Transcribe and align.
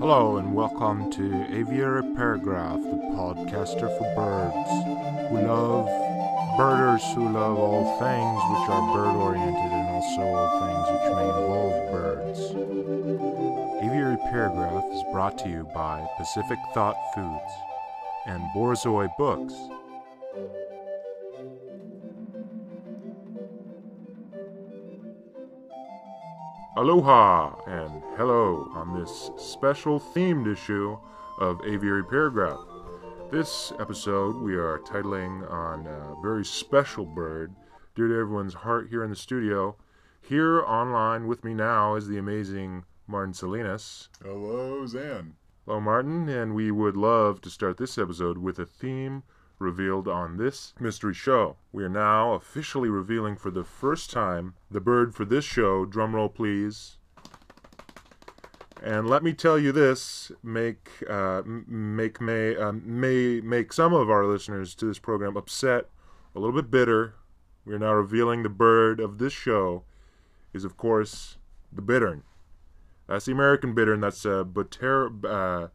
Hello 0.00 0.38
and 0.38 0.54
welcome 0.54 1.10
to 1.12 1.46
Aviary 1.54 2.02
Paragraph, 2.16 2.80
the 2.80 2.96
podcaster 3.14 3.88
for 3.96 4.14
birds 4.16 4.70
who 5.30 5.46
love 5.46 5.86
birders 6.56 7.02
who 7.14 7.28
love 7.28 7.58
all 7.58 7.98
things 7.98 8.42
which 8.50 8.68
are 8.68 8.94
bird 8.94 9.16
oriented 9.16 9.72
and 9.72 9.88
also 9.88 10.20
all 10.20 10.50
things 10.60 10.86
which 10.90 11.06
may 11.14 11.28
involve 11.40 11.90
birds. 11.90 12.40
Aviary 13.84 14.18
Paragraph 14.30 14.84
is 14.92 15.02
brought 15.12 15.38
to 15.38 15.48
you 15.48 15.64
by 15.72 16.06
Pacific 16.18 16.58
Thought 16.74 16.96
Foods 17.14 17.52
and 18.26 18.42
Borzoi 18.54 19.08
Books. 19.16 19.54
Aloha 26.76 27.56
and 27.66 28.00
hello 28.16 28.70
on 28.74 28.98
this 28.98 29.32
special 29.36 29.98
themed 29.98 30.50
issue 30.50 30.96
of 31.38 31.60
Aviary 31.66 32.04
Paragraph. 32.04 32.60
This 33.32 33.72
episode 33.80 34.36
we 34.36 34.54
are 34.54 34.78
titling 34.78 35.50
on 35.50 35.88
a 35.88 36.14
very 36.22 36.44
special 36.44 37.04
bird, 37.04 37.52
dear 37.96 38.06
to 38.06 38.14
everyone's 38.14 38.54
heart 38.54 38.88
here 38.88 39.02
in 39.02 39.10
the 39.10 39.16
studio. 39.16 39.76
Here 40.22 40.62
online 40.62 41.26
with 41.26 41.42
me 41.42 41.54
now 41.54 41.96
is 41.96 42.06
the 42.06 42.18
amazing 42.18 42.84
Martin 43.08 43.34
Salinas. 43.34 44.08
Hello, 44.22 44.86
Zan. 44.86 45.34
Hello, 45.66 45.80
Martin, 45.80 46.28
and 46.28 46.54
we 46.54 46.70
would 46.70 46.96
love 46.96 47.40
to 47.40 47.50
start 47.50 47.78
this 47.78 47.98
episode 47.98 48.38
with 48.38 48.60
a 48.60 48.64
theme 48.64 49.24
revealed 49.60 50.08
on 50.08 50.38
this 50.38 50.74
mystery 50.80 51.14
show. 51.14 51.56
We 51.70 51.84
are 51.84 51.88
now 51.88 52.32
officially 52.32 52.88
revealing 52.88 53.36
for 53.36 53.50
the 53.50 53.62
first 53.62 54.10
time 54.10 54.54
the 54.70 54.80
bird 54.80 55.14
for 55.14 55.24
this 55.24 55.44
show. 55.44 55.86
Drumroll, 55.86 56.34
please. 56.34 56.96
And 58.82 59.08
let 59.08 59.22
me 59.22 59.34
tell 59.34 59.58
you 59.58 59.72
this: 59.72 60.32
make 60.42 60.88
uh, 61.08 61.42
make 61.44 62.20
may 62.20 62.56
uh, 62.56 62.72
may 62.72 63.40
make 63.42 63.72
some 63.72 63.92
of 63.92 64.08
our 64.08 64.24
listeners 64.24 64.74
to 64.76 64.86
this 64.86 64.98
program 64.98 65.36
upset, 65.36 65.90
a 66.34 66.40
little 66.40 66.60
bit 66.60 66.70
bitter. 66.70 67.14
We 67.66 67.74
are 67.74 67.78
now 67.78 67.92
revealing 67.92 68.42
the 68.42 68.48
bird 68.48 68.98
of 68.98 69.18
this 69.18 69.34
show 69.34 69.84
is, 70.54 70.64
of 70.64 70.78
course, 70.78 71.36
the 71.70 71.82
bittern. 71.82 72.22
That's 73.06 73.26
the 73.26 73.32
American 73.32 73.74
bittern. 73.74 74.00
That's 74.00 74.24
uh, 74.24 74.44
Boter, 74.44 75.10
uh, 75.24 75.68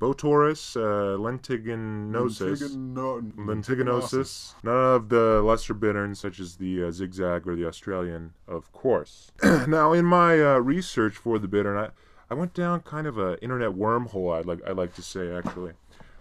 Botaurus 0.00 0.76
uh, 0.76 1.18
lentiginosus. 1.18 2.60
Lentigino- 2.62 3.32
Lentiginosus. 3.34 4.54
None 4.62 4.94
of 4.94 5.08
the 5.08 5.42
lesser 5.42 5.74
bitterns, 5.74 6.20
such 6.20 6.38
as 6.38 6.56
the 6.56 6.84
uh, 6.84 6.90
zigzag 6.90 7.48
or 7.48 7.56
the 7.56 7.66
Australian, 7.66 8.32
of 8.46 8.72
course. 8.72 9.32
now, 9.66 9.92
in 9.92 10.04
my 10.04 10.40
uh, 10.40 10.58
research 10.58 11.14
for 11.16 11.38
the 11.38 11.48
bittern, 11.48 11.76
I, 11.76 11.90
I 12.30 12.34
went 12.34 12.54
down 12.54 12.80
kind 12.80 13.06
of 13.06 13.18
a 13.18 13.42
internet 13.42 13.70
wormhole. 13.70 14.38
I'd 14.38 14.46
like 14.46 14.60
I 14.66 14.72
like 14.72 14.94
to 14.94 15.02
say 15.02 15.32
actually. 15.34 15.72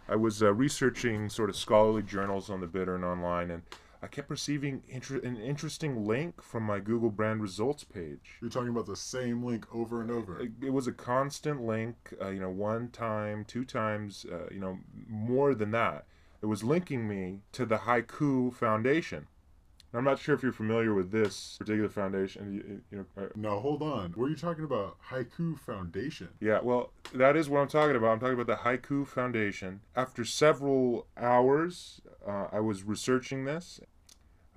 I 0.09 0.15
was 0.15 0.41
uh, 0.41 0.53
researching 0.53 1.29
sort 1.29 1.49
of 1.49 1.57
scholarly 1.57 2.01
journals 2.01 2.49
on 2.49 2.61
the 2.61 2.67
bittern 2.67 3.03
online, 3.03 3.51
and 3.51 3.63
I 4.01 4.07
kept 4.07 4.29
receiving 4.29 4.83
inter- 4.87 5.19
an 5.23 5.37
interesting 5.37 6.05
link 6.05 6.41
from 6.41 6.63
my 6.63 6.79
Google 6.79 7.09
brand 7.09 7.41
results 7.41 7.83
page. 7.83 8.37
You're 8.41 8.51
talking 8.51 8.69
about 8.69 8.85
the 8.85 8.95
same 8.95 9.43
link 9.43 9.65
over 9.73 10.01
and 10.01 10.11
over. 10.11 10.39
It, 10.39 10.51
it 10.61 10.73
was 10.73 10.87
a 10.87 10.91
constant 10.91 11.63
link, 11.65 12.13
uh, 12.21 12.29
you 12.29 12.39
know, 12.39 12.49
one 12.49 12.89
time, 12.89 13.43
two 13.45 13.65
times, 13.65 14.25
uh, 14.31 14.47
you 14.51 14.59
know, 14.59 14.79
more 15.07 15.55
than 15.55 15.71
that. 15.71 16.05
It 16.41 16.45
was 16.45 16.63
linking 16.63 17.07
me 17.07 17.41
to 17.53 17.65
the 17.65 17.77
Haiku 17.79 18.53
Foundation. 18.53 19.27
I'm 19.93 20.03
not 20.03 20.19
sure 20.19 20.35
if 20.35 20.43
you're 20.43 20.51
familiar 20.51 20.93
with 20.93 21.11
this 21.11 21.55
particular 21.57 21.89
foundation. 21.89 22.53
You, 22.53 22.81
you 22.91 22.97
know, 23.15 23.23
uh, 23.23 23.29
Now 23.35 23.57
hold 23.59 23.81
on. 23.81 24.11
What 24.11 24.25
are 24.25 24.29
you 24.29 24.35
talking 24.35 24.65
about? 24.65 24.97
Haiku 25.09 25.57
Foundation. 25.57 26.27
yeah, 26.39 26.59
well, 26.61 26.91
that 27.15 27.35
is 27.35 27.49
what 27.49 27.61
I'm 27.61 27.67
talking 27.67 27.95
about. 27.95 28.11
I'm 28.11 28.19
talking 28.19 28.39
about 28.39 28.47
the 28.47 28.69
Haiku 28.69 29.07
Foundation. 29.07 29.79
After 29.95 30.23
several 30.25 31.07
hours, 31.17 32.01
uh, 32.27 32.47
I 32.51 32.59
was 32.59 32.83
researching 32.83 33.45
this. 33.45 33.79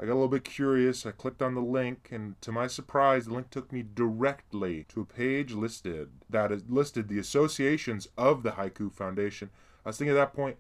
I 0.01 0.07
got 0.07 0.13
a 0.13 0.15
little 0.15 0.29
bit 0.29 0.45
curious. 0.45 1.05
I 1.05 1.11
clicked 1.11 1.43
on 1.43 1.55
the 1.55 1.61
link, 1.61 2.09
and 2.11 2.41
to 2.41 2.51
my 2.51 2.67
surprise, 2.69 3.27
the 3.27 3.35
link 3.35 3.51
took 3.51 3.71
me 3.71 3.83
directly 3.83 4.87
to 4.89 5.03
a 5.03 5.05
page 5.05 5.53
listed 5.53 6.09
that 6.31 6.51
is 6.51 6.63
listed 6.69 7.09
the 7.09 7.19
associations 7.19 8.09
of 8.17 8.43
the 8.43 8.53
Haiku 8.53 8.91
Foundation. 8.91 9.51
I 9.85 9.91
was 9.91 9.99
thinking 9.99 10.17
at 10.17 10.21
that 10.21 10.33
point, 10.33 10.57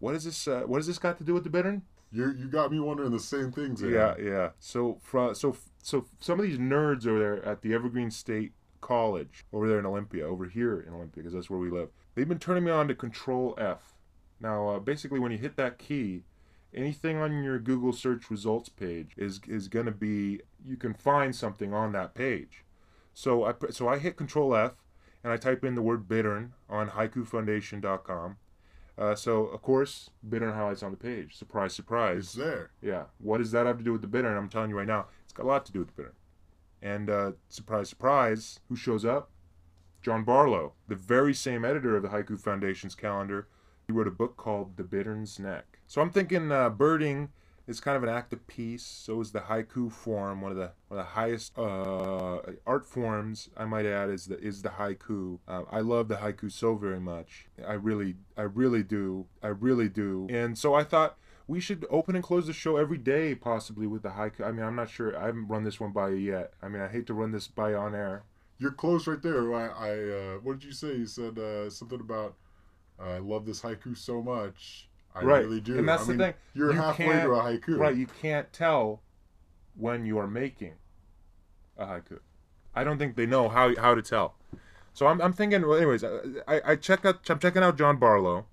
what 0.00 0.16
is 0.16 0.24
this? 0.24 0.48
Uh, 0.48 0.62
what 0.62 0.78
does 0.78 0.88
this 0.88 0.98
got 0.98 1.16
to 1.18 1.24
do 1.24 1.32
with 1.32 1.44
the 1.44 1.50
bittern? 1.50 1.82
You 2.10 2.32
you 2.32 2.48
got 2.48 2.72
me 2.72 2.80
wondering 2.80 3.12
the 3.12 3.20
same 3.20 3.52
things. 3.52 3.78
Zan. 3.78 3.92
Yeah, 3.92 4.16
yeah. 4.18 4.50
So, 4.58 4.98
fro- 5.00 5.32
so, 5.32 5.56
so 5.80 6.06
some 6.18 6.40
of 6.40 6.44
these 6.44 6.58
nerds 6.58 7.06
over 7.06 7.20
there 7.20 7.44
at 7.44 7.62
the 7.62 7.72
Evergreen 7.72 8.10
State 8.10 8.52
College 8.80 9.44
over 9.52 9.68
there 9.68 9.78
in 9.78 9.86
Olympia, 9.86 10.26
over 10.26 10.46
here 10.46 10.80
in 10.80 10.92
Olympia, 10.92 11.22
because 11.22 11.34
that's 11.34 11.48
where 11.48 11.60
we 11.60 11.70
live. 11.70 11.90
They've 12.16 12.28
been 12.28 12.40
turning 12.40 12.64
me 12.64 12.72
on 12.72 12.88
to 12.88 12.96
Control 12.96 13.54
F. 13.56 13.94
Now, 14.40 14.70
uh, 14.70 14.78
basically, 14.80 15.20
when 15.20 15.30
you 15.30 15.38
hit 15.38 15.56
that 15.56 15.78
key, 15.78 16.24
anything 16.74 17.18
on 17.18 17.42
your 17.42 17.58
Google 17.58 17.92
search 17.92 18.30
results 18.30 18.68
page 18.68 19.12
is 19.16 19.40
is 19.46 19.68
going 19.68 19.86
to 19.86 19.92
be 19.92 20.40
you 20.64 20.76
can 20.76 20.94
find 20.94 21.34
something 21.34 21.72
on 21.72 21.92
that 21.92 22.14
page. 22.14 22.64
So 23.14 23.44
I 23.44 23.54
so 23.70 23.88
I 23.88 23.98
hit 23.98 24.16
Control 24.16 24.54
F 24.54 24.72
and 25.22 25.32
I 25.32 25.36
type 25.36 25.64
in 25.64 25.74
the 25.74 25.82
word 25.82 26.08
bittern 26.08 26.54
on 26.68 26.90
haikufoundation.com. 26.90 28.36
Uh, 28.98 29.14
so 29.14 29.46
of 29.46 29.62
course, 29.62 30.10
bittern 30.28 30.52
highlights 30.52 30.82
on 30.82 30.90
the 30.90 30.96
page. 30.96 31.36
Surprise, 31.36 31.74
surprise. 31.74 32.24
It's 32.24 32.34
there. 32.34 32.70
Yeah. 32.80 33.04
What 33.18 33.38
does 33.38 33.52
that 33.52 33.66
have 33.66 33.78
to 33.78 33.84
do 33.84 33.92
with 33.92 34.02
the 34.02 34.08
bittern? 34.08 34.36
I'm 34.36 34.48
telling 34.48 34.70
you 34.70 34.76
right 34.76 34.86
now, 34.86 35.06
it's 35.24 35.32
got 35.32 35.44
a 35.44 35.48
lot 35.48 35.64
to 35.66 35.72
do 35.72 35.80
with 35.80 35.88
the 35.88 35.94
bittern. 35.94 36.14
And 36.82 37.08
uh, 37.08 37.32
surprise, 37.48 37.88
surprise, 37.88 38.60
who 38.68 38.76
shows 38.76 39.04
up? 39.04 39.30
John 40.02 40.24
Barlow, 40.24 40.72
the 40.88 40.96
very 40.96 41.32
same 41.32 41.64
editor 41.64 41.96
of 41.96 42.02
the 42.02 42.08
Haiku 42.08 42.38
Foundation's 42.38 42.96
calendar. 42.96 43.46
He 43.86 43.92
wrote 43.92 44.08
a 44.08 44.12
book 44.12 44.36
called 44.36 44.76
The 44.76 44.82
Bittern's 44.82 45.38
Neck. 45.38 45.71
So 45.92 46.00
I'm 46.00 46.08
thinking 46.08 46.50
uh, 46.50 46.70
birding 46.70 47.28
is 47.66 47.78
kind 47.78 47.98
of 47.98 48.02
an 48.02 48.08
active 48.08 48.46
piece. 48.46 48.82
So 48.82 49.20
is 49.20 49.32
the 49.32 49.40
haiku 49.40 49.92
form, 49.92 50.40
one 50.40 50.50
of 50.50 50.56
the 50.56 50.72
one 50.88 50.98
of 50.98 51.04
the 51.04 51.10
highest 51.10 51.52
uh, 51.58 52.38
art 52.66 52.86
forms. 52.86 53.50
I 53.58 53.66
might 53.66 53.84
add 53.84 54.08
is 54.08 54.24
the 54.24 54.38
is 54.38 54.62
the 54.62 54.70
haiku. 54.70 55.40
Uh, 55.46 55.64
I 55.70 55.80
love 55.80 56.08
the 56.08 56.14
haiku 56.14 56.50
so 56.50 56.76
very 56.76 56.98
much. 56.98 57.48
I 57.68 57.74
really, 57.74 58.14
I 58.38 58.44
really 58.44 58.82
do. 58.82 59.26
I 59.42 59.48
really 59.48 59.90
do. 59.90 60.28
And 60.30 60.56
so 60.56 60.72
I 60.72 60.82
thought 60.82 61.18
we 61.46 61.60
should 61.60 61.84
open 61.90 62.14
and 62.14 62.24
close 62.24 62.46
the 62.46 62.54
show 62.54 62.78
every 62.78 62.96
day, 62.96 63.34
possibly 63.34 63.86
with 63.86 64.00
the 64.00 64.12
haiku. 64.12 64.46
I 64.46 64.50
mean, 64.50 64.64
I'm 64.64 64.76
not 64.76 64.88
sure. 64.88 65.14
I 65.14 65.26
haven't 65.26 65.48
run 65.48 65.62
this 65.62 65.78
one 65.78 65.92
by 65.92 66.08
you 66.08 66.16
yet. 66.16 66.54
I 66.62 66.68
mean, 66.68 66.80
I 66.80 66.88
hate 66.88 67.06
to 67.08 67.12
run 67.12 67.32
this 67.32 67.48
by 67.48 67.74
on 67.74 67.94
air. 67.94 68.22
You're 68.58 68.72
close 68.72 69.06
right 69.06 69.20
there. 69.20 69.52
I, 69.52 69.66
I 69.66 69.90
uh, 69.90 70.34
what 70.38 70.58
did 70.58 70.64
you 70.64 70.72
say? 70.72 70.94
You 70.96 71.06
said 71.06 71.38
uh, 71.38 71.68
something 71.68 72.00
about 72.00 72.36
I 72.98 73.18
love 73.18 73.44
this 73.44 73.60
haiku 73.60 73.94
so 73.94 74.22
much. 74.22 74.88
I 75.14 75.22
Right. 75.22 75.44
really 75.44 75.60
do. 75.60 75.78
And 75.78 75.88
that's 75.88 76.02
I 76.04 76.06
the 76.06 76.12
mean, 76.12 76.18
thing. 76.18 76.34
You're 76.54 76.72
You 76.72 76.80
halfway 76.80 77.06
to 77.06 77.32
a 77.32 77.42
haiku. 77.42 77.78
Right, 77.78 77.94
you 77.96 78.06
can't 78.06 78.52
tell 78.52 79.02
when 79.76 80.06
you 80.06 80.18
are 80.18 80.26
making 80.26 80.74
a 81.76 81.86
haiku. 81.86 82.18
I 82.74 82.84
don't 82.84 82.98
think 82.98 83.16
they 83.16 83.26
know 83.26 83.48
how 83.48 83.74
how 83.76 83.94
to 83.94 84.02
tell. 84.02 84.36
So 84.94 85.06
I'm, 85.06 85.20
I'm 85.20 85.32
thinking. 85.32 85.62
Well, 85.62 85.76
anyways, 85.76 86.04
I, 86.04 86.60
I 86.64 86.76
checked 86.76 87.04
out. 87.06 87.28
I'm 87.30 87.38
checking 87.38 87.62
out 87.62 87.76
John 87.76 87.98
Barlow, 87.98 88.46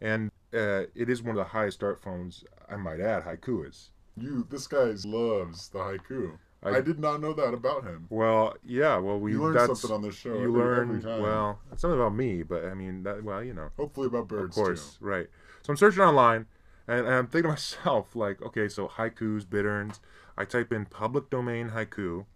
and 0.00 0.30
uh, 0.54 0.84
it 0.94 1.08
is 1.08 1.22
one 1.22 1.30
of 1.30 1.36
the 1.36 1.50
highest 1.50 1.82
art 1.82 2.00
forms. 2.02 2.44
I 2.68 2.76
might 2.76 3.00
add, 3.00 3.24
haiku 3.24 3.68
is. 3.68 3.90
You 4.16 4.46
this 4.50 4.66
guy 4.66 4.92
loves 5.04 5.68
the 5.68 5.78
haiku. 5.78 6.38
I- 6.64 6.76
I, 6.76 6.80
did 6.80 7.00
not 7.00 7.20
know 7.20 7.32
that 7.32 7.52
about 7.54 7.82
him. 7.82 8.06
Well, 8.08 8.54
yeah. 8.64 8.96
Well, 8.96 9.18
we 9.18 9.32
You 9.32 9.42
learn 9.42 9.54
that's 9.54 9.80
something 9.80 9.90
on 9.96 10.02
this 10.02 10.14
show. 10.14 10.34
you 10.34 10.42
every, 10.42 10.50
learn 10.52 10.96
every 11.04 11.20
well. 11.20 11.58
Something 11.74 11.98
about 11.98 12.14
me, 12.14 12.44
but 12.44 12.64
I 12.66 12.74
mean 12.74 13.02
that. 13.02 13.24
Well, 13.24 13.42
you 13.42 13.52
know. 13.52 13.70
Hopefully 13.76 14.06
about 14.06 14.28
birds 14.28 14.56
Of 14.56 14.64
course, 14.64 14.96
right. 15.00 15.28
So 15.62 15.72
I'm 15.72 15.76
searching 15.76 16.02
online, 16.02 16.46
and, 16.88 17.06
and 17.06 17.14
I'm 17.14 17.26
thinking 17.26 17.44
to 17.44 17.48
myself, 17.50 18.14
like, 18.16 18.42
okay, 18.42 18.68
so 18.68 18.88
haikus, 18.88 19.48
bitterns. 19.48 20.00
I 20.36 20.44
type 20.44 20.72
in 20.72 20.86
public 20.86 21.30
domain 21.30 21.70
haiku. 21.70 22.26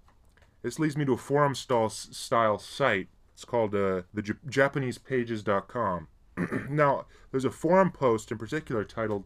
This 0.62 0.79
leads 0.79 0.97
me 0.97 1.05
to 1.05 1.12
a 1.12 1.17
forum 1.17 1.55
style, 1.55 1.89
style 1.89 2.59
site. 2.59 3.09
It's 3.35 3.45
called 3.45 3.75
uh, 3.75 4.03
the 4.12 4.23
J- 4.23 4.33
JapanesePages.com. 4.49 6.09
now, 6.71 7.06
there's 7.31 7.45
a 7.45 7.50
forum 7.50 7.91
post 7.91 8.31
in 8.33 8.39
particular 8.39 8.85
titled 8.85 9.25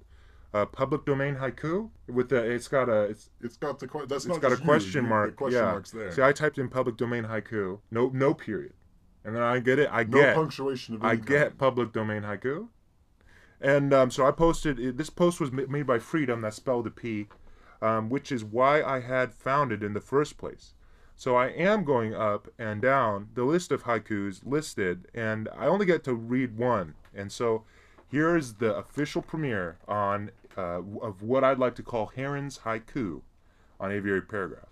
uh, 0.53 0.67
"Public 0.67 1.05
Domain 1.05 1.37
Haiku." 1.37 1.91
With 2.09 2.29
the, 2.29 2.37
it's 2.37 2.69
got 2.69 2.89
a, 2.89 3.03
it's. 3.03 3.31
It's 3.41 3.57
got 3.57 3.79
the 3.79 3.89
that's 4.09 4.27
it's 4.27 4.39
got 4.39 4.53
a 4.53 4.57
question 4.57 5.05
you- 5.05 5.09
mark. 5.11 5.37
Question 5.37 5.61
yeah. 5.61 5.71
mark's 5.71 5.91
there. 5.93 6.13
See, 6.13 6.23
I 6.23 6.33
typed 6.33 6.59
in 6.59 6.69
public 6.69 6.97
domain 6.97 7.25
haiku. 7.25 7.81
No, 7.91 8.11
no 8.13 8.35
period. 8.35 8.75
And 9.25 9.35
then 9.37 9.43
I 9.43 9.59
get 9.61 9.79
it. 9.79 9.89
I 9.93 10.05
no 10.05 10.19
get 10.19 10.35
punctuation 10.35 10.95
of 10.97 11.05
I 11.05 11.17
kind. 11.17 11.27
get 11.27 11.59
public 11.59 11.93
domain 11.93 12.23
haiku. 12.23 12.69
And 13.61 13.93
um, 13.93 14.11
so 14.11 14.27
I 14.27 14.31
posted, 14.31 14.97
this 14.97 15.11
post 15.11 15.41
was 15.41 15.53
made 15.53 15.87
by 15.87 15.99
Freedom, 15.99 16.41
that 16.41 16.55
spelled 16.55 16.87
a 16.87 16.91
P, 16.91 17.29
um, 17.83 18.09
which 18.09 18.33
is 18.33 18.45
why 18.45 18.83
I 18.83 19.01
had 19.01 19.35
found 19.35 19.71
it 19.73 19.83
in 19.83 19.93
the 19.93 20.01
first 20.01 20.39
place. 20.39 20.75
So 21.15 21.37
I 21.37 21.49
am 21.49 21.85
going 21.85 22.15
up 22.15 22.49
and 22.59 22.81
down 22.81 23.29
the 23.35 23.45
list 23.45 23.71
of 23.71 23.83
haikus 23.83 24.41
listed, 24.45 25.09
and 25.15 25.51
I 25.55 25.67
only 25.67 25.85
get 25.85 26.03
to 26.05 26.15
read 26.15 26.57
one. 26.57 26.95
And 27.15 27.31
so 27.31 27.65
here's 28.09 28.55
the 28.55 28.75
official 28.75 29.21
premiere 29.21 29.77
on 29.87 30.31
uh, 30.57 30.81
of 31.03 31.23
what 31.23 31.45
I'd 31.45 31.59
like 31.59 31.75
to 31.77 31.83
call 31.83 32.07
Heron's 32.07 32.61
haiku 32.61 33.21
on 33.79 33.93
aviary 33.93 34.23
paragraph. 34.23 34.69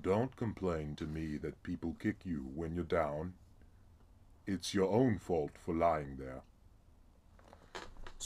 Don't 0.00 0.36
complain 0.36 0.94
to 0.96 1.06
me 1.06 1.38
that 1.38 1.62
people 1.62 1.96
kick 1.98 2.16
you 2.24 2.50
when 2.54 2.74
you're 2.74 2.84
down. 2.84 3.32
It's 4.46 4.74
your 4.74 4.90
own 4.92 5.18
fault 5.18 5.52
for 5.64 5.74
lying 5.74 6.16
there. 6.18 6.42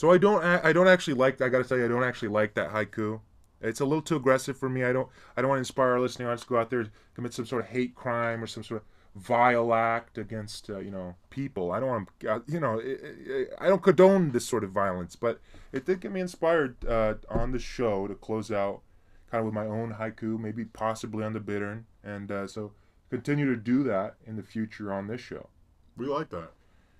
So 0.01 0.09
I 0.09 0.17
don't 0.17 0.43
I 0.43 0.73
don't 0.73 0.87
actually 0.87 1.13
like 1.13 1.39
I 1.41 1.49
got 1.49 1.59
to 1.59 1.63
tell 1.63 1.77
you 1.77 1.85
I 1.85 1.87
don't 1.87 2.03
actually 2.03 2.29
like 2.29 2.55
that 2.55 2.71
haiku. 2.71 3.19
It's 3.61 3.81
a 3.81 3.85
little 3.85 4.01
too 4.01 4.15
aggressive 4.15 4.57
for 4.57 4.67
me. 4.67 4.83
I 4.83 4.91
don't 4.91 5.07
I 5.37 5.43
don't 5.43 5.49
want 5.49 5.59
to 5.59 5.61
inspire 5.61 5.89
our 5.89 5.99
listening 5.99 6.27
audience 6.27 6.41
to 6.41 6.47
go 6.47 6.57
out 6.57 6.71
there 6.71 6.79
and 6.79 6.89
commit 7.13 7.35
some 7.35 7.45
sort 7.45 7.65
of 7.65 7.69
hate 7.69 7.93
crime 7.93 8.43
or 8.43 8.47
some 8.47 8.63
sort 8.63 8.81
of 8.81 9.21
vile 9.21 9.71
act 9.75 10.17
against 10.17 10.71
uh, 10.71 10.79
you 10.79 10.89
know 10.89 11.17
people. 11.29 11.71
I 11.71 11.79
don't 11.79 11.89
want 11.89 12.09
to, 12.21 12.31
uh, 12.31 12.39
you 12.47 12.59
know, 12.59 12.79
it, 12.79 12.99
it, 13.03 13.49
I 13.59 13.67
don't 13.67 13.83
condone 13.83 14.31
this 14.31 14.43
sort 14.43 14.63
of 14.63 14.71
violence, 14.71 15.15
but 15.15 15.39
it 15.71 15.85
did 15.85 15.99
get 15.99 16.11
me 16.11 16.19
inspired 16.19 16.83
uh, 16.83 17.13
on 17.29 17.51
the 17.51 17.59
show 17.59 18.07
to 18.07 18.15
close 18.15 18.49
out 18.49 18.81
kind 19.29 19.41
of 19.41 19.45
with 19.45 19.53
my 19.53 19.67
own 19.67 19.97
haiku, 19.99 20.39
maybe 20.39 20.65
possibly 20.65 21.23
on 21.23 21.33
the 21.33 21.39
bittern, 21.39 21.85
and 22.03 22.31
uh, 22.31 22.47
so 22.47 22.71
continue 23.11 23.45
to 23.45 23.55
do 23.55 23.83
that 23.83 24.15
in 24.25 24.35
the 24.35 24.41
future 24.41 24.91
on 24.91 25.05
this 25.05 25.21
show. 25.21 25.49
We 25.95 26.07
like 26.07 26.29
that. 26.29 26.53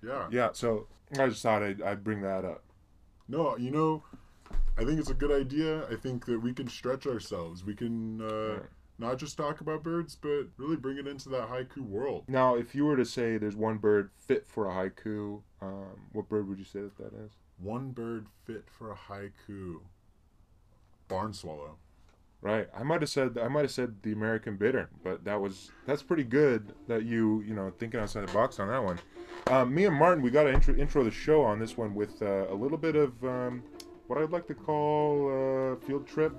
Yeah. 0.06 0.28
Yeah. 0.30 0.50
So 0.52 0.86
I 1.18 1.28
just 1.28 1.42
thought 1.42 1.64
I'd, 1.64 1.82
I'd 1.82 2.04
bring 2.04 2.22
that 2.22 2.44
up. 2.44 2.62
No, 3.32 3.56
you 3.56 3.70
know, 3.70 4.02
I 4.76 4.84
think 4.84 5.00
it's 5.00 5.10
a 5.10 5.14
good 5.14 5.32
idea. 5.32 5.88
I 5.88 5.96
think 5.96 6.26
that 6.26 6.38
we 6.38 6.52
can 6.52 6.68
stretch 6.68 7.06
ourselves. 7.06 7.64
We 7.64 7.74
can. 7.74 8.20
Uh, 8.20 8.54
right 8.54 8.62
not 8.98 9.18
just 9.18 9.36
talk 9.36 9.60
about 9.60 9.82
birds, 9.82 10.14
but 10.14 10.44
really 10.56 10.76
bring 10.76 10.96
it 10.96 11.06
into 11.06 11.28
that 11.30 11.48
haiku 11.48 11.78
world. 11.78 12.24
Now, 12.28 12.54
if 12.54 12.74
you 12.74 12.84
were 12.84 12.96
to 12.96 13.04
say 13.04 13.36
there's 13.36 13.56
one 13.56 13.78
bird 13.78 14.10
fit 14.16 14.46
for 14.46 14.70
a 14.70 14.72
haiku, 14.72 15.42
um, 15.60 16.08
what 16.12 16.28
bird 16.28 16.48
would 16.48 16.58
you 16.58 16.64
say 16.64 16.80
that 16.80 16.96
that 16.98 17.12
is? 17.24 17.32
One 17.58 17.90
bird 17.90 18.26
fit 18.44 18.64
for 18.70 18.92
a 18.92 18.96
haiku. 18.96 19.80
Barn 21.08 21.32
swallow. 21.32 21.76
Right. 22.42 22.68
I 22.76 22.82
might 22.82 23.00
have 23.02 23.08
said 23.08 23.38
I 23.38 23.46
might 23.46 23.60
have 23.60 23.70
said 23.70 24.02
the 24.02 24.10
American 24.10 24.56
bittern, 24.56 24.88
but 25.04 25.24
that 25.24 25.40
was 25.40 25.70
that's 25.86 26.02
pretty 26.02 26.24
good 26.24 26.74
that 26.88 27.04
you 27.04 27.40
you 27.46 27.54
know 27.54 27.72
thinking 27.78 28.00
outside 28.00 28.26
the 28.26 28.32
box 28.32 28.58
on 28.58 28.66
that 28.66 28.82
one. 28.82 28.98
Um, 29.46 29.72
me 29.72 29.84
and 29.84 29.96
Martin, 29.96 30.24
we 30.24 30.30
got 30.30 30.44
to 30.44 30.52
intro, 30.52 30.74
intro 30.74 31.04
the 31.04 31.10
show 31.12 31.42
on 31.42 31.60
this 31.60 31.76
one 31.76 31.94
with 31.94 32.20
uh, 32.20 32.46
a 32.50 32.54
little 32.54 32.78
bit 32.78 32.96
of 32.96 33.12
um, 33.24 33.62
what 34.08 34.20
I'd 34.20 34.30
like 34.30 34.48
to 34.48 34.54
call 34.54 35.28
uh, 35.78 35.86
field 35.86 36.06
trip 36.06 36.32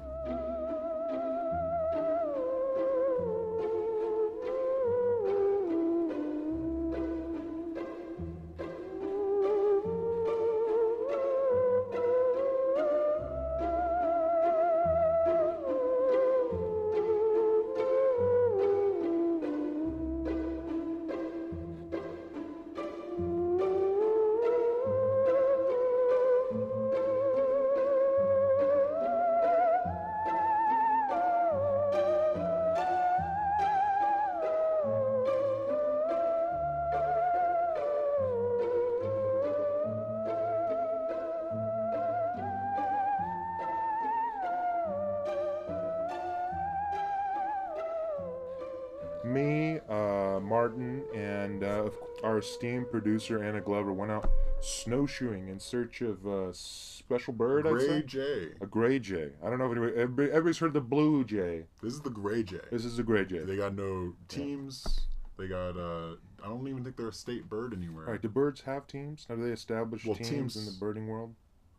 esteemed 52.44 52.92
producer 52.92 53.42
Anna 53.42 53.62
Glover 53.62 53.94
went 53.94 54.12
out 54.12 54.30
snowshoeing 54.60 55.48
in 55.48 55.60
search 55.60 56.02
of 56.02 56.26
a 56.26 56.54
special 56.54 57.34
bird. 57.34 57.64
Gray 57.64 58.04
jay. 58.04 58.50
A 58.62 58.66
gray 58.66 59.00
jay. 59.00 59.30
I 59.44 59.50
don't 59.50 59.60
know 59.60 59.66
if 59.66 59.72
anybody, 59.72 59.94
everybody, 59.94 60.30
everybody's 60.30 60.58
heard 60.58 60.74
the 60.74 60.82
blue 60.82 61.24
jay. 61.24 61.64
This 61.82 61.94
is 61.94 62.02
the 62.02 62.10
gray 62.10 62.44
jay. 62.44 62.60
This 62.70 62.84
is 62.84 62.98
the 62.98 63.04
gray 63.04 63.26
jay. 63.26 63.40
They 63.40 63.56
got 63.56 63.76
no 63.76 64.14
teams. 64.28 64.84
Yeah. 64.86 65.04
They 65.38 65.48
got. 65.48 65.78
uh 65.78 66.16
I 66.44 66.48
don't 66.48 66.68
even 66.68 66.84
think 66.84 66.98
they're 66.98 67.08
a 67.08 67.14
state 67.14 67.50
bird 67.50 67.74
anywhere. 67.74 68.06
All 68.06 68.12
right. 68.12 68.22
Do 68.22 68.28
birds 68.28 68.62
have 68.62 68.86
teams? 68.86 69.26
Have 69.30 69.40
they 69.40 69.52
established 69.52 70.06
well, 70.06 70.16
teams, 70.16 70.30
teams 70.30 70.58
in 70.58 70.66
the 70.66 70.78
birding 70.78 71.08
world? 71.08 71.34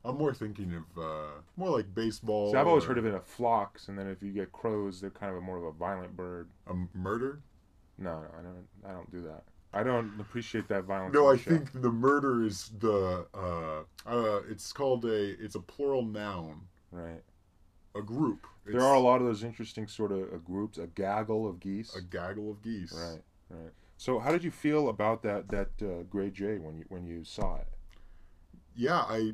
I'm 0.06 0.17
more 0.17 0.34
thinking 0.34 0.75
of 0.75 1.02
uh, 1.02 1.31
more 1.56 1.70
like 1.70 1.94
baseball. 1.94 2.52
See, 2.52 2.58
I've 2.58 2.67
always 2.67 2.84
heard 2.84 2.99
of 2.99 3.06
it 3.06 3.14
a 3.14 3.20
flocks, 3.20 3.88
and 3.88 3.99
then 3.99 4.06
if 4.06 4.22
you 4.22 4.32
get 4.32 4.52
crows, 4.52 5.00
they're 5.00 5.10
kind 5.10 5.32
of 5.32 5.38
a 5.38 5.40
more 5.40 5.56
of 5.56 5.64
a 5.64 5.72
violent 5.72 6.17
bird. 6.17 6.49
A 6.67 6.75
murder? 6.96 7.40
No, 7.99 8.20
no, 8.20 8.26
I 8.38 8.43
don't. 8.43 8.67
I 8.87 8.93
don't 8.93 9.10
do 9.10 9.22
that. 9.22 9.44
I 9.74 9.82
don't 9.82 10.12
appreciate 10.20 10.68
that 10.68 10.84
violence. 10.84 11.14
No, 11.14 11.30
I 11.30 11.36
think 11.36 11.72
the 11.82 11.90
murder 11.90 12.44
is 12.44 12.70
the 12.78 13.26
uh, 13.34 13.82
uh, 14.06 14.40
it's 14.48 14.72
called 14.72 15.04
a 15.04 15.42
it's 15.42 15.56
a 15.56 15.60
plural 15.60 16.04
noun. 16.04 16.60
Right. 16.92 17.22
A 17.96 18.02
group. 18.02 18.46
There 18.64 18.80
are 18.80 18.94
a 18.94 19.00
lot 19.00 19.20
of 19.20 19.26
those 19.26 19.42
interesting 19.42 19.88
sort 19.88 20.12
of 20.12 20.22
uh, 20.32 20.36
groups. 20.38 20.78
A 20.78 20.86
gaggle 20.86 21.48
of 21.48 21.58
geese. 21.58 21.94
A 21.96 22.00
gaggle 22.00 22.50
of 22.50 22.62
geese. 22.62 22.92
Right. 22.92 23.20
Right. 23.50 23.72
So, 23.96 24.20
how 24.20 24.30
did 24.30 24.44
you 24.44 24.50
feel 24.52 24.88
about 24.88 25.22
that 25.24 25.48
that 25.48 25.70
uh, 25.82 26.04
gray 26.04 26.30
jay 26.30 26.58
when 26.58 26.78
you 26.78 26.84
when 26.88 27.04
you 27.04 27.24
saw 27.24 27.56
it? 27.56 27.68
Yeah, 28.76 29.00
I 29.08 29.32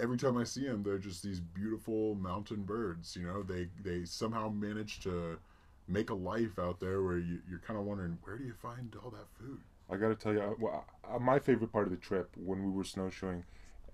every 0.00 0.18
time 0.18 0.36
I 0.36 0.44
see 0.44 0.66
them, 0.66 0.82
they're 0.82 0.98
just 0.98 1.22
these 1.22 1.40
beautiful 1.40 2.14
mountain 2.14 2.64
birds. 2.64 3.16
You 3.16 3.26
know, 3.26 3.42
they 3.42 3.68
they 3.82 4.04
somehow 4.04 4.50
manage 4.50 5.00
to 5.00 5.38
make 5.86 6.10
a 6.10 6.14
life 6.14 6.58
out 6.58 6.78
there 6.78 7.02
where 7.02 7.18
you, 7.18 7.38
you're 7.48 7.60
kind 7.60 7.78
of 7.78 7.86
wondering 7.86 8.18
where 8.22 8.36
do 8.36 8.44
you 8.44 8.52
find 8.52 8.94
all 9.02 9.10
that 9.10 9.26
food 9.38 9.60
I 9.90 9.96
got 9.96 10.08
to 10.08 10.14
tell 10.14 10.32
you, 10.32 10.56
well, 10.60 10.84
my 11.20 11.38
favorite 11.38 11.72
part 11.72 11.86
of 11.86 11.90
the 11.90 11.96
trip 11.96 12.30
when 12.36 12.64
we 12.64 12.70
were 12.70 12.84
snowshoeing, 12.84 13.44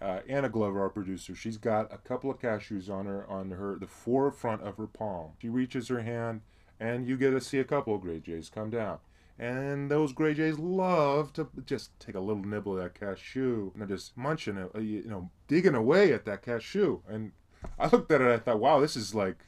uh, 0.01 0.21
Anna 0.29 0.49
Glover, 0.49 0.81
our 0.81 0.89
producer, 0.89 1.35
she's 1.35 1.57
got 1.57 1.93
a 1.93 1.99
couple 1.99 2.31
of 2.31 2.41
cashews 2.41 2.91
on 2.91 3.07
her 3.07 3.29
on 3.31 3.53
her 3.53 3.77
the 3.79 3.87
forefront 3.87 4.63
of 4.63 4.77
her 4.77 4.87
palm. 4.87 5.33
She 5.41 5.49
reaches 5.49 5.89
her 5.89 6.03
hand, 6.03 6.43
and 6.81 7.07
you 7.07 7.17
get 7.17 7.31
to 7.31 7.41
see 7.41 7.59
a 7.59 7.65
couple 7.65 7.95
of 7.95 8.01
gray 8.01 8.19
jays 8.19 8.51
come 8.51 8.71
down. 8.71 8.99
And 9.39 9.91
those 9.91 10.13
gray 10.13 10.35
jays 10.35 10.59
love 10.59 11.33
to 11.35 11.49
just 11.67 11.99
take 11.99 12.15
a 12.15 12.21
little 12.21 12.45
nibble 12.45 12.79
of 12.79 12.85
that 12.85 12.99
cashew 12.99 13.73
and 13.73 13.81
they're 13.81 13.97
just 13.97 14.17
munching 14.17 14.57
it, 14.57 14.71
uh, 14.75 14.79
you 14.79 15.03
know, 15.05 15.31
digging 15.49 15.75
away 15.75 16.13
at 16.13 16.25
that 16.27 16.43
cashew. 16.43 17.01
And 17.09 17.33
I 17.79 17.89
looked 17.89 18.13
at 18.13 18.21
it, 18.21 18.33
I 18.33 18.39
thought, 18.39 18.61
wow, 18.61 18.79
this 18.79 18.95
is 18.95 19.13
like, 19.13 19.39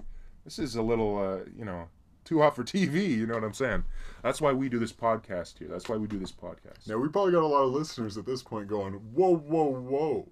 this 0.44 0.58
is 0.58 0.74
a 0.74 0.82
little, 0.82 1.18
uh, 1.18 1.48
you 1.56 1.64
know, 1.64 1.88
too 2.26 2.40
hot 2.40 2.54
for 2.54 2.64
TV. 2.64 3.08
You 3.08 3.26
know 3.26 3.34
what 3.34 3.44
I'm 3.44 3.54
saying? 3.54 3.84
That's 4.22 4.40
why 4.40 4.52
we 4.52 4.68
do 4.68 4.78
this 4.78 4.92
podcast 4.92 5.58
here. 5.58 5.68
That's 5.68 5.88
why 5.88 5.96
we 5.96 6.06
do 6.06 6.18
this 6.18 6.32
podcast. 6.32 6.88
Now 6.88 6.98
we 6.98 7.08
probably 7.08 7.32
got 7.32 7.42
a 7.42 7.46
lot 7.46 7.62
of 7.62 7.72
listeners 7.72 8.18
at 8.18 8.26
this 8.26 8.42
point 8.42 8.68
going, 8.68 8.92
"Whoa, 8.92 9.36
whoa, 9.36 9.70
whoa!" 9.70 10.28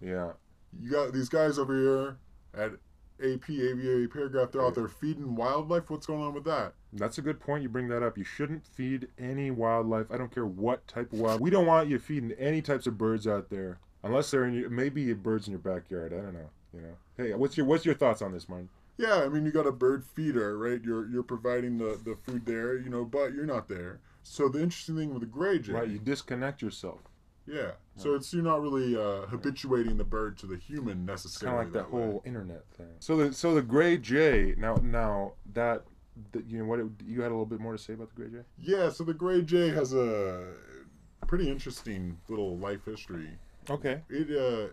Yeah. 0.00 0.32
You 0.80 0.90
got 0.90 1.12
these 1.12 1.28
guys 1.28 1.58
over 1.58 1.74
here 1.74 2.16
at 2.54 2.72
AP 3.20 3.50
Aviary 3.50 4.06
Paragraph. 4.06 4.52
They're 4.52 4.64
out 4.64 4.74
there 4.74 4.88
feeding 4.88 5.34
wildlife. 5.34 5.90
What's 5.90 6.06
going 6.06 6.22
on 6.22 6.34
with 6.34 6.44
that? 6.44 6.74
That's 6.92 7.18
a 7.18 7.22
good 7.22 7.40
point. 7.40 7.62
You 7.62 7.68
bring 7.68 7.88
that 7.88 8.02
up. 8.02 8.16
You 8.16 8.24
shouldn't 8.24 8.64
feed 8.64 9.08
any 9.18 9.50
wildlife. 9.50 10.06
I 10.10 10.16
don't 10.16 10.32
care 10.32 10.46
what 10.46 10.86
type 10.86 11.12
of 11.12 11.18
wild. 11.18 11.40
We 11.40 11.50
don't 11.50 11.66
want 11.66 11.88
you 11.88 11.98
feeding 11.98 12.32
any 12.32 12.62
types 12.62 12.86
of 12.86 12.96
birds 12.96 13.26
out 13.26 13.50
there, 13.50 13.78
unless 14.04 14.30
they're 14.30 14.44
in 14.44 14.54
your, 14.54 14.70
maybe 14.70 15.12
birds 15.14 15.48
in 15.48 15.52
your 15.52 15.58
backyard. 15.58 16.12
I 16.12 16.16
don't 16.16 16.34
know. 16.34 16.50
You 16.72 16.80
know. 16.82 16.94
Hey, 17.16 17.34
what's 17.34 17.56
your 17.56 17.66
what's 17.66 17.84
your 17.84 17.94
thoughts 17.94 18.22
on 18.22 18.32
this, 18.32 18.48
Martin? 18.48 18.68
Yeah, 18.98 19.22
I 19.24 19.28
mean 19.28 19.46
you 19.46 19.52
got 19.52 19.66
a 19.66 19.72
bird 19.72 20.04
feeder, 20.04 20.58
right? 20.58 20.82
You're 20.82 21.08
you're 21.08 21.22
providing 21.22 21.78
the, 21.78 21.98
the 22.04 22.16
food 22.16 22.44
there, 22.44 22.76
you 22.76 22.90
know, 22.90 23.04
but 23.04 23.32
you're 23.32 23.46
not 23.46 23.68
there. 23.68 24.00
So 24.24 24.48
the 24.48 24.60
interesting 24.60 24.96
thing 24.96 25.10
with 25.10 25.20
the 25.20 25.26
gray 25.26 25.60
jay, 25.60 25.72
right? 25.72 25.88
You 25.88 25.98
disconnect 25.98 26.60
yourself. 26.60 27.00
Yeah. 27.46 27.70
So 27.96 28.14
it's 28.14 28.32
you're 28.32 28.42
not 28.42 28.60
really 28.60 28.94
uh, 28.94 29.22
habituating 29.22 29.96
the 29.96 30.04
bird 30.04 30.36
to 30.38 30.46
the 30.46 30.56
human 30.56 31.06
necessarily. 31.06 31.64
Kind 31.64 31.68
of 31.68 31.74
like 31.74 31.84
that, 31.84 31.90
that 31.90 31.96
whole 31.96 32.22
internet 32.26 32.64
thing. 32.76 32.94
So 33.00 33.16
the 33.16 33.32
so 33.32 33.54
the 33.54 33.62
gray 33.62 33.96
jay 33.96 34.54
now 34.58 34.78
now 34.82 35.32
that, 35.54 35.84
that 36.32 36.46
you 36.46 36.58
know 36.58 36.64
what 36.66 36.80
it, 36.80 36.86
you 37.06 37.22
had 37.22 37.28
a 37.28 37.34
little 37.34 37.46
bit 37.46 37.60
more 37.60 37.72
to 37.72 37.78
say 37.78 37.94
about 37.94 38.14
the 38.14 38.22
gray 38.22 38.30
jay. 38.30 38.44
Yeah. 38.58 38.90
So 38.90 39.04
the 39.04 39.14
gray 39.14 39.42
jay 39.42 39.70
has 39.70 39.94
a 39.94 40.48
pretty 41.26 41.48
interesting 41.50 42.18
little 42.28 42.58
life 42.58 42.84
history. 42.84 43.30
Okay. 43.70 44.02
It 44.10 44.30
uh 44.30 44.68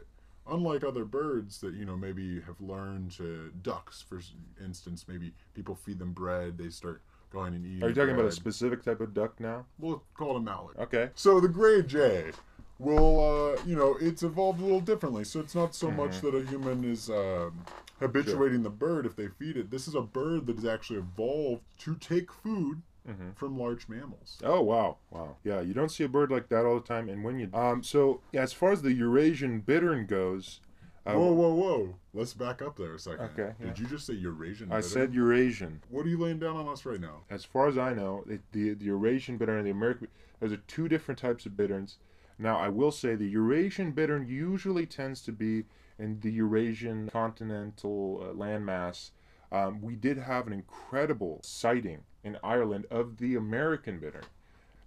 unlike 0.50 0.84
other 0.84 1.06
birds 1.06 1.60
that 1.62 1.74
you 1.74 1.86
know 1.86 1.98
maybe 1.98 2.42
have 2.42 2.60
learned 2.60 3.12
to 3.12 3.52
ducks 3.62 4.02
for 4.02 4.20
instance 4.64 5.06
maybe 5.08 5.34
people 5.54 5.76
feed 5.76 6.00
them 6.00 6.12
bread 6.12 6.58
they 6.58 6.70
start 6.70 7.02
going 7.32 7.54
and 7.54 7.66
eating 7.66 7.84
are 7.84 7.90
you 7.90 7.96
talking 7.96 8.14
bread. 8.14 8.20
about 8.20 8.32
a 8.32 8.36
specific 8.36 8.84
type 8.84 9.02
of 9.02 9.14
duck 9.14 9.40
now 9.40 9.66
we'll 9.80 10.04
call 10.14 10.36
it 10.36 10.38
a 10.38 10.42
mallard 10.42 10.76
okay 10.78 11.10
so 11.16 11.40
the 11.40 11.48
gray 11.48 11.82
jay 11.82 12.32
will 12.78 13.56
uh, 13.58 13.62
you 13.66 13.76
know 13.76 13.96
it's 14.02 14.24
evolved 14.24 14.60
a 14.60 14.64
little 14.64 14.80
differently 14.80 15.24
so 15.24 15.40
it's 15.40 15.56
not 15.56 15.74
so 15.74 15.88
mm-hmm. 15.88 15.98
much 15.98 16.22
that 16.22 16.36
a 16.36 16.46
human 16.46 16.84
is 16.84 17.10
um, 17.10 17.66
habituating 18.00 18.58
sure. 18.58 18.64
the 18.64 18.70
bird 18.70 19.06
if 19.06 19.16
they 19.16 19.28
feed 19.28 19.58
it 19.58 19.72
this 19.72 19.88
is 19.88 19.96
a 19.96 20.02
bird 20.02 20.46
that 20.46 20.58
has 20.58 20.66
actually 20.66 21.00
evolved 21.00 21.64
to 21.80 21.96
take 21.96 22.32
food 22.32 22.82
mm-hmm. 23.08 23.32
from 23.36 23.58
large 23.58 23.88
mammals. 23.88 24.38
Oh 24.44 24.62
wow, 24.62 24.98
wow, 25.10 25.38
yeah. 25.44 25.62
You 25.62 25.74
don't 25.74 25.90
see 25.90 26.04
a 26.04 26.10
bird 26.10 26.32
like 26.32 26.50
that 26.50 26.66
all 26.66 26.76
the 26.76 26.88
time. 26.88 27.10
And 27.10 27.24
when 27.24 27.40
you 27.40 27.50
um, 27.54 27.84
so 27.84 28.22
yeah, 28.32 28.42
as 28.42 28.54
far 28.54 28.72
as 28.72 28.82
the 28.82 28.94
Eurasian 28.94 29.62
bittern 29.62 30.06
goes, 30.06 30.62
Uh, 31.08 31.14
Whoa, 31.14 31.34
whoa, 31.34 31.54
whoa! 31.54 31.96
Let's 32.16 32.34
back 32.34 32.62
up 32.64 32.78
there 32.78 32.96
a 32.96 33.00
second. 33.00 33.26
Okay, 33.26 33.54
yeah. 33.60 33.68
Did 33.68 33.80
you 33.80 33.86
just 33.86 34.08
say 34.08 34.14
Eurasian? 34.14 34.72
I 34.72 34.82
said 34.82 35.14
Eurasian. 35.14 35.82
What 35.90 36.06
are 36.06 36.10
you 36.10 36.18
laying 36.18 36.40
down 36.40 36.56
on 36.56 36.68
us 36.68 36.84
right 36.84 37.00
now? 37.00 37.22
As 37.30 37.46
far 37.46 37.68
as 37.68 37.78
I 37.78 37.94
know, 37.94 38.24
it, 38.28 38.42
the 38.52 38.74
the 38.74 38.86
Eurasian 38.86 39.38
bittern 39.38 39.58
and 39.58 39.68
the 39.68 39.72
American 39.72 40.08
there's 40.40 40.52
a 40.52 40.58
two 40.58 40.88
different 40.88 41.20
types 41.20 41.46
of 41.46 41.56
bitterns. 41.56 41.98
Now, 42.38 42.58
I 42.58 42.70
will 42.70 42.92
say 42.92 43.16
the 43.16 43.30
Eurasian 43.30 43.92
bittern 43.92 44.28
usually 44.28 44.86
tends 44.86 45.22
to 45.22 45.32
be 45.32 45.66
in 45.98 46.20
the 46.20 46.32
Eurasian 46.32 47.10
continental 47.10 48.20
uh, 48.22 48.34
landmass. 48.34 49.12
Um, 49.52 49.82
we 49.82 49.96
did 49.96 50.18
have 50.18 50.48
an 50.48 50.54
incredible 50.54 51.40
sighting 51.44 52.04
in 52.24 52.38
Ireland 52.44 52.86
of 52.90 53.18
the 53.18 53.36
American 53.36 54.00
bittern. 54.00 54.24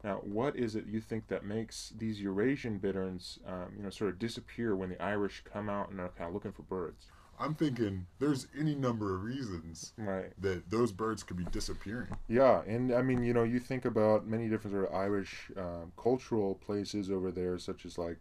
Now, 0.05 0.17
what 0.17 0.57
is 0.57 0.77
it 0.77 0.87
you 0.87 1.01
think 1.01 1.27
that 1.29 1.45
makes 1.45 1.93
these 1.97 2.21
Eurasian 2.21 2.79
bitterns, 2.79 3.39
um, 3.47 3.73
you 3.77 3.83
know, 3.83 3.91
sort 3.91 4.11
of 4.11 4.19
disappear 4.19 4.77
when 4.77 4.91
the 4.91 5.03
Irish 5.03 5.43
come 5.53 5.69
out 5.69 5.91
and 5.91 6.01
are 6.01 6.11
kind 6.11 6.29
of 6.29 6.35
looking 6.35 6.53
for 6.53 6.63
birds? 6.63 7.07
I'm 7.41 7.55
thinking 7.55 8.07
there's 8.19 8.49
any 8.59 8.75
number 8.75 9.15
of 9.15 9.23
reasons 9.23 9.93
Right. 9.97 10.33
that 10.41 10.71
those 10.71 10.91
birds 10.91 11.23
could 11.23 11.37
be 11.37 11.45
disappearing. 11.45 12.17
Yeah, 12.29 12.63
and 12.67 12.93
I 12.93 13.03
mean, 13.03 13.23
you 13.23 13.33
know, 13.33 13.45
you 13.45 13.61
think 13.61 13.85
about 13.85 14.27
many 14.27 14.49
different 14.49 14.75
sort 14.75 14.89
of 14.89 14.95
Irish 14.95 15.51
um, 15.57 15.93
cultural 15.97 16.57
places 16.57 17.11
over 17.11 17.31
there, 17.31 17.57
such 17.59 17.87
as 17.87 17.97
like, 17.97 18.19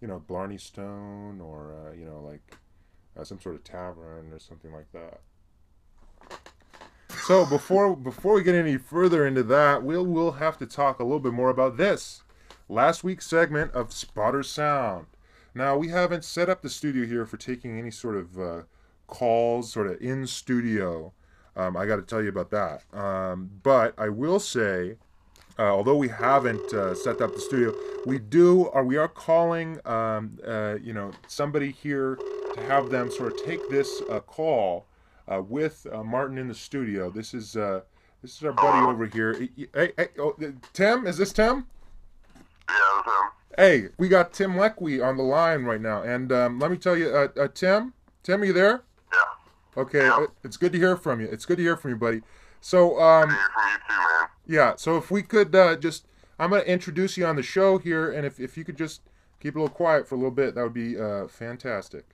you 0.00 0.08
know, 0.08 0.18
Blarney 0.18 0.58
Stone, 0.58 1.40
or 1.40 1.74
uh, 1.74 1.92
you 1.92 2.04
know, 2.04 2.20
like 2.20 2.56
uh, 3.16 3.22
some 3.22 3.40
sort 3.40 3.54
of 3.54 3.62
tavern 3.62 4.32
or 4.32 4.38
something 4.40 4.72
like 4.72 4.90
that. 4.92 5.20
So 7.26 7.46
before 7.46 7.94
before 7.94 8.34
we 8.34 8.42
get 8.42 8.54
any 8.54 8.76
further 8.76 9.26
into 9.26 9.42
that, 9.44 9.82
we'll 9.82 10.06
we'll 10.06 10.32
have 10.32 10.58
to 10.58 10.66
talk 10.66 10.98
a 10.98 11.04
little 11.04 11.20
bit 11.20 11.32
more 11.32 11.50
about 11.50 11.76
this 11.76 12.22
last 12.68 13.04
week's 13.04 13.26
segment 13.26 13.72
of 13.72 13.92
Spotter 13.92 14.42
Sound. 14.42 15.06
Now 15.54 15.76
we 15.76 15.88
haven't 15.88 16.24
set 16.24 16.48
up 16.48 16.62
the 16.62 16.70
studio 16.70 17.06
here 17.06 17.26
for 17.26 17.36
taking 17.36 17.78
any 17.78 17.90
sort 17.90 18.16
of 18.16 18.38
uh, 18.38 18.62
calls, 19.06 19.72
sort 19.72 19.88
of 19.88 20.00
in 20.00 20.26
studio. 20.26 21.12
Um, 21.56 21.76
I 21.76 21.86
got 21.86 21.96
to 21.96 22.02
tell 22.02 22.22
you 22.22 22.28
about 22.28 22.50
that. 22.50 22.82
Um, 22.98 23.50
but 23.62 23.92
I 23.98 24.08
will 24.08 24.38
say, 24.38 24.96
uh, 25.58 25.64
although 25.64 25.96
we 25.96 26.08
haven't 26.08 26.72
uh, 26.72 26.94
set 26.94 27.20
up 27.20 27.34
the 27.34 27.40
studio, 27.40 27.74
we 28.06 28.18
do, 28.18 28.64
or 28.66 28.84
we 28.84 28.96
are 28.96 29.08
calling, 29.08 29.78
um, 29.84 30.38
uh, 30.46 30.76
you 30.80 30.92
know, 30.92 31.10
somebody 31.26 31.72
here 31.72 32.16
to 32.54 32.62
have 32.62 32.90
them 32.90 33.10
sort 33.10 33.32
of 33.32 33.44
take 33.44 33.68
this 33.68 34.00
uh, 34.08 34.20
call 34.20 34.86
uh, 35.30 35.40
with 35.40 35.86
uh, 35.92 36.02
Martin 36.02 36.38
in 36.38 36.48
the 36.48 36.54
studio. 36.54 37.10
This 37.10 37.32
is 37.34 37.56
uh, 37.56 37.80
this 38.22 38.36
is 38.36 38.44
our 38.44 38.52
buddy 38.52 38.86
over 38.86 39.06
here. 39.06 39.48
Hey, 39.74 39.92
hey, 39.96 40.08
oh, 40.18 40.34
Tim, 40.72 41.06
is 41.06 41.16
this 41.16 41.32
Tim? 41.32 41.66
Yeah, 42.68 42.74
it 42.76 43.06
was 43.06 43.14
him. 43.14 43.30
Hey, 43.56 43.88
we 43.98 44.08
got 44.08 44.32
Tim 44.32 44.52
Leckwe 44.54 45.04
on 45.04 45.16
the 45.16 45.22
line 45.22 45.64
right 45.64 45.80
now, 45.80 46.02
and 46.02 46.30
um, 46.32 46.58
let 46.58 46.70
me 46.70 46.76
tell 46.76 46.96
you, 46.96 47.08
uh, 47.08 47.28
uh, 47.38 47.48
Tim, 47.52 47.94
Tim, 48.22 48.42
are 48.42 48.44
you 48.44 48.52
there? 48.52 48.82
Yeah. 49.12 49.82
Okay, 49.82 50.04
Yeah. 50.04 50.14
uh, 50.14 50.26
it's 50.44 50.56
good 50.56 50.72
to 50.72 50.78
hear 50.78 50.96
from 50.96 51.20
you. 51.20 51.28
It's 51.30 51.46
good 51.46 51.56
to 51.56 51.62
hear 51.62 51.76
from 51.76 51.90
you, 51.92 51.96
buddy. 51.96 52.22
So, 52.60 53.00
um, 53.00 53.28
Hear 53.30 53.38
from 53.54 53.64
you 53.72 53.78
too, 53.88 53.94
man. 54.20 54.28
yeah, 54.46 54.74
so 54.76 54.96
if 54.98 55.10
we 55.10 55.22
could 55.22 55.54
uh, 55.54 55.76
just, 55.76 56.06
I'm 56.38 56.50
going 56.50 56.62
to 56.62 56.70
introduce 56.70 57.16
you 57.16 57.26
on 57.26 57.36
the 57.36 57.42
show 57.42 57.78
here, 57.78 58.10
and 58.10 58.24
if, 58.26 58.38
if 58.38 58.56
you 58.56 58.64
could 58.64 58.76
just 58.78 59.00
keep 59.40 59.56
a 59.56 59.58
little 59.58 59.74
quiet 59.74 60.06
for 60.06 60.14
a 60.14 60.18
little 60.18 60.30
bit, 60.30 60.54
that 60.54 60.62
would 60.62 60.74
be 60.74 60.98
uh, 60.98 61.26
fantastic. 61.26 62.04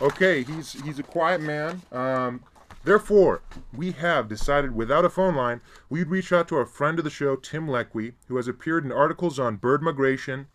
Okay, 0.00 0.42
he's 0.42 0.72
he's 0.82 0.98
a 0.98 1.02
quiet 1.02 1.40
man. 1.40 1.82
Um, 1.92 2.42
therefore, 2.84 3.42
we 3.74 3.92
have 3.92 4.28
decided 4.28 4.74
without 4.74 5.04
a 5.04 5.10
phone 5.10 5.36
line, 5.36 5.60
we'd 5.90 6.08
reach 6.08 6.32
out 6.32 6.48
to 6.48 6.56
our 6.56 6.64
friend 6.64 6.98
of 6.98 7.04
the 7.04 7.10
show, 7.10 7.36
Tim 7.36 7.66
Leckwe, 7.66 8.14
who 8.28 8.36
has 8.36 8.48
appeared 8.48 8.84
in 8.84 8.92
articles 8.92 9.38
on 9.38 9.56
bird 9.56 9.82
migration 9.82 10.46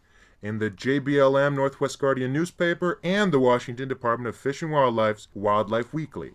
in 0.41 0.59
the 0.59 0.71
JBLM 0.71 1.55
Northwest 1.55 1.99
Guardian 1.99 2.33
newspaper 2.33 2.99
and 3.03 3.31
the 3.31 3.39
Washington 3.39 3.87
Department 3.87 4.29
of 4.29 4.35
Fish 4.35 4.61
and 4.61 4.71
Wildlife's 4.71 5.27
Wildlife 5.33 5.93
Weekly 5.93 6.31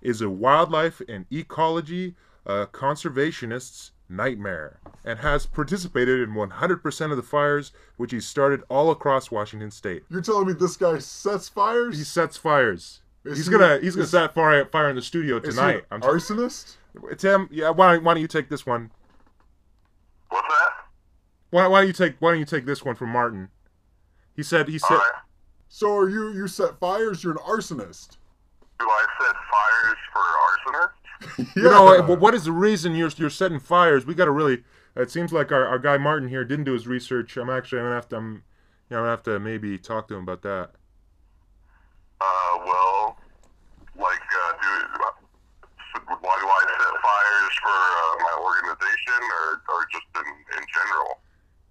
is 0.00 0.20
a 0.20 0.30
wildlife 0.30 1.00
and 1.08 1.26
ecology 1.30 2.14
uh, 2.46 2.66
conservationist's 2.66 3.92
nightmare 4.08 4.80
and 5.04 5.20
has 5.20 5.46
participated 5.46 6.20
in 6.20 6.34
100% 6.34 7.10
of 7.10 7.16
the 7.16 7.22
fires 7.22 7.70
which 7.96 8.10
he 8.10 8.18
started 8.20 8.62
all 8.68 8.90
across 8.90 9.30
Washington 9.30 9.70
state. 9.70 10.02
You're 10.10 10.20
telling 10.20 10.46
me 10.48 10.52
this 10.54 10.76
guy 10.76 10.98
sets 10.98 11.48
fires? 11.48 11.96
He 11.96 12.04
sets 12.04 12.36
fires. 12.36 13.02
Is 13.24 13.36
he's 13.36 13.46
he- 13.46 13.52
gonna 13.52 13.78
he's 13.80 13.94
gonna 13.94 14.08
set 14.08 14.34
fire 14.34 14.64
fire 14.66 14.88
in 14.88 14.96
the 14.96 15.02
studio 15.02 15.36
Is 15.36 15.44
he 15.44 15.50
tonight. 15.50 15.74
an 15.76 15.82
I'm 15.90 16.00
arsonist? 16.00 16.76
Tim, 17.18 17.48
yeah, 17.52 17.70
why, 17.70 17.98
why 17.98 18.14
don't 18.14 18.20
you 18.22 18.26
take 18.26 18.48
this 18.48 18.64
one? 18.66 18.90
What's 20.30 20.48
that? 20.48 20.70
Why, 21.50 21.66
why 21.66 21.80
don't 21.80 21.88
you 21.88 21.92
take 21.92 22.16
why 22.18 22.30
don't 22.30 22.38
you 22.40 22.44
take 22.46 22.64
this 22.66 22.84
one 22.84 22.94
from 22.96 23.10
Martin? 23.10 23.48
He 24.34 24.42
said 24.42 24.68
he 24.68 24.78
said 24.78 24.90
All 24.92 24.96
right. 24.98 25.12
So 25.68 25.94
are 25.96 26.08
you 26.08 26.32
you 26.32 26.48
set 26.48 26.78
fires? 26.80 27.22
You're 27.22 27.32
an 27.34 27.38
arsonist. 27.38 28.16
Do 28.78 28.86
I 28.88 29.06
set 29.20 29.34
fires 29.36 29.98
for 30.12 30.20
arsonists? 31.20 31.56
you 31.56 31.62
know 31.62 32.02
what 32.02 32.34
is 32.34 32.44
the 32.44 32.52
reason 32.52 32.94
you're 32.94 33.10
you're 33.16 33.30
setting 33.30 33.60
fires? 33.60 34.06
We 34.06 34.14
got 34.14 34.26
to 34.26 34.30
really. 34.30 34.64
It 34.96 35.10
seems 35.10 35.32
like 35.32 35.52
our, 35.52 35.64
our 35.66 35.78
guy 35.78 35.98
Martin 35.98 36.28
here 36.28 36.44
didn't 36.44 36.64
do 36.64 36.72
his 36.72 36.86
research. 36.86 37.36
I'm 37.36 37.48
actually 37.48 37.78
I'm 37.78 37.86
gonna 37.86 37.94
have 37.94 38.08
to 38.08 38.16
I'm, 38.16 38.32
you 38.32 38.40
know, 38.90 38.96
I'm 38.98 39.02
gonna 39.02 39.10
have 39.10 39.22
to 39.24 39.38
maybe 39.38 39.78
talk 39.78 40.08
to 40.08 40.16
him 40.16 40.24
about 40.24 40.42
that. 40.42 40.72
Uh, 42.20 42.58
well, 42.66 43.16
like, 43.96 44.20
uh, 44.20 44.52
do, 44.60 45.00
why 46.08 46.36
do 46.40 46.46
I 46.46 46.60
set 46.66 46.94
fires 47.02 47.54
for 47.62 47.78
uh, 47.78 48.14
my 48.18 48.34
organization 48.44 49.22
or, 49.22 49.62
or 49.68 49.86
just 49.92 50.06
in, 50.16 50.58
in 50.58 50.64
general? 50.74 51.20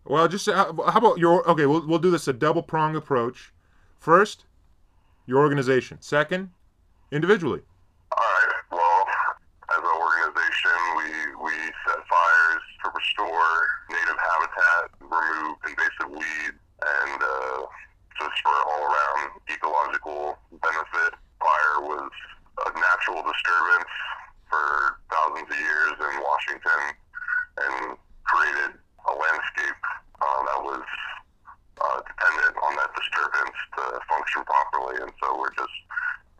Well, 0.05 0.27
just 0.27 0.47
uh, 0.47 0.73
how 0.89 0.97
about 0.97 1.17
your 1.19 1.47
okay? 1.49 1.65
We'll 1.65 1.85
we'll 1.85 1.99
do 1.99 2.09
this 2.09 2.27
a 2.27 2.33
double 2.33 2.63
prong 2.63 2.95
approach. 2.95 3.53
First, 3.99 4.45
your 5.27 5.39
organization. 5.39 6.01
Second, 6.01 6.49
individually. 7.11 7.61
All 8.11 8.23
right. 8.23 8.53
Well, 8.71 9.05
as 9.69 9.77
an 9.77 9.95
organization, 10.01 10.79
we 10.97 11.09
we 11.45 11.53
set 11.85 12.01
fires 12.09 12.63
to 12.83 12.91
restore 12.95 13.49
native 13.91 14.17
habitat, 14.17 14.89
remove 15.01 15.57
invasive 15.67 16.09
weed, 16.09 16.53
and 16.57 17.21
uh, 17.21 17.61
just 18.17 18.37
for 18.41 18.55
all 18.65 18.83
around 18.89 19.39
benefit. 20.51 21.11
Fire 21.39 21.77
was 21.85 22.11
a 22.65 22.69
natural 22.75 23.21
disturbance 23.23 23.91
for 24.49 24.99
thousands 25.11 25.47
of 25.49 25.57
years 25.57 25.95
in 25.99 26.13
Washington, 26.21 26.81
and 27.63 27.97
created 28.25 28.71
a 29.07 29.13
landscape 29.13 29.81
uh, 30.21 30.39
that 30.49 30.59
was 30.63 30.85
uh, 31.79 31.99
dependent 32.05 32.55
on 32.61 32.71
that 32.75 32.91
disturbance 32.97 33.57
to 33.77 33.83
function 34.09 34.41
properly. 34.43 35.01
And 35.01 35.11
so 35.21 35.37
we're 35.39 35.53
just 35.55 35.77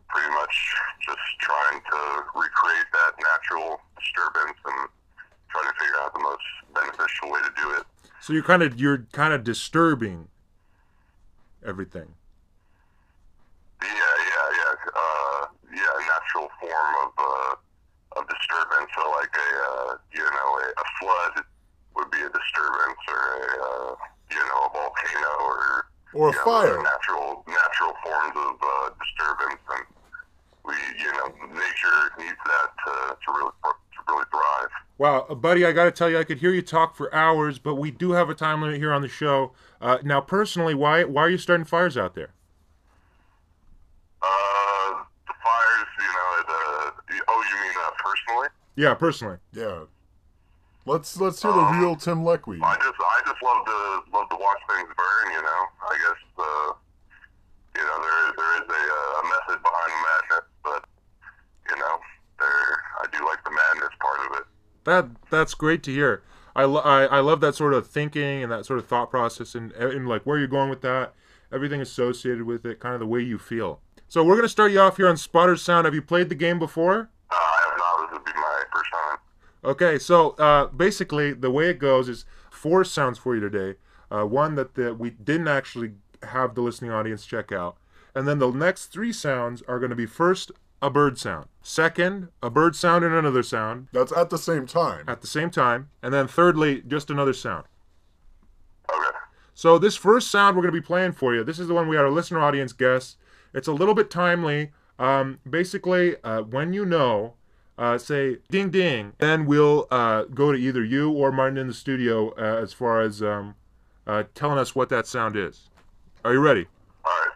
pretty 0.10 0.32
much 0.34 0.56
just 1.06 1.26
trying 1.40 1.80
to 1.80 2.00
recreate 2.36 2.90
that 2.94 3.14
natural 3.22 3.80
disturbance 3.96 4.58
and 4.66 4.90
try 5.50 5.62
to 5.64 5.74
figure 5.80 6.00
out 6.04 6.14
the 6.14 6.24
most 6.26 6.48
beneficial 6.74 7.32
way 7.32 7.40
to 7.42 7.52
do 7.56 7.68
it. 7.78 7.86
So 8.22 8.34
you're 8.34 8.44
kind 8.44 8.64
of 8.64 8.80
you're 8.80 9.08
kind 9.14 9.34
of 9.34 9.44
disturbing 9.44 10.28
everything. 11.66 12.14
Yeah, 13.82 13.90
yeah, 13.90 14.48
yeah. 14.60 14.74
Uh, 14.92 15.46
yeah, 15.74 15.94
a 15.98 16.04
natural 16.04 16.50
form 16.60 16.92
of 17.06 17.12
uh, 17.18 18.20
of 18.20 18.28
disturbance. 18.28 18.90
So 18.98 19.04
like 19.16 19.34
a 19.34 19.50
uh, 19.72 19.92
you 20.14 20.26
know 20.26 20.50
a, 20.60 20.66
a 20.68 20.86
flood 21.00 21.34
would 21.96 22.12
be 22.12 22.20
a 22.20 22.30
disturbance, 22.30 23.02
or 23.08 23.24
a 23.40 23.48
uh, 23.64 23.96
you 24.32 24.44
know 24.46 24.60
a 24.68 24.70
volcano, 24.74 25.34
or 25.48 25.86
Or 26.14 26.30
a 26.30 26.32
you 26.32 26.38
know, 26.38 26.44
fire. 26.44 26.78
Natural 26.84 27.44
natural 27.48 27.94
forms 28.04 28.36
of 28.36 28.56
uh, 28.62 28.90
disturbance, 29.00 29.64
and 29.74 29.86
we 30.66 30.76
you 31.00 31.12
know 31.14 31.28
nature 31.56 32.00
needs 32.20 32.42
that 32.46 32.70
to 32.86 32.94
to 33.16 33.28
really 33.32 33.56
to 33.64 34.00
really 34.12 34.26
thrive. 34.30 34.72
Wow, 34.98 35.26
uh, 35.28 35.28
buddy, 35.39 35.65
I 35.65 35.72
got 35.72 35.86
to 35.86 35.91
tell 35.91 36.10
you, 36.10 36.19
I 36.19 36.24
could 36.24 36.39
hear 36.39 36.53
you 36.53 36.62
talk 36.62 36.96
for 36.96 37.13
hours, 37.13 37.60
but 37.60 37.75
we 37.75 37.91
do 37.91 38.12
have 38.12 38.29
a 38.29 38.36
time 38.36 38.62
limit 38.62 38.77
here 38.77 38.93
on 38.93 39.01
the 39.01 39.08
show. 39.08 39.51
Uh, 39.81 39.98
now, 40.03 40.22
personally, 40.22 40.75
why 40.75 41.03
why 41.03 41.24
are 41.24 41.29
you 41.29 41.38
starting 41.38 41.65
fires 41.65 41.98
out 41.98 42.15
there? 42.15 42.31
Uh, 44.22 45.03
the 45.27 45.34
fires, 45.43 45.89
you 45.98 46.05
know, 46.05 46.29
the 46.48 47.24
oh, 47.27 47.43
you 47.50 47.62
mean 47.62 47.74
uh, 47.77 47.91
personally? 48.03 48.48
Yeah, 48.75 48.93
personally. 48.93 49.38
Yeah. 49.53 49.84
Let's 50.86 51.19
let's 51.22 51.41
hear 51.41 51.51
the 51.51 51.69
real 51.77 51.96
Tim 51.96 52.24
Leckwe. 52.24 52.58
I 52.63 52.75
just 52.81 52.98
I 52.98 53.22
just 53.25 53.43
love 53.43 53.65
to 53.65 53.77
love 54.10 54.29
to 54.29 54.38
watch 54.38 54.62
things 54.74 54.89
burn. 54.98 55.25
You 55.34 55.41
know, 55.43 55.62
I 55.86 55.93
guess 56.01 56.22
uh, 56.34 56.69
you 57.77 57.86
know 57.86 57.98
there 58.01 58.34
there 58.34 58.53
is 58.58 58.65
a, 58.65 58.84
uh, 58.89 59.19
a 59.19 59.24
method 59.29 59.62
behind 59.62 59.91
the 59.93 60.01
madness, 60.10 60.48
but 60.63 60.81
you 61.69 61.75
know 61.77 61.96
there 62.39 62.81
I 63.01 63.05
do 63.12 63.24
like 63.24 63.43
the 63.43 63.51
madness 63.51 63.93
part 64.01 64.19
of 64.31 64.39
it. 64.39 64.46
That 64.89 65.10
that's 65.29 65.53
great 65.53 65.84
to 65.84 65.91
hear. 65.91 66.24
I, 66.55 66.63
lo- 66.65 66.81
I, 66.81 67.05
I 67.05 67.19
love 67.19 67.41
that 67.41 67.55
sort 67.55 67.74
of 67.74 67.88
thinking 67.88 68.43
and 68.43 68.51
that 68.51 68.65
sort 68.65 68.79
of 68.79 68.88
thought 68.88 69.12
process 69.12 69.53
and, 69.53 69.72
and 69.74 70.10
like 70.10 70.25
where 70.25 70.38
you're 70.38 70.48
going 70.48 70.69
with 70.69 70.81
that, 70.81 71.13
everything 71.53 71.79
associated 71.79 72.43
with 72.43 72.65
it, 72.65 72.79
kind 72.79 72.96
of 72.96 73.00
the 73.00 73.05
way 73.05 73.22
you 73.22 73.38
feel. 73.38 73.81
So 74.08 74.24
we're 74.24 74.36
gonna 74.36 74.50
start 74.50 74.72
you 74.72 74.79
off 74.79 74.98
here 74.98 75.08
on 75.08 75.15
Spotter 75.15 75.55
Sound. 75.55 75.86
Have 75.86 75.93
you 75.93 76.01
played 76.01 76.27
the 76.27 76.36
game 76.36 76.58
before? 76.58 77.12
Uh, 77.29 77.36
I 77.36 77.69
have 77.69 77.77
not. 77.77 78.10
This 78.10 78.17
would 78.17 78.25
be 78.25 78.31
my 78.34 78.63
first 78.74 78.89
time. 78.91 79.19
Okay, 79.63 80.00
so 80.00 80.31
uh, 80.31 80.65
basically 80.65 81.34
the 81.34 81.51
way 81.51 81.69
it 81.69 81.77
goes 81.77 82.10
is 82.10 82.25
four 82.50 82.84
sounds 82.84 83.19
for 83.19 83.36
you 83.36 83.41
today. 83.41 83.77
Uh, 84.10 84.24
one 84.24 84.55
that 84.55 84.74
the, 84.74 84.96
we 84.96 85.12
didn't 85.12 85.48
actually 85.48 85.91
have 86.24 86.55
the 86.55 86.62
listening 86.62 86.91
audience 86.91 87.25
check 87.27 87.51
out. 87.51 87.77
And 88.15 88.27
then 88.27 88.39
the 88.39 88.50
next 88.50 88.88
three 88.88 89.13
sounds 89.13 89.62
are 89.67 89.79
going 89.79 89.91
to 89.91 89.96
be 89.96 90.08
first 90.08 90.51
a 90.82 90.90
bird 90.90 91.18
sound, 91.18 91.48
second 91.62 92.30
a 92.42 92.50
bird 92.50 92.76
sound 92.76 93.04
and 93.04 93.14
another 93.14 93.44
sound 93.44 93.88
That's 93.92 94.12
at 94.12 94.30
the 94.30 94.38
same 94.38 94.66
time. 94.66 95.06
at 95.08 95.22
the 95.22 95.28
same 95.28 95.50
time, 95.50 95.90
and 96.02 96.14
then 96.14 96.28
thirdly 96.28 96.82
just 96.88 97.10
another 97.10 97.34
sound. 97.34 97.66
Okay. 98.90 99.18
So 99.54 99.78
this 99.78 99.96
first 99.96 100.32
sound 100.32 100.56
we're 100.56 100.64
going 100.64 100.74
to 100.74 100.82
be 100.82 100.86
playing 100.86 101.12
for 101.14 101.36
you. 101.36 101.44
This 101.44 101.60
is 101.60 101.68
the 101.68 101.74
one 101.74 101.88
we 101.88 101.96
had 101.96 102.06
our 102.06 102.12
listener 102.12 102.40
audience 102.40 102.72
guess. 102.74 103.18
It's 103.54 103.68
a 103.68 103.74
little 103.74 103.94
bit 103.94 104.10
timely. 104.10 104.72
Um, 104.98 105.40
basically, 105.50 106.16
uh, 106.24 106.42
when 106.42 106.74
you 106.74 106.86
know, 106.86 107.34
uh, 107.78 107.98
say 107.98 108.38
ding 108.50 108.70
ding, 108.70 109.14
then 109.20 109.46
we'll 109.46 109.88
uh, 109.92 110.24
go 110.24 110.52
to 110.52 110.58
either 110.58 110.84
you 110.84 111.12
or 111.12 111.32
Martin 111.32 111.58
in 111.58 111.68
the 111.68 111.74
studio 111.74 112.34
uh, 112.38 112.62
as 112.62 112.74
far 112.74 113.02
as 113.02 113.22
um, 113.24 113.56
uh, 114.08 114.24
telling 114.36 114.58
us 114.58 114.76
what 114.76 114.90
that 114.90 115.08
sound 115.08 115.36
is. 115.38 115.70
Are 116.26 116.34
you 116.34 116.40
ready? 116.40 116.68
All 117.06 117.12
right. 117.12 117.30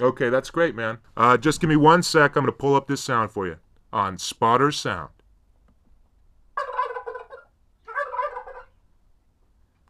Yeah, 0.00 0.06
I'm 0.06 0.12
ready. 0.12 0.24
Okay, 0.24 0.28
that's 0.30 0.50
great, 0.50 0.74
man. 0.74 0.98
Uh, 1.16 1.36
just 1.36 1.60
give 1.60 1.68
me 1.68 1.76
one 1.76 2.02
sec. 2.02 2.36
I'm 2.36 2.44
going 2.44 2.46
to 2.46 2.52
pull 2.52 2.74
up 2.74 2.86
this 2.86 3.00
sound 3.00 3.30
for 3.30 3.46
you 3.46 3.56
on 3.92 4.18
Spotter 4.18 4.72
Sound. 4.72 5.10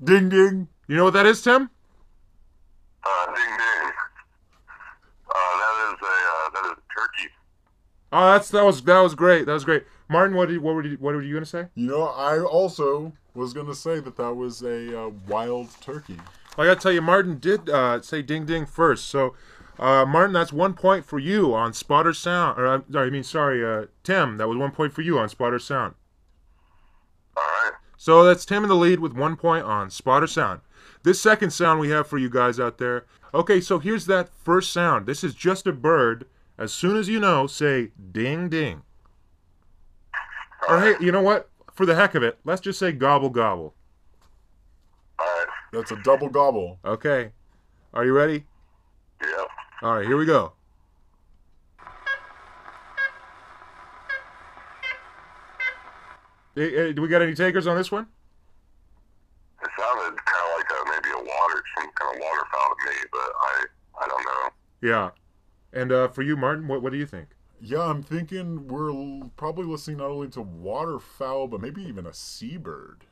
Ding 0.02 0.30
ding. 0.30 0.68
You 0.88 0.96
know 0.96 1.04
what 1.04 1.12
that 1.12 1.26
is, 1.26 1.42
Tim? 1.42 1.70
Uh, 3.04 3.26
ding 3.26 3.44
ding. 3.44 3.92
Uh, 5.28 5.56
that 5.58 5.94
is 5.94 6.00
a 6.02 6.06
uh, 6.06 6.50
that 6.54 6.64
is 6.64 6.72
a 6.72 7.00
turkey. 7.00 7.30
Oh, 8.12 8.32
that's 8.32 8.48
that 8.50 8.64
was 8.64 8.82
that 8.82 9.00
was 9.00 9.14
great. 9.14 9.46
That 9.46 9.52
was 9.52 9.64
great. 9.64 9.84
Martin, 10.08 10.36
what 10.36 10.48
did 10.48 10.58
what 10.58 10.74
were 10.74 10.84
you, 10.84 10.96
what 10.98 11.14
were 11.14 11.22
you 11.22 11.34
going 11.34 11.44
to 11.44 11.50
say? 11.50 11.66
You 11.74 11.86
know, 11.88 12.04
I 12.04 12.40
also 12.40 13.12
was 13.34 13.52
gonna 13.52 13.74
say 13.74 14.00
that 14.00 14.16
that 14.16 14.34
was 14.34 14.62
a 14.62 15.02
uh, 15.02 15.10
wild 15.28 15.68
turkey. 15.80 16.16
Well, 16.56 16.66
I 16.66 16.70
gotta 16.70 16.80
tell 16.80 16.92
you, 16.92 17.02
Martin 17.02 17.38
did 17.38 17.68
uh, 17.68 18.00
say 18.02 18.22
ding 18.22 18.46
ding 18.46 18.66
first. 18.66 19.06
So, 19.06 19.34
uh, 19.80 20.04
Martin, 20.04 20.34
that's 20.34 20.52
one 20.52 20.74
point 20.74 21.06
for 21.06 21.18
you 21.18 21.54
on 21.54 21.72
Spotter 21.72 22.12
Sound. 22.12 22.58
Or, 22.58 22.66
uh, 22.66 22.80
sorry, 22.92 23.06
I 23.06 23.10
mean, 23.10 23.24
sorry, 23.24 23.64
uh, 23.64 23.86
Tim, 24.04 24.36
that 24.36 24.46
was 24.46 24.58
one 24.58 24.72
point 24.72 24.92
for 24.92 25.00
you 25.00 25.18
on 25.18 25.30
Spotter 25.30 25.58
Sound. 25.58 25.94
All 27.34 27.42
right. 27.42 27.72
So 27.96 28.22
that's 28.22 28.44
Tim 28.44 28.62
in 28.62 28.68
the 28.68 28.76
lead 28.76 29.00
with 29.00 29.14
one 29.14 29.36
point 29.36 29.64
on 29.64 29.90
Spotter 29.90 30.26
Sound. 30.26 30.60
This 31.02 31.20
second 31.20 31.50
sound 31.50 31.80
we 31.80 31.88
have 31.88 32.06
for 32.06 32.18
you 32.18 32.28
guys 32.28 32.60
out 32.60 32.76
there. 32.76 33.06
Okay, 33.32 33.60
so 33.60 33.78
here's 33.78 34.04
that 34.06 34.28
first 34.28 34.70
sound. 34.70 35.06
This 35.06 35.24
is 35.24 35.34
just 35.34 35.66
a 35.66 35.72
bird. 35.72 36.26
As 36.58 36.72
soon 36.74 36.96
as 36.98 37.08
you 37.08 37.18
know, 37.18 37.46
say 37.46 37.92
ding 38.12 38.50
ding. 38.50 38.82
Or 40.68 40.80
hey, 40.80 40.94
you 41.00 41.10
know 41.10 41.22
what? 41.22 41.48
For 41.72 41.86
the 41.86 41.94
heck 41.94 42.14
of 42.14 42.22
it, 42.22 42.38
let's 42.44 42.60
just 42.60 42.78
say 42.78 42.92
gobble 42.92 43.30
gobble. 43.30 43.74
All 45.18 45.26
right. 45.26 45.46
That's 45.72 45.90
a 45.90 45.96
double 46.02 46.28
gobble. 46.28 46.78
Okay. 46.84 47.30
Are 47.94 48.04
you 48.04 48.12
ready? 48.12 48.44
Yep. 49.80 49.88
All 49.88 49.96
right, 49.96 50.06
here 50.06 50.16
we 50.16 50.26
go. 50.26 50.52
Hey, 56.54 56.70
hey, 56.74 56.92
do 56.92 57.02
we 57.02 57.08
got 57.08 57.22
any 57.22 57.34
takers 57.34 57.66
on 57.66 57.76
this 57.76 57.90
one? 57.92 58.06
It 59.62 59.68
sounded 59.78 60.18
kind 60.24 60.44
of 60.44 60.56
like 60.56 60.70
a, 60.70 60.90
maybe 60.90 61.10
a 61.14 61.18
water, 61.18 61.62
some 61.78 61.90
kind 61.94 62.14
of 62.16 62.20
waterfowl 62.20 62.74
to 62.84 62.90
me, 62.90 62.96
but 63.12 63.18
I 63.40 63.64
I 64.02 64.08
don't 64.08 64.24
know. 64.24 64.48
Yeah. 64.82 65.10
And 65.72 65.92
uh, 65.92 66.08
for 66.08 66.22
you, 66.22 66.36
Martin, 66.36 66.66
what, 66.66 66.82
what 66.82 66.90
do 66.92 66.98
you 66.98 67.06
think? 67.06 67.28
Yeah, 67.60 67.82
I'm 67.82 68.02
thinking 68.02 68.66
we're 68.66 68.90
l- 68.90 69.30
probably 69.36 69.66
listening 69.66 69.98
not 69.98 70.10
only 70.10 70.28
to 70.28 70.40
waterfowl, 70.42 71.46
but 71.48 71.60
maybe 71.60 71.82
even 71.82 72.06
a 72.06 72.14
seabird. 72.14 73.04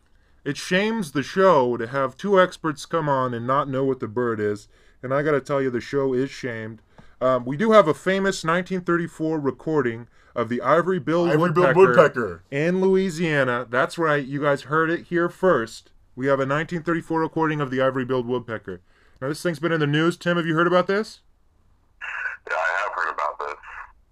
It 0.44 0.56
shames 0.56 1.12
the 1.12 1.22
show 1.22 1.76
to 1.76 1.86
have 1.88 2.16
two 2.16 2.40
experts 2.40 2.86
come 2.86 3.08
on 3.08 3.34
and 3.34 3.46
not 3.46 3.68
know 3.68 3.84
what 3.84 4.00
the 4.00 4.08
bird 4.08 4.40
is. 4.40 4.68
And 5.02 5.12
I 5.12 5.22
got 5.22 5.32
to 5.32 5.40
tell 5.40 5.60
you, 5.60 5.70
the 5.70 5.80
show 5.80 6.12
is 6.14 6.30
shamed. 6.30 6.80
Um, 7.20 7.44
we 7.44 7.56
do 7.56 7.72
have 7.72 7.88
a 7.88 7.94
famous 7.94 8.44
1934 8.44 9.38
recording 9.40 10.06
of 10.34 10.48
the 10.48 10.60
ivory 10.62 10.98
billed 11.00 11.30
Ivory-billed 11.30 11.76
woodpecker, 11.76 11.78
woodpecker. 11.78 12.42
in 12.50 12.80
Louisiana. 12.80 13.66
That's 13.68 13.98
right, 13.98 14.24
you 14.24 14.42
guys 14.42 14.62
heard 14.62 14.88
it 14.90 15.06
here 15.06 15.28
first. 15.28 15.90
We 16.14 16.26
have 16.26 16.38
a 16.38 16.46
1934 16.46 17.20
recording 17.20 17.60
of 17.60 17.70
the 17.70 17.80
ivory 17.80 18.04
billed 18.04 18.26
woodpecker. 18.26 18.80
Now, 19.20 19.28
this 19.28 19.42
thing's 19.42 19.58
been 19.58 19.72
in 19.72 19.80
the 19.80 19.86
news. 19.86 20.16
Tim, 20.16 20.36
have 20.36 20.46
you 20.46 20.54
heard 20.54 20.68
about 20.68 20.86
this? 20.86 21.20
Yeah, 22.48 22.54
I 22.56 22.82
have 22.84 22.92
heard 22.94 23.12
about 23.14 23.38
this. 23.40 23.56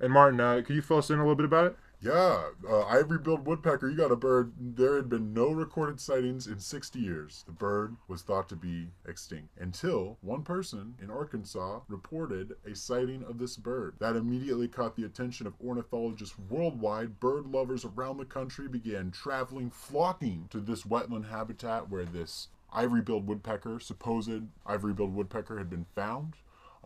And 0.01 0.12
Martin, 0.12 0.40
uh, 0.40 0.62
could 0.66 0.74
you 0.74 0.83
fill 0.83 0.98
us 0.98 1.11
in 1.11 1.18
a 1.18 1.22
little 1.22 1.37
bit 1.37 1.46
about 1.46 1.66
it? 1.66 1.77
Yeah, 1.98 2.50
uh, 2.68 2.82
ivory-billed 2.82 3.46
woodpecker. 3.46 3.88
You 3.88 3.96
got 3.96 4.12
a 4.12 4.16
bird. 4.16 4.52
There 4.61 4.96
had 4.96 5.09
been 5.09 5.32
no 5.32 5.50
recorded 5.50 5.98
sightings 5.98 6.46
in 6.46 6.61
60 6.61 6.98
years. 6.98 7.42
The 7.46 7.52
bird 7.52 7.96
was 8.06 8.20
thought 8.20 8.50
to 8.50 8.56
be 8.56 8.88
extinct 9.09 9.48
until 9.59 10.18
one 10.20 10.42
person 10.42 10.94
in 11.02 11.11
Arkansas 11.11 11.80
reported 11.88 12.52
a 12.70 12.74
sighting 12.74 13.24
of 13.24 13.38
this 13.38 13.56
bird. 13.56 13.94
That 13.98 14.14
immediately 14.14 14.68
caught 14.68 14.94
the 14.94 15.04
attention 15.04 15.46
of 15.46 15.54
ornithologists 15.59 16.38
worldwide. 16.50 17.18
Bird 17.18 17.46
lovers 17.46 17.87
around 17.87 18.18
the 18.18 18.26
country 18.26 18.68
began 18.68 19.11
traveling, 19.11 19.70
flocking 19.70 20.48
to 20.50 20.61
this 20.61 20.82
wetland 20.82 21.30
habitat 21.30 21.88
where 21.88 22.04
this 22.04 22.48
ivory-billed 22.72 23.26
woodpecker, 23.26 23.80
supposed 23.80 24.42
ivory-billed 24.66 25.14
woodpecker, 25.14 25.56
had 25.56 25.70
been 25.70 25.87
found. 25.94 26.35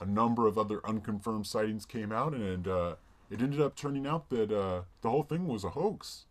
A 0.00 0.06
number 0.06 0.46
of 0.46 0.56
other 0.56 0.80
unconfirmed 0.86 1.46
sightings 1.46 1.84
came 1.84 2.12
out, 2.12 2.32
and 2.32 2.66
uh, 2.66 2.94
it 3.30 3.40
ended 3.40 3.60
up 3.60 3.76
turning 3.76 4.06
out 4.06 4.28
that 4.30 4.50
uh, 4.50 4.82
the 5.02 5.10
whole 5.10 5.22
thing 5.22 5.46
was 5.46 5.64
a 5.64 5.70
hoax. 5.70 6.26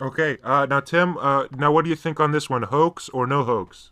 Okay, 0.00 0.38
uh, 0.42 0.66
now, 0.66 0.80
Tim, 0.80 1.16
uh, 1.18 1.46
now 1.52 1.70
what 1.70 1.84
do 1.84 1.90
you 1.90 1.96
think 1.96 2.20
on 2.20 2.32
this 2.32 2.48
one? 2.48 2.62
Hoax 2.62 3.08
or 3.10 3.26
no 3.26 3.44
hoax? 3.44 3.90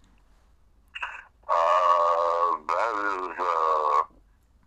Uh, 1.46 2.56
that 2.66 2.94
is, 2.96 3.36
uh, 3.38 4.00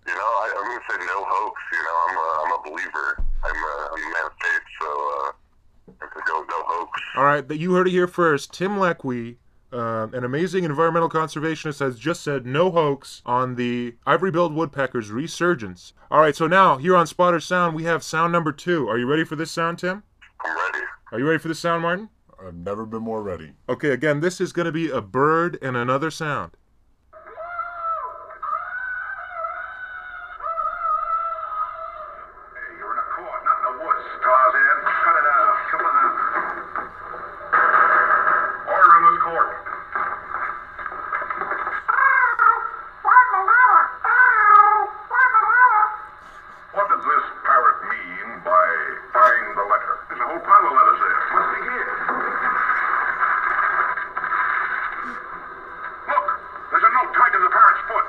you 0.08 0.14
know, 0.14 0.32
I, 0.42 0.54
I'm 0.58 0.68
gonna 0.68 0.86
say 0.90 0.98
no 1.06 1.26
hoax. 1.26 1.62
You 1.72 1.84
know, 1.84 1.98
I'm 2.44 2.52
a 2.54 2.70
believer. 2.70 3.26
I'm 3.44 3.56
a 3.56 3.98
man 3.98 4.26
of 4.26 4.32
so 4.80 4.88
uh, 4.88 5.32
I'm 5.88 6.10
gonna 6.14 6.26
go 6.28 6.40
with 6.42 6.50
no 6.50 6.64
hoax. 6.64 7.02
All 7.18 7.24
right, 7.24 7.48
that 7.48 7.58
you 7.58 7.74
heard 7.74 7.88
it 7.88 7.92
here 7.92 8.08
first. 8.08 8.54
Tim 8.54 8.78
Leckie, 8.78 9.38
uh, 9.72 10.08
an 10.14 10.24
amazing 10.24 10.64
environmental 10.64 11.10
conservationist, 11.10 11.80
has 11.80 11.98
just 11.98 12.22
said 12.24 12.46
no 12.46 12.72
hoax 12.72 13.22
on 13.26 13.56
the 13.56 13.96
ivory-billed 14.06 14.54
woodpecker's 14.54 15.12
resurgence. 15.12 15.94
All 16.10 16.20
right, 16.20 16.36
so 16.36 16.48
now 16.48 16.78
here 16.78 16.96
on 16.96 17.08
Spotter 17.08 17.40
Sound, 17.40 17.76
we 17.76 17.84
have 17.84 18.04
sound 18.04 18.32
number 18.32 18.52
two. 18.52 18.88
Are 18.90 18.98
you 18.98 19.06
ready 19.06 19.24
for 19.24 19.36
this 19.36 19.52
sound, 19.52 19.80
Tim? 19.80 20.04
I'm 20.44 20.56
ready. 20.56 20.86
Are 21.12 21.20
you 21.20 21.28
ready 21.28 21.40
for 21.40 21.48
this 21.48 21.60
sound, 21.60 21.82
Martin? 21.84 22.10
I've 22.46 22.56
never 22.56 22.86
been 22.86 23.04
more 23.04 23.22
ready. 23.22 23.54
Okay, 23.70 23.92
again, 23.92 24.20
this 24.20 24.42
is 24.42 24.52
going 24.52 24.66
to 24.66 24.72
be 24.72 24.90
a 24.90 25.00
bird 25.02 25.60
and 25.62 25.78
another 25.78 26.10
sound. 26.10 26.54
Hey, 32.56 32.78
you're 32.80 32.92
in 32.92 32.98
a 32.98 33.08
court, 33.14 33.44
not 33.46 33.58
in 33.62 33.64
the 33.70 33.74
woods, 33.86 34.06
Tarzan. 34.24 34.78
Cut 35.06 35.16
it 35.22 35.28
out. 35.30 35.54
Come 35.70 35.86
on 35.86 35.94
out. 36.02 36.16
Order 38.66 38.94
in 38.98 39.04
this 39.06 39.22
court. 39.22 39.50
What 46.74 46.88
does 46.90 47.04
this 47.06 47.26
parrot 47.46 47.80
mean 47.86 48.42
by 48.42 48.66
find 49.14 49.46
the 49.54 49.66
letter? 49.70 49.94
There's 50.10 50.24
a 50.24 50.28
whole 50.28 50.40
pile 50.42 50.66
of 50.66 50.74
letters 50.74 51.00
there. 51.06 51.20
What's 51.38 51.52
the 51.52 51.60
here? 51.70 51.90
Look, 56.08 56.26
there's 56.72 56.86
a 56.88 56.92
note 56.96 57.12
tied 57.12 57.32
to 57.36 57.40
the 57.44 57.52
parrot's 57.52 57.84
foot. 57.92 58.08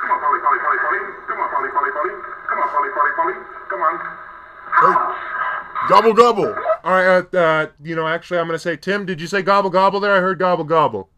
Come 0.00 0.16
on, 0.16 0.18
Polly, 0.18 0.40
Polly, 0.40 0.58
Polly, 0.64 0.80
Polly. 0.80 1.00
Come 1.28 1.38
on, 1.44 1.48
Polly, 1.52 1.70
Polly, 1.76 1.92
Polly. 1.92 2.14
Come 2.48 2.58
on, 2.64 2.68
Polly, 2.72 2.90
Polly, 2.96 3.12
Polly. 3.20 3.36
Come 3.68 3.82
on. 3.84 4.00
Hey, 4.80 4.96
gobble 6.00 6.14
gobble. 6.14 6.54
All 6.84 6.92
right, 6.92 7.34
uh, 7.34 7.38
uh, 7.38 7.66
you 7.82 7.96
know, 7.96 8.06
actually, 8.06 8.38
I'm 8.38 8.46
going 8.46 8.54
to 8.54 8.58
say, 8.58 8.76
Tim, 8.76 9.04
did 9.04 9.20
you 9.20 9.26
say 9.26 9.42
gobble 9.42 9.70
gobble 9.70 10.00
there? 10.00 10.14
I 10.14 10.20
heard 10.20 10.38
gobble 10.38 10.64
gobble. 10.64 11.10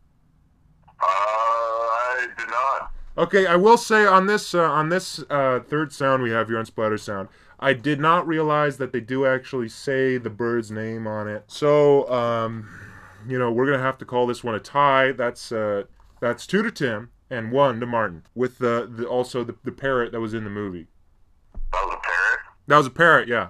Uh, 1.00 1.06
I 1.06 2.28
did 2.36 2.48
not. 2.48 2.92
Okay, 3.18 3.46
I 3.46 3.56
will 3.56 3.76
say 3.76 4.06
on 4.06 4.26
this 4.26 4.54
uh, 4.54 4.62
on 4.62 4.88
this 4.88 5.22
uh, 5.30 5.60
third 5.60 5.92
sound 5.92 6.22
we 6.22 6.30
have 6.30 6.48
here 6.48 6.58
on 6.58 6.64
Splatter 6.64 6.98
Sound, 6.98 7.28
I 7.58 7.74
did 7.74 8.00
not 8.00 8.26
realize 8.26 8.78
that 8.78 8.92
they 8.92 9.00
do 9.00 9.26
actually 9.26 9.68
say 9.68 10.16
the 10.16 10.30
bird's 10.30 10.70
name 10.70 11.06
on 11.06 11.28
it. 11.28 11.44
So, 11.46 12.10
um, 12.10 12.68
you 13.28 13.38
know, 13.38 13.50
we're 13.50 13.66
gonna 13.66 13.82
have 13.82 13.98
to 13.98 14.04
call 14.04 14.26
this 14.26 14.42
one 14.42 14.54
a 14.54 14.60
tie. 14.60 15.12
That's 15.12 15.52
uh, 15.52 15.84
that's 16.20 16.46
two 16.46 16.62
to 16.62 16.70
Tim 16.70 17.10
and 17.28 17.52
one 17.52 17.80
to 17.80 17.86
Martin, 17.86 18.24
with 18.34 18.58
the, 18.58 18.90
the 18.90 19.06
also 19.06 19.44
the, 19.44 19.54
the 19.64 19.72
parrot 19.72 20.12
that 20.12 20.20
was 20.20 20.34
in 20.34 20.44
the 20.44 20.50
movie. 20.50 20.86
That 21.72 21.84
was 21.84 21.94
a 21.94 22.00
parrot. 22.00 22.40
That 22.66 22.76
was 22.76 22.86
a 22.86 22.90
parrot, 22.90 23.28
yeah. 23.28 23.48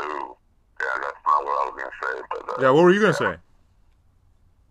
Ooh, 0.00 0.36
yeah, 0.80 0.86
that's 1.02 1.16
not 1.26 1.44
what 1.44 1.52
I 1.52 1.70
was 1.70 1.74
gonna 1.76 1.90
say. 2.02 2.22
But 2.30 2.47
uh, 2.47 2.47
Yeah, 2.60 2.70
what 2.70 2.82
were 2.82 2.90
you 2.90 3.00
gonna 3.00 3.14
say? 3.14 3.36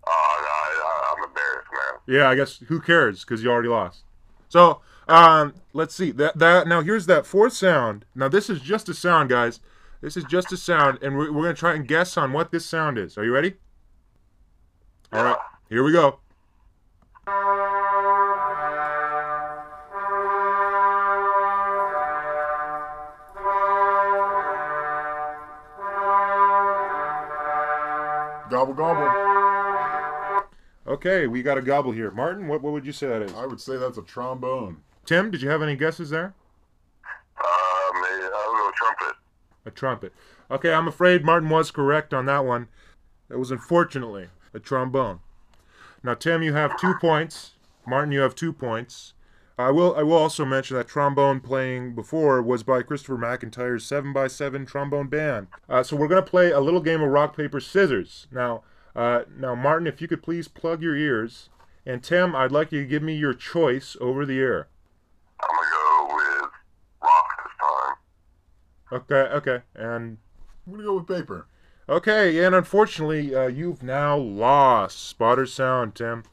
Oh, 0.06 0.38
no, 0.42 0.48
I, 0.50 0.82
I, 0.84 1.14
I'm 1.16 1.24
embarrassed, 1.24 1.68
man. 1.72 2.16
Yeah, 2.16 2.30
I 2.30 2.36
guess 2.36 2.58
who 2.68 2.82
cares 2.82 3.24
because 3.24 3.44
you 3.44 3.50
already 3.50 3.70
lost. 3.70 4.04
So 4.50 4.82
um, 5.08 5.54
let's 5.74 5.96
see 5.96 6.12
that 6.12 6.38
that 6.38 6.68
now 6.68 6.82
here's 6.82 7.06
that 7.06 7.26
fourth 7.26 7.54
sound. 7.54 8.06
Now 8.16 8.28
this 8.28 8.50
is 8.50 8.60
just 8.62 8.90
a 8.90 8.94
sound, 8.94 9.30
guys. 9.30 9.60
This 10.02 10.18
is 10.18 10.26
just 10.26 10.52
a 10.52 10.58
sound, 10.58 11.00
and 11.02 11.18
we're, 11.18 11.32
we're 11.32 11.44
gonna 11.44 11.54
try 11.54 11.74
and 11.74 11.88
guess 11.88 12.18
on 12.18 12.34
what 12.34 12.52
this 12.52 12.66
sound 12.66 12.98
is. 12.98 13.18
Are 13.18 13.24
you 13.24 13.32
ready? 13.32 13.56
All 15.14 15.24
right, 15.24 15.38
here 15.70 15.84
we 15.84 15.94
go. 15.94 16.20
Gobble 28.78 29.06
gobble. 29.06 30.48
Okay, 30.88 31.28
we 31.28 31.42
got 31.42 31.58
a 31.58 31.62
gobble 31.62 31.92
here. 31.92 32.12
Martin, 32.12 32.48
what, 32.48 32.62
what 32.62 32.74
would 32.74 32.86
you 32.86 32.92
say 32.92 33.08
that 33.08 33.24
is? 33.24 33.34
I 33.34 33.46
would 33.46 33.60
say 33.60 33.76
that's 33.76 33.98
a 33.98 34.04
trombone. 34.04 34.78
Tim, 35.06 35.32
did 35.32 35.42
you 35.42 35.50
have 35.50 35.62
any 35.62 35.76
guesses 35.76 36.12
there? 36.12 36.34
Uh, 37.38 37.94
may, 37.94 38.30
I'll 38.34 38.54
go 38.54 38.72
trumpet. 38.76 39.18
A 39.66 39.72
trumpet. 39.72 40.14
Okay, 40.52 40.72
I'm 40.72 40.88
afraid 40.88 41.26
Martin 41.26 41.50
was 41.50 41.72
correct 41.72 42.14
on 42.14 42.26
that 42.28 42.46
one. 42.46 42.68
That 43.30 43.40
was 43.40 43.52
unfortunately 43.52 44.28
a 44.54 44.60
trombone. 44.60 45.20
Now, 46.04 46.14
Tim, 46.14 46.44
you 46.44 46.54
have 46.54 46.80
two 46.80 46.94
points. 47.02 47.54
Martin, 47.86 48.12
you 48.12 48.22
have 48.22 48.36
two 48.36 48.54
points. 48.54 49.14
I 49.60 49.72
will. 49.72 49.96
I 49.96 50.04
will 50.04 50.18
also 50.18 50.46
mention 50.46 50.78
that 50.78 50.88
trombone 50.88 51.40
playing 51.40 51.96
before 51.96 52.42
was 52.44 52.62
by 52.62 52.84
Christopher 52.84 53.18
McIntyre's 53.18 53.84
Seven 53.84 54.16
x 54.16 54.34
Seven 54.34 54.66
Trombone 54.66 55.08
Band. 55.08 55.48
Uh, 55.68 55.82
so 55.82 55.96
we're 55.96 56.08
gonna 56.08 56.22
play 56.22 56.52
a 56.52 56.60
little 56.60 56.80
game 56.82 57.02
of 57.02 57.10
rock 57.10 57.36
paper 57.36 57.60
scissors. 57.60 58.28
Now, 58.32 58.64
uh, 58.96 59.22
now, 59.36 59.56
Martin, 59.56 59.88
if 59.88 60.00
you 60.00 60.08
could 60.08 60.22
please 60.22 60.48
plug 60.48 60.84
your 60.84 60.96
ears, 60.96 61.50
and 61.86 62.04
Tim, 62.04 62.36
I'd 62.36 62.52
like 62.52 62.72
you 62.72 62.82
to 62.82 62.88
give 62.88 63.02
me 63.02 63.16
your 63.16 63.34
choice 63.34 63.98
over 64.00 64.26
the 64.26 64.40
air. 64.40 64.68
I'm 65.42 65.56
gonna 65.56 65.70
go 65.72 66.16
with 66.16 66.52
rock 67.02 67.98
this 68.92 69.02
time. 69.02 69.02
Okay. 69.02 69.36
Okay. 69.36 69.64
And 69.76 70.18
I'm 70.68 70.74
gonna 70.74 70.84
go 70.84 70.98
with 70.98 71.08
paper. 71.08 71.48
Okay, 71.90 72.44
and 72.44 72.54
unfortunately, 72.54 73.34
uh, 73.34 73.48
you've 73.48 73.82
now 73.82 74.18
lost 74.18 75.08
spotter 75.08 75.46
sound, 75.46 75.96
Tim. 75.96 76.24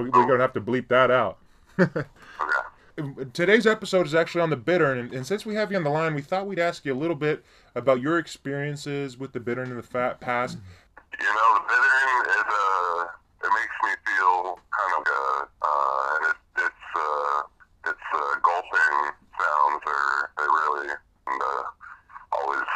We're, 0.00 0.10
we're 0.10 0.26
gonna 0.26 0.40
have 0.40 0.54
to 0.54 0.60
bleep 0.60 0.88
that 0.88 1.10
out. 1.10 1.38
Okay. 1.78 2.04
Today's 3.32 3.66
episode 3.66 4.06
is 4.06 4.14
actually 4.14 4.42
on 4.42 4.50
the 4.50 4.56
bittern, 4.56 4.98
and, 4.98 5.12
and 5.12 5.26
since 5.26 5.46
we 5.46 5.54
have 5.54 5.70
you 5.70 5.76
on 5.76 5.84
the 5.84 5.90
line, 5.90 6.14
we 6.14 6.22
thought 6.22 6.46
we'd 6.46 6.58
ask 6.58 6.84
you 6.84 6.92
a 6.92 6.98
little 6.98 7.16
bit 7.16 7.44
about 7.74 8.00
your 8.00 8.18
experiences 8.18 9.18
with 9.18 9.32
the 9.32 9.40
bittern 9.40 9.70
in 9.70 9.76
the 9.76 9.82
fat 9.82 10.20
past. 10.20 10.58
You 11.18 11.26
know, 11.26 11.54
the 11.54 11.60
bittern 11.68 12.30
is 12.30 12.44
uh, 12.48 13.04
it 13.44 13.52
makes 13.56 13.76
me 13.84 13.92
feel 14.04 14.58
kind 14.72 14.92
of 14.96 15.02
uh, 15.06 15.44
uh 15.64 16.16
and 16.16 16.24
it, 16.30 16.36
it's 16.64 16.86
uh, 16.96 17.42
it's 17.90 18.08
uh, 18.12 18.34
gulping 18.42 18.96
sounds 19.38 19.82
are 19.86 20.30
they 20.36 20.44
really 20.44 20.88
and, 21.26 21.40
uh, 21.40 21.62
always 22.32 22.68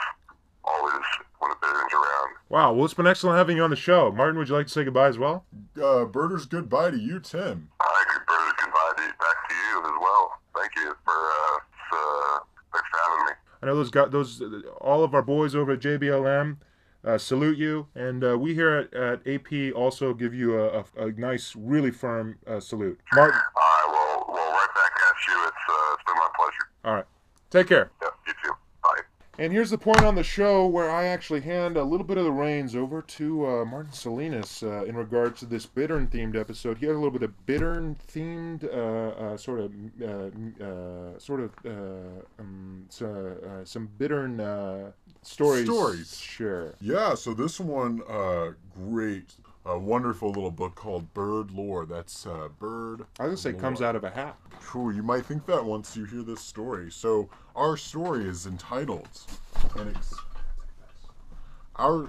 the 1.61 1.67
bittern's 1.67 1.93
around. 1.93 2.31
Wow, 2.49 2.73
well, 2.73 2.85
it's 2.85 2.95
been 2.95 3.07
excellent 3.07 3.39
having 3.39 3.57
you 3.57 3.63
on 3.65 3.71
the 3.71 3.77
show. 3.77 4.11
Martin, 4.13 4.39
would 4.39 4.49
you 4.49 4.55
like 4.55 4.67
to 4.67 4.73
say 4.73 4.85
goodbye 4.85 5.09
as 5.09 5.19
well? 5.19 5.45
Uh, 5.83 6.05
Birders, 6.05 6.47
goodbye 6.47 6.91
to 6.91 6.99
you, 6.99 7.21
Tim. 7.21 7.69
I 7.81 8.05
could 8.09 8.27
bird 8.27 8.55
goodbye 8.59 8.93
to, 8.97 9.09
back 9.19 9.49
to 9.49 9.55
you 9.55 9.79
as 9.81 10.01
well. 10.01 10.33
Thank 10.57 10.71
you 10.77 10.95
for 11.05 11.13
uh, 11.13 11.57
s- 11.57 11.93
uh 11.93 12.39
thanks 12.73 12.89
for 12.91 12.99
having 13.11 13.27
me. 13.27 13.33
I 13.63 13.67
know 13.67 13.77
those 13.77 13.91
got 13.91 14.11
those 14.11 14.43
all 14.81 15.03
of 15.03 15.15
our 15.15 15.23
boys 15.23 15.55
over 15.55 15.73
at 15.73 15.81
JBLM 15.81 16.59
uh, 17.05 17.19
salute 17.19 17.59
you, 17.59 17.87
and 17.95 18.23
uh, 18.25 18.39
we 18.39 18.55
here 18.55 18.71
at, 18.71 18.95
at 18.95 19.27
AP 19.27 19.75
also 19.75 20.15
give 20.15 20.33
you 20.35 20.59
a, 20.59 20.81
a, 20.81 20.85
a 21.07 21.13
nice, 21.13 21.55
really 21.57 21.91
firm 21.91 22.39
uh, 22.47 22.61
salute. 22.61 22.99
Martin, 23.15 23.39
All 23.57 23.63
right, 23.63 23.85
well, 23.89 24.25
well, 24.29 24.51
right 24.53 24.69
back 24.75 24.93
at 25.11 25.17
you. 25.29 25.43
It's 25.49 25.57
uh, 25.69 25.95
it's 25.95 26.05
been 26.05 26.15
my 26.17 26.29
pleasure. 26.37 26.69
all 26.85 26.95
right, 26.95 27.05
take 27.51 27.67
care. 27.69 27.91
Yeah, 28.03 28.09
you 28.27 28.33
too. 28.43 28.53
Bye. 28.83 29.01
And 29.37 29.53
here's 29.53 29.71
the 29.71 29.79
point 29.79 30.03
on 30.05 30.15
the 30.15 30.23
show 30.23 30.65
where 30.67 30.89
I 30.89 31.07
actually 31.07 31.41
hand 31.41 31.77
a 31.77 31.83
little 31.83 32.07
bit 32.07 32.19
of 32.19 32.25
the 32.25 32.31
reins 32.31 32.77
over 32.77 33.03
to 33.03 33.47
uh, 33.47 33.65
Martin 33.65 33.93
Salinas 33.93 34.63
uh, 34.63 34.85
in 34.85 34.97
regards 34.97 35.41
to 35.41 35.47
this 35.47 35.67
Bittern 35.67 36.07
themed 36.07 36.37
episode. 36.37 36.79
He 36.79 36.87
has 36.87 36.95
a 36.95 36.99
little 36.99 37.11
bit 37.11 37.25
of 37.25 37.33
Bittern 37.45 37.97
themed, 38.07 38.63
uh, 38.65 39.33
uh, 39.33 39.37
sort 39.37 39.59
of, 39.59 39.73
uh, 40.01 40.65
uh, 40.65 41.19
sort 41.19 41.41
of, 41.41 41.51
uh, 41.67 42.23
um, 42.39 42.87
so, 42.89 43.37
uh, 43.45 43.65
some 43.65 43.89
Bittern 43.99 44.41
uh, 44.41 44.93
stories. 45.23 45.65
Stories. 45.65 46.17
Sure. 46.17 46.75
Yeah, 46.81 47.15
so 47.15 47.35
this 47.35 47.59
one, 47.59 48.03
uh, 48.09 48.53
great, 48.77 49.35
a 49.67 49.79
wonderful 49.79 50.29
little 50.29 50.51
book 50.51 50.75
called 50.75 51.13
Bird 51.15 51.51
Lore. 51.51 51.87
That's 51.87 52.27
uh, 52.27 52.49
Bird. 52.59 53.07
I 53.19 53.27
was 53.27 53.43
gonna 53.43 53.57
say 53.57 53.61
comes 53.61 53.81
out 53.81 53.97
of 53.97 54.05
a 54.05 54.11
hat. 54.11 54.37
Cool. 54.63 54.93
You 54.93 55.03
might 55.03 55.25
think 55.25 55.47
that 55.47 55.65
once 55.65 55.97
you 55.97 56.05
hear 56.05 56.23
this 56.23 56.41
story. 56.41 56.91
So 56.91 57.29
our 57.57 57.77
story 57.77 58.27
is 58.27 58.47
entitled, 58.47 59.09
and 59.77 59.97
ex- 59.97 60.15
our 61.77 62.09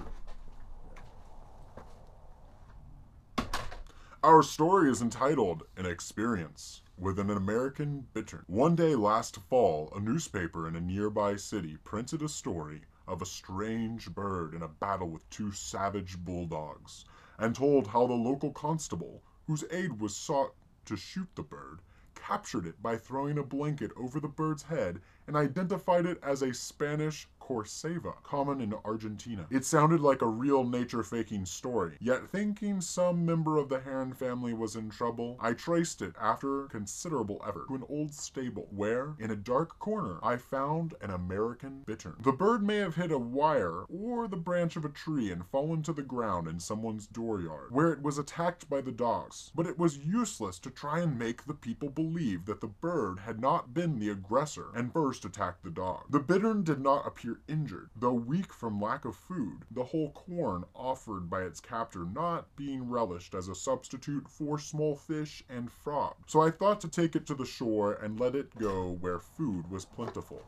our 4.22 4.42
story 4.42 4.90
is 4.90 5.00
entitled 5.00 5.62
"An 5.76 5.86
Experience." 5.86 6.82
With 6.98 7.18
an 7.18 7.28
American 7.28 8.06
bittern. 8.14 8.44
One 8.46 8.74
day 8.74 8.94
last 8.94 9.36
fall, 9.50 9.92
a 9.94 10.00
newspaper 10.00 10.66
in 10.66 10.76
a 10.76 10.80
nearby 10.80 11.36
city 11.36 11.76
printed 11.84 12.22
a 12.22 12.28
story 12.28 12.84
of 13.06 13.20
a 13.20 13.26
strange 13.26 14.10
bird 14.14 14.54
in 14.54 14.62
a 14.62 14.68
battle 14.68 15.10
with 15.10 15.28
two 15.28 15.52
savage 15.52 16.16
bulldogs, 16.16 17.04
and 17.38 17.54
told 17.54 17.86
how 17.88 18.06
the 18.06 18.14
local 18.14 18.52
constable, 18.52 19.22
whose 19.46 19.64
aid 19.70 20.00
was 20.00 20.16
sought 20.16 20.54
to 20.84 20.96
shoot 20.96 21.28
the 21.34 21.42
bird, 21.42 21.80
captured 22.14 22.66
it 22.66 22.82
by 22.82 22.96
throwing 22.96 23.38
a 23.38 23.42
blanket 23.42 23.92
over 23.96 24.18
the 24.18 24.28
bird's 24.28 24.62
head 24.64 25.00
and 25.26 25.36
identified 25.36 26.06
it 26.06 26.18
as 26.22 26.42
a 26.42 26.54
Spanish 26.54 27.28
Corseva, 27.46 28.14
common 28.24 28.60
in 28.60 28.74
Argentina. 28.84 29.46
It 29.50 29.64
sounded 29.64 30.00
like 30.00 30.20
a 30.20 30.26
real 30.26 30.64
nature 30.64 31.04
faking 31.04 31.46
story, 31.46 31.96
yet 32.00 32.28
thinking 32.30 32.80
some 32.80 33.24
member 33.24 33.56
of 33.56 33.68
the 33.68 33.80
Heron 33.80 34.12
family 34.14 34.52
was 34.52 34.74
in 34.74 34.90
trouble, 34.90 35.36
I 35.38 35.52
traced 35.52 36.02
it 36.02 36.14
after 36.20 36.64
considerable 36.66 37.40
effort 37.46 37.68
to 37.68 37.76
an 37.76 37.84
old 37.88 38.12
stable 38.14 38.66
where, 38.70 39.14
in 39.20 39.30
a 39.30 39.36
dark 39.36 39.78
corner, 39.78 40.18
I 40.22 40.38
found 40.38 40.94
an 41.00 41.10
American 41.10 41.82
bittern. 41.86 42.16
The 42.20 42.32
bird 42.32 42.64
may 42.64 42.78
have 42.78 42.96
hit 42.96 43.12
a 43.12 43.18
wire 43.18 43.84
or 43.84 44.26
the 44.26 44.36
branch 44.36 44.74
of 44.74 44.84
a 44.84 44.88
tree 44.88 45.30
and 45.30 45.46
fallen 45.46 45.82
to 45.84 45.92
the 45.92 46.02
ground 46.02 46.48
in 46.48 46.58
someone's 46.58 47.06
dooryard, 47.06 47.70
where 47.70 47.92
it 47.92 48.02
was 48.02 48.18
attacked 48.18 48.68
by 48.68 48.80
the 48.80 48.92
dogs. 48.92 49.52
But 49.54 49.66
it 49.66 49.78
was 49.78 49.98
useless 49.98 50.58
to 50.60 50.70
try 50.70 51.00
and 51.00 51.18
make 51.18 51.44
the 51.44 51.54
people 51.54 51.90
believe 51.90 52.46
that 52.46 52.60
the 52.60 52.66
bird 52.66 53.20
had 53.20 53.40
not 53.40 53.72
been 53.72 53.98
the 53.98 54.10
aggressor 54.10 54.66
and 54.74 54.92
first 54.92 55.24
attacked 55.24 55.62
the 55.62 55.70
dog. 55.70 56.04
The 56.10 56.20
bittern 56.20 56.64
did 56.64 56.80
not 56.80 57.06
appear 57.06 57.35
injured, 57.48 57.90
though 57.96 58.12
weak 58.12 58.52
from 58.52 58.80
lack 58.80 59.04
of 59.04 59.16
food, 59.16 59.64
the 59.70 59.84
whole 59.84 60.12
corn 60.12 60.64
offered 60.74 61.28
by 61.30 61.42
its 61.42 61.60
captor 61.60 62.04
not 62.04 62.54
being 62.56 62.88
relished 62.88 63.34
as 63.34 63.48
a 63.48 63.54
substitute 63.54 64.28
for 64.28 64.58
small 64.58 64.96
fish 64.96 65.44
and 65.48 65.70
frog. 65.70 66.14
So 66.26 66.40
I 66.40 66.50
thought 66.50 66.80
to 66.82 66.88
take 66.88 67.16
it 67.16 67.26
to 67.26 67.34
the 67.34 67.44
shore 67.46 67.94
and 67.94 68.18
let 68.20 68.34
it 68.34 68.58
go 68.58 68.92
where 69.00 69.18
food 69.18 69.70
was 69.70 69.84
plentiful. 69.84 70.42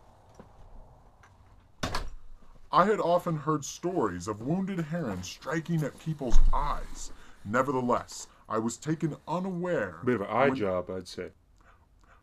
I 2.70 2.84
had 2.84 3.00
often 3.00 3.36
heard 3.36 3.64
stories 3.64 4.28
of 4.28 4.42
wounded 4.42 4.78
herons 4.80 5.26
striking 5.26 5.82
at 5.82 5.98
people's 5.98 6.38
eyes. 6.52 7.12
Nevertheless, 7.44 8.26
I 8.48 8.58
was 8.58 8.76
taken 8.76 9.16
unaware 9.26 10.00
Bit 10.04 10.16
of 10.16 10.20
an 10.22 10.26
eye 10.28 10.48
when- 10.48 10.56
job, 10.56 10.90
I'd 10.90 11.08
say. 11.08 11.30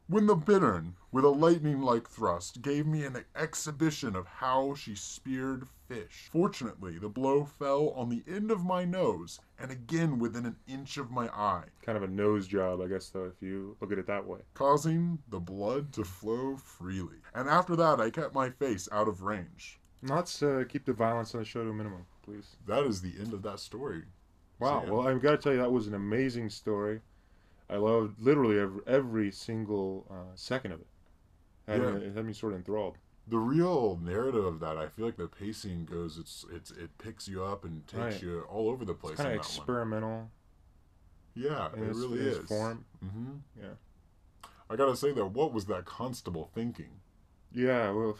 When 0.08 0.28
the 0.28 0.36
bittern, 0.36 0.96
with 1.12 1.26
a 1.26 1.30
lightning 1.30 1.82
like 1.82 2.08
thrust, 2.08 2.62
gave 2.62 2.86
me 2.86 3.04
an 3.04 3.26
exhibition 3.36 4.16
of 4.16 4.28
how 4.28 4.76
she 4.76 4.94
speared 4.96 5.68
fish. 5.88 6.30
Fortunately, 6.32 6.98
the 7.00 7.10
blow 7.10 7.44
fell 7.44 7.90
on 7.90 8.10
the 8.10 8.24
end 8.28 8.52
of 8.52 8.64
my 8.64 8.86
nose 8.86 9.40
and 9.58 9.72
again 9.72 10.20
within 10.20 10.46
an 10.46 10.58
inch 10.68 10.98
of 10.98 11.10
my 11.10 11.28
eye, 11.30 11.64
Kind 11.82 11.98
of 11.98 12.04
a 12.04 12.08
nose 12.08 12.48
job, 12.48 12.82
I 12.82 12.88
guess, 12.88 13.10
though, 13.10 13.26
if 13.26 13.42
you 13.42 13.78
look 13.82 13.92
at 13.92 13.98
it 13.98 14.08
that 14.08 14.28
way. 14.28 14.40
causing 14.54 15.20
the 15.30 15.40
blood 15.40 15.92
to 15.94 16.04
flow 16.04 16.56
freely. 16.58 17.18
And 17.34 17.50
after 17.50 17.76
that, 17.76 18.00
I 18.00 18.10
kept 18.10 18.36
my 18.36 18.50
face 18.50 18.88
out 18.92 19.08
of 19.08 19.22
range. 19.24 19.80
Let's 20.04 20.44
uh, 20.44 20.66
keep 20.70 20.86
the 20.86 20.94
violence 20.94 21.34
on 21.34 21.42
the 21.42 21.46
show 21.46 21.64
to 21.64 21.70
a 21.70 21.74
minimum, 21.74 22.06
please. 22.24 22.58
That 22.68 22.84
is 22.84 23.02
the 23.02 23.14
end 23.20 23.34
of 23.34 23.42
that 23.44 23.60
story. 23.60 24.04
Wow. 24.60 24.84
Yeah. 24.86 24.92
Well, 24.92 25.08
I've 25.08 25.22
got 25.22 25.32
to 25.32 25.38
tell 25.38 25.54
you, 25.54 25.60
that 25.60 25.72
was 25.72 25.88
an 25.88 25.96
amazing 25.96 26.50
story. 26.50 27.02
I 27.70 27.78
loved 27.78 28.20
literally 28.22 28.60
every, 28.60 28.82
every 28.86 29.32
single 29.32 30.06
uh, 30.10 30.36
second 30.36 30.72
of 30.74 30.82
it. 30.82 30.88
Had 31.68 31.82
Yeah. 31.82 31.92
me, 31.92 32.06
it 32.06 32.16
had 32.16 32.26
me 32.26 32.34
sort 32.34 32.54
of 32.54 32.60
enthralled. 32.60 32.98
The 33.28 33.40
real 33.40 33.98
narrative 33.98 34.46
of 34.46 34.60
that, 34.60 34.78
I 34.78 34.88
feel 34.88 35.06
like 35.06 35.18
the 35.18 35.28
pacing 35.28 35.86
goes. 35.86 36.18
It's 36.20 36.46
it's 36.52 36.70
it 36.70 36.96
picks 37.00 37.28
you 37.28 37.44
up 37.44 37.66
and 37.66 37.88
takes 37.88 38.00
Right. 38.00 38.22
you 38.22 38.42
all 38.42 38.70
over 38.70 38.86
the 38.86 38.94
place. 38.94 39.18
Kind 39.18 39.30
of 39.30 39.34
that 39.34 39.40
one. 39.40 39.46
experimental 39.48 40.30
Yeah, 41.34 41.72
it 41.74 41.80
its, 41.82 41.98
really 41.98 42.20
in 42.20 42.28
is. 42.28 42.48
form. 42.48 42.86
hmm 43.00 43.38
Yeah. 43.60 43.74
I 44.70 44.76
gotta 44.76 44.96
say 44.96 45.12
though, 45.12 45.28
what 45.28 45.54
was 45.54 45.66
that 45.66 45.86
constable 45.86 46.52
thinking? 46.54 47.02
Yeah, 47.52 47.90
well. 47.92 48.18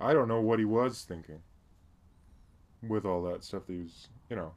I 0.00 0.12
don't 0.12 0.28
know 0.28 0.40
what 0.40 0.58
he 0.58 0.64
was 0.64 1.02
thinking 1.02 1.42
with 2.82 3.04
all 3.04 3.22
that 3.24 3.44
stuff 3.44 3.66
that 3.66 3.72
he 3.74 3.80
was, 3.80 4.08
you 4.30 4.36
know. 4.36 4.54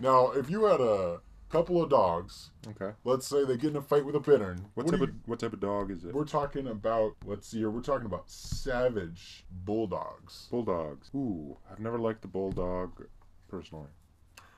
Now, 0.00 0.30
if 0.30 0.48
you 0.48 0.64
had 0.66 0.80
a 0.80 1.20
couple 1.48 1.82
of 1.82 1.88
dogs, 1.90 2.50
Okay. 2.66 2.92
let's 3.04 3.26
say 3.26 3.44
they 3.44 3.56
get 3.56 3.70
in 3.70 3.76
a 3.76 3.82
fight 3.82 4.04
with 4.04 4.14
a 4.14 4.20
bittern, 4.20 4.66
What, 4.74 4.84
what 4.86 4.90
type 4.92 4.98
do 4.98 5.04
of 5.04 5.14
what 5.26 5.38
type 5.40 5.52
of 5.52 5.60
dog 5.60 5.90
is 5.90 6.04
it? 6.04 6.14
we're 6.14 6.24
talking 6.24 6.66
about. 6.66 7.16
Let's 7.24 7.48
see 7.48 7.58
here, 7.58 7.70
we're 7.70 7.80
talking 7.80 8.06
about 8.06 8.28
savage 8.30 9.44
bulldogs. 9.50 10.48
Bulldogs. 10.50 11.10
Ooh, 11.14 11.56
I've 11.70 11.80
never 11.80 11.98
liked 11.98 12.22
the 12.22 12.28
bulldog 12.28 13.06
personally. 13.48 13.88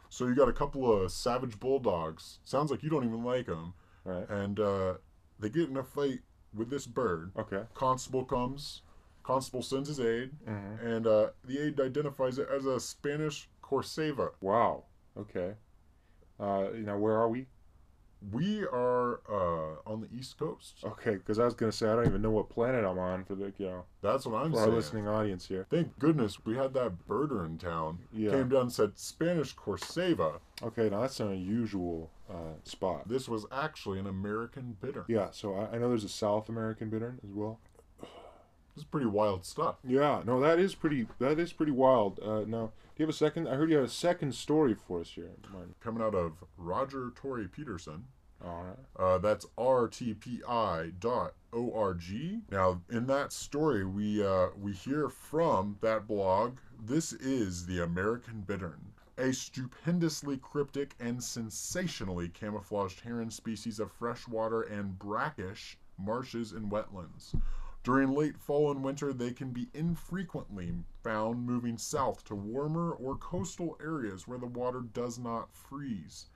So 0.09 0.27
you 0.27 0.35
got 0.35 0.49
a 0.49 0.53
couple 0.53 0.91
of 0.91 1.13
savage 1.13 1.61
bulldogs. 1.61 2.41
Sounds 2.45 2.71
like 2.71 2.83
you 2.83 2.91
don't 2.91 3.05
even 3.05 3.23
like 3.23 3.47
them, 3.47 3.75
Right. 4.05 4.29
and 4.29 4.59
uh, 4.59 4.95
they 5.39 5.49
get 5.49 5.69
in 5.69 5.77
a 5.77 5.85
fight 5.85 6.21
with 6.53 6.69
this 6.71 6.87
bird. 6.87 7.31
Okay. 7.39 7.63
Constable 7.75 8.25
comes, 8.25 8.83
Constable 9.23 9.63
sends 9.63 9.87
his 9.89 10.01
aide, 10.01 10.33
Mhm. 10.45 10.83
and 10.85 11.07
uh, 11.07 11.31
the 11.45 11.59
aide 11.67 11.79
identifies 11.81 12.39
it 12.39 12.49
as 12.49 12.65
a 12.67 12.81
Spanish 12.81 13.49
Corseva. 13.63 14.31
Wow. 14.41 14.85
Okay. 15.17 15.55
Uh, 16.41 16.69
you 16.75 16.83
know, 16.83 16.97
where 16.97 17.15
are 17.17 17.29
we? 17.29 17.47
We 18.33 18.65
are 18.65 19.21
uh, 19.31 19.91
on 19.91 20.03
the 20.03 20.09
East 20.15 20.39
Coast. 20.39 20.81
Okay, 20.85 21.13
because 21.13 21.39
I 21.39 21.45
was 21.47 21.55
gonna 21.55 21.73
say 21.73 21.89
I 21.89 21.95
don't 21.97 22.07
even 22.07 22.21
know 22.21 22.31
what 22.31 22.51
planet 22.51 22.85
I'm 22.85 22.99
on 22.99 23.25
for 23.25 23.35
the 23.35 23.53
you 23.57 23.67
know 23.67 23.85
That's 24.03 24.27
what 24.27 24.43
I'm 24.43 24.53
for 24.53 24.61
our 24.61 24.69
listening 24.69 25.09
audience 25.09 25.47
here. 25.47 25.67
Thank 25.71 25.99
goodness 25.99 26.45
we 26.45 26.55
had 26.55 26.75
that 26.75 27.09
birder 27.09 27.47
in 27.47 27.57
town. 27.57 28.01
Yeah. 28.13 28.33
Came 28.33 28.51
down 28.51 28.63
and 28.63 28.73
said 28.73 28.99
Spanish 28.99 29.55
Corseva. 29.57 30.41
Okay, 30.63 30.91
now 30.91 31.01
that's 31.01 31.19
an 31.21 31.29
unusual 31.29 32.11
uh, 32.29 32.59
spot. 32.65 33.09
This 33.09 33.27
was 33.27 33.47
actually 33.51 33.99
an 33.99 34.07
American 34.07 34.77
bittern. 34.83 35.05
Yeah, 35.09 35.29
so 35.31 35.55
I, 35.55 35.77
I 35.77 35.79
know 35.79 35.89
there's 35.89 36.05
a 36.05 36.09
South 36.11 36.51
American 36.51 36.91
bittern 36.91 37.21
as 37.25 37.33
well. 37.33 37.59
This 38.75 38.83
is 38.83 38.85
pretty 38.85 39.07
wild 39.07 39.47
stuff. 39.47 39.77
Yeah, 39.83 40.23
no, 40.27 40.41
that 40.41 40.59
is 40.59 40.75
pretty. 40.75 41.07
That 41.19 41.39
is 41.39 41.53
pretty 41.55 41.73
wild. 41.73 42.21
Uh, 42.23 42.45
now, 42.47 42.73
you 43.01 43.07
have 43.07 43.15
a 43.15 43.17
second? 43.17 43.49
I 43.49 43.55
heard 43.55 43.71
you 43.71 43.77
had 43.77 43.87
a 43.87 43.89
second 43.89 44.35
story 44.35 44.75
for 44.75 45.01
us 45.01 45.09
here. 45.09 45.31
Martin. 45.51 45.75
Coming 45.81 46.03
out 46.03 46.15
of 46.15 46.45
Roger 46.59 47.13
Tory 47.17 47.49
Peterson. 47.49 48.05
All 48.45 48.63
right. 48.63 48.77
Uh, 49.03 49.19
that's 49.19 49.47
rtpi 49.57 50.93
dot 51.01 51.35
org. 51.51 52.03
Now, 52.51 52.83
in 52.91 53.07
that 53.07 53.33
story, 53.33 53.87
we 53.87 54.23
uh, 54.23 54.49
we 54.59 54.73
hear 54.73 55.09
from 55.09 55.79
that 55.81 56.07
blog. 56.07 56.59
This 56.79 57.15
is 57.15 57.67
the 57.67 57.83
American 57.83 58.43
bittern, 58.43 58.93
a 59.17 59.33
stupendously 59.33 60.37
cryptic 60.37 60.95
and 61.01 61.23
sensationally 61.23 62.29
camouflaged 62.29 63.01
heron 63.01 63.31
species 63.31 63.81
of 63.81 63.91
freshwater 63.93 64.61
and 64.63 64.99
brackish 64.99 65.79
marshes 65.99 66.53
and 66.53 66.71
wetlands. 66.71 67.35
During 67.83 68.13
late 68.13 68.37
fall 68.37 68.71
and 68.71 68.85
winter, 68.85 69.11
they 69.15 69.33
can 69.33 69.53
be 69.53 69.71
infrequently 69.73 70.85
found 71.03 71.47
moving 71.47 71.79
south 71.79 72.23
to 72.27 72.35
warmer 72.35 72.93
or 72.93 73.17
coastal 73.17 73.79
areas 73.83 74.29
where 74.29 74.39
the 74.39 74.45
water 74.45 74.83
does 74.83 75.19
not 75.19 75.55
freeze. 75.55 76.27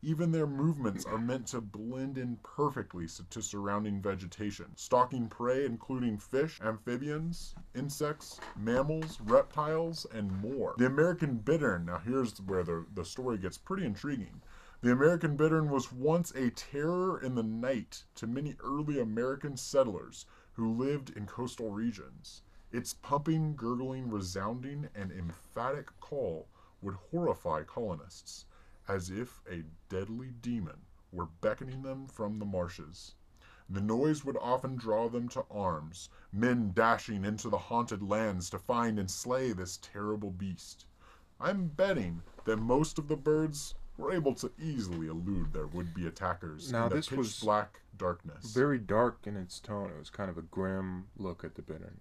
Even 0.00 0.32
their 0.32 0.46
movements 0.46 1.04
are 1.04 1.18
meant 1.18 1.46
to 1.48 1.60
blend 1.60 2.16
in 2.16 2.36
perfectly 2.42 3.06
to 3.30 3.42
surrounding 3.42 4.00
vegetation, 4.00 4.74
stalking 4.76 5.28
prey 5.28 5.66
including 5.66 6.16
fish, 6.16 6.58
amphibians, 6.62 7.54
insects, 7.74 8.40
mammals, 8.56 9.20
reptiles, 9.20 10.06
and 10.10 10.32
more. 10.40 10.74
The 10.78 10.86
American 10.86 11.36
bittern, 11.36 11.84
now 11.84 11.98
here's 11.98 12.40
where 12.40 12.62
the, 12.62 12.86
the 12.94 13.04
story 13.04 13.36
gets 13.36 13.58
pretty 13.58 13.84
intriguing. 13.84 14.40
The 14.80 14.92
American 14.92 15.36
bittern 15.36 15.70
was 15.70 15.92
once 15.92 16.30
a 16.32 16.50
terror 16.50 17.18
in 17.18 17.34
the 17.34 17.42
night 17.42 18.04
to 18.16 18.26
many 18.26 18.56
early 18.60 19.00
American 19.00 19.56
settlers 19.56 20.26
who 20.54 20.72
lived 20.72 21.10
in 21.10 21.26
coastal 21.26 21.70
regions. 21.70 22.42
Its 22.72 22.94
pumping, 22.94 23.54
gurgling, 23.54 24.10
resounding, 24.10 24.88
and 24.94 25.12
emphatic 25.12 25.88
call 26.00 26.48
would 26.80 26.94
horrify 27.10 27.62
colonists 27.62 28.46
as 28.88 29.10
if 29.10 29.40
a 29.50 29.64
deadly 29.88 30.30
demon 30.40 30.80
were 31.12 31.26
beckoning 31.40 31.82
them 31.82 32.06
from 32.06 32.38
the 32.38 32.44
marshes. 32.44 33.14
The 33.70 33.80
noise 33.80 34.24
would 34.24 34.36
often 34.36 34.76
draw 34.76 35.08
them 35.08 35.28
to 35.30 35.46
arms, 35.50 36.10
men 36.32 36.72
dashing 36.72 37.24
into 37.24 37.48
the 37.48 37.58
haunted 37.58 38.02
lands 38.02 38.50
to 38.50 38.58
find 38.58 38.98
and 38.98 39.10
slay 39.10 39.52
this 39.52 39.78
terrible 39.80 40.30
beast. 40.30 40.86
I'm 41.40 41.68
betting 41.68 42.22
that 42.44 42.58
most 42.58 42.98
of 42.98 43.08
the 43.08 43.16
birds 43.16 43.74
were 43.96 44.12
able 44.12 44.34
to 44.34 44.50
easily 44.60 45.06
elude 45.06 45.52
their 45.52 45.66
would-be 45.66 46.06
attackers 46.06 46.72
Now, 46.72 46.84
in 46.84 46.90
the 46.90 46.96
this 46.96 47.10
was 47.10 47.38
black 47.40 47.80
darkness. 47.96 48.52
Very 48.52 48.78
dark 48.78 49.18
in 49.24 49.36
its 49.36 49.60
tone. 49.60 49.90
It 49.94 49.98
was 49.98 50.10
kind 50.10 50.30
of 50.30 50.38
a 50.38 50.42
grim 50.42 51.06
look 51.16 51.44
at 51.44 51.54
the 51.54 51.62
bittern. 51.62 52.00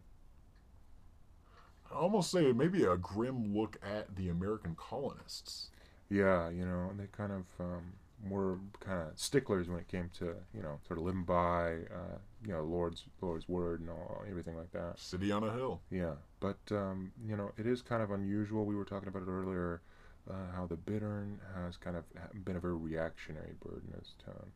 I 1.92 1.96
almost 1.96 2.32
say 2.32 2.52
maybe 2.52 2.84
a 2.84 2.98
grim 2.98 3.56
look 3.56 3.78
at 3.84 4.16
the 4.16 4.30
American 4.30 4.76
colonists. 4.76 5.70
Yeah, 6.10 6.50
you 6.50 6.66
know, 6.66 6.92
they 6.98 7.06
kind 7.12 7.32
of 7.32 7.46
um, 7.60 7.94
were 8.30 8.58
kind 8.80 9.02
of 9.02 9.18
sticklers 9.18 9.68
when 9.70 9.80
it 9.80 9.88
came 9.88 10.10
to 10.18 10.34
you 10.54 10.62
know 10.62 10.80
sort 10.88 11.00
of 11.00 11.06
living 11.06 11.24
by 11.24 11.74
uh, 11.94 12.18
you 12.46 12.54
know 12.54 12.64
Lord's 12.64 13.06
Lord's 13.22 13.48
word 13.48 13.82
and 13.82 13.90
all 13.90 14.24
everything 14.30 14.56
like 14.58 14.72
that. 14.72 15.00
City 15.00 15.32
on 15.32 15.44
a 15.44 15.52
hill. 15.52 15.82
Yeah, 15.92 16.14
but 16.40 16.60
um, 16.72 17.12
you 17.28 17.36
know 17.36 17.52
it 17.58 17.68
is 17.68 17.82
kind 17.82 18.02
of 18.02 18.12
unusual. 18.12 18.66
We 18.66 18.76
were 18.76 18.86
talking 18.86 19.08
about 19.08 19.24
it 19.24 19.30
earlier, 19.30 19.82
uh, 20.30 20.34
how 20.56 20.66
the 20.66 20.76
bittern 20.78 21.40
has 21.56 21.78
kind 21.78 21.98
of 21.98 22.04
been 22.46 22.56
a 22.56 22.60
very 22.60 22.76
reactionary 22.76 23.54
bird 23.64 23.84
in 23.88 23.94
its 23.98 24.14
tone. 24.24 24.52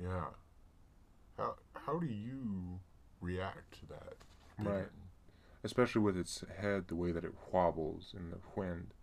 Yeah. 0.00 0.26
How 1.36 1.54
how 1.74 1.98
do 1.98 2.06
you 2.06 2.80
react 3.20 3.80
to 3.80 3.86
that? 3.86 4.16
Right. 4.58 4.88
especially 5.62 6.02
with 6.02 6.16
its 6.16 6.44
head, 6.60 6.88
the 6.88 6.96
way 6.96 7.12
that 7.12 7.24
it 7.24 7.32
wobbles 7.52 8.12
in 8.16 8.30
the 8.30 8.38
wind, 8.56 8.94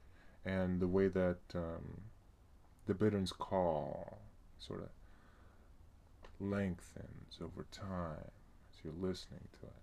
and 0.44 0.80
the 0.82 0.88
way 0.88 1.08
that 1.08 1.40
um, 1.54 2.02
the 2.88 2.94
bittern's 2.94 3.32
call 3.32 4.20
sort 4.60 4.82
of 4.84 4.90
lengthens 6.40 7.40
over 7.42 7.66
time 7.72 8.32
as 8.74 8.84
you're 8.84 8.94
listening 8.94 9.48
to 9.60 9.68
it. 9.68 9.74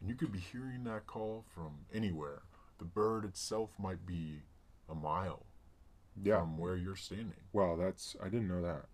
And 0.00 0.08
you 0.08 0.14
could 0.14 0.32
be 0.32 0.38
hearing 0.38 0.84
that 0.84 1.06
call 1.06 1.44
from 1.54 1.86
anywhere. 1.94 2.42
The 2.78 2.84
bird 2.84 3.24
itself 3.24 3.70
might 3.78 4.04
be 4.06 4.42
a 4.88 4.94
mile 4.94 5.46
Yeah. 6.22 6.40
from 6.40 6.58
where 6.58 6.76
you're 6.76 6.96
standing. 6.96 7.40
Well, 7.52 7.76
that's 7.76 8.16
I 8.22 8.24
didn't 8.28 8.48
know 8.48 8.62
that. 8.62 8.86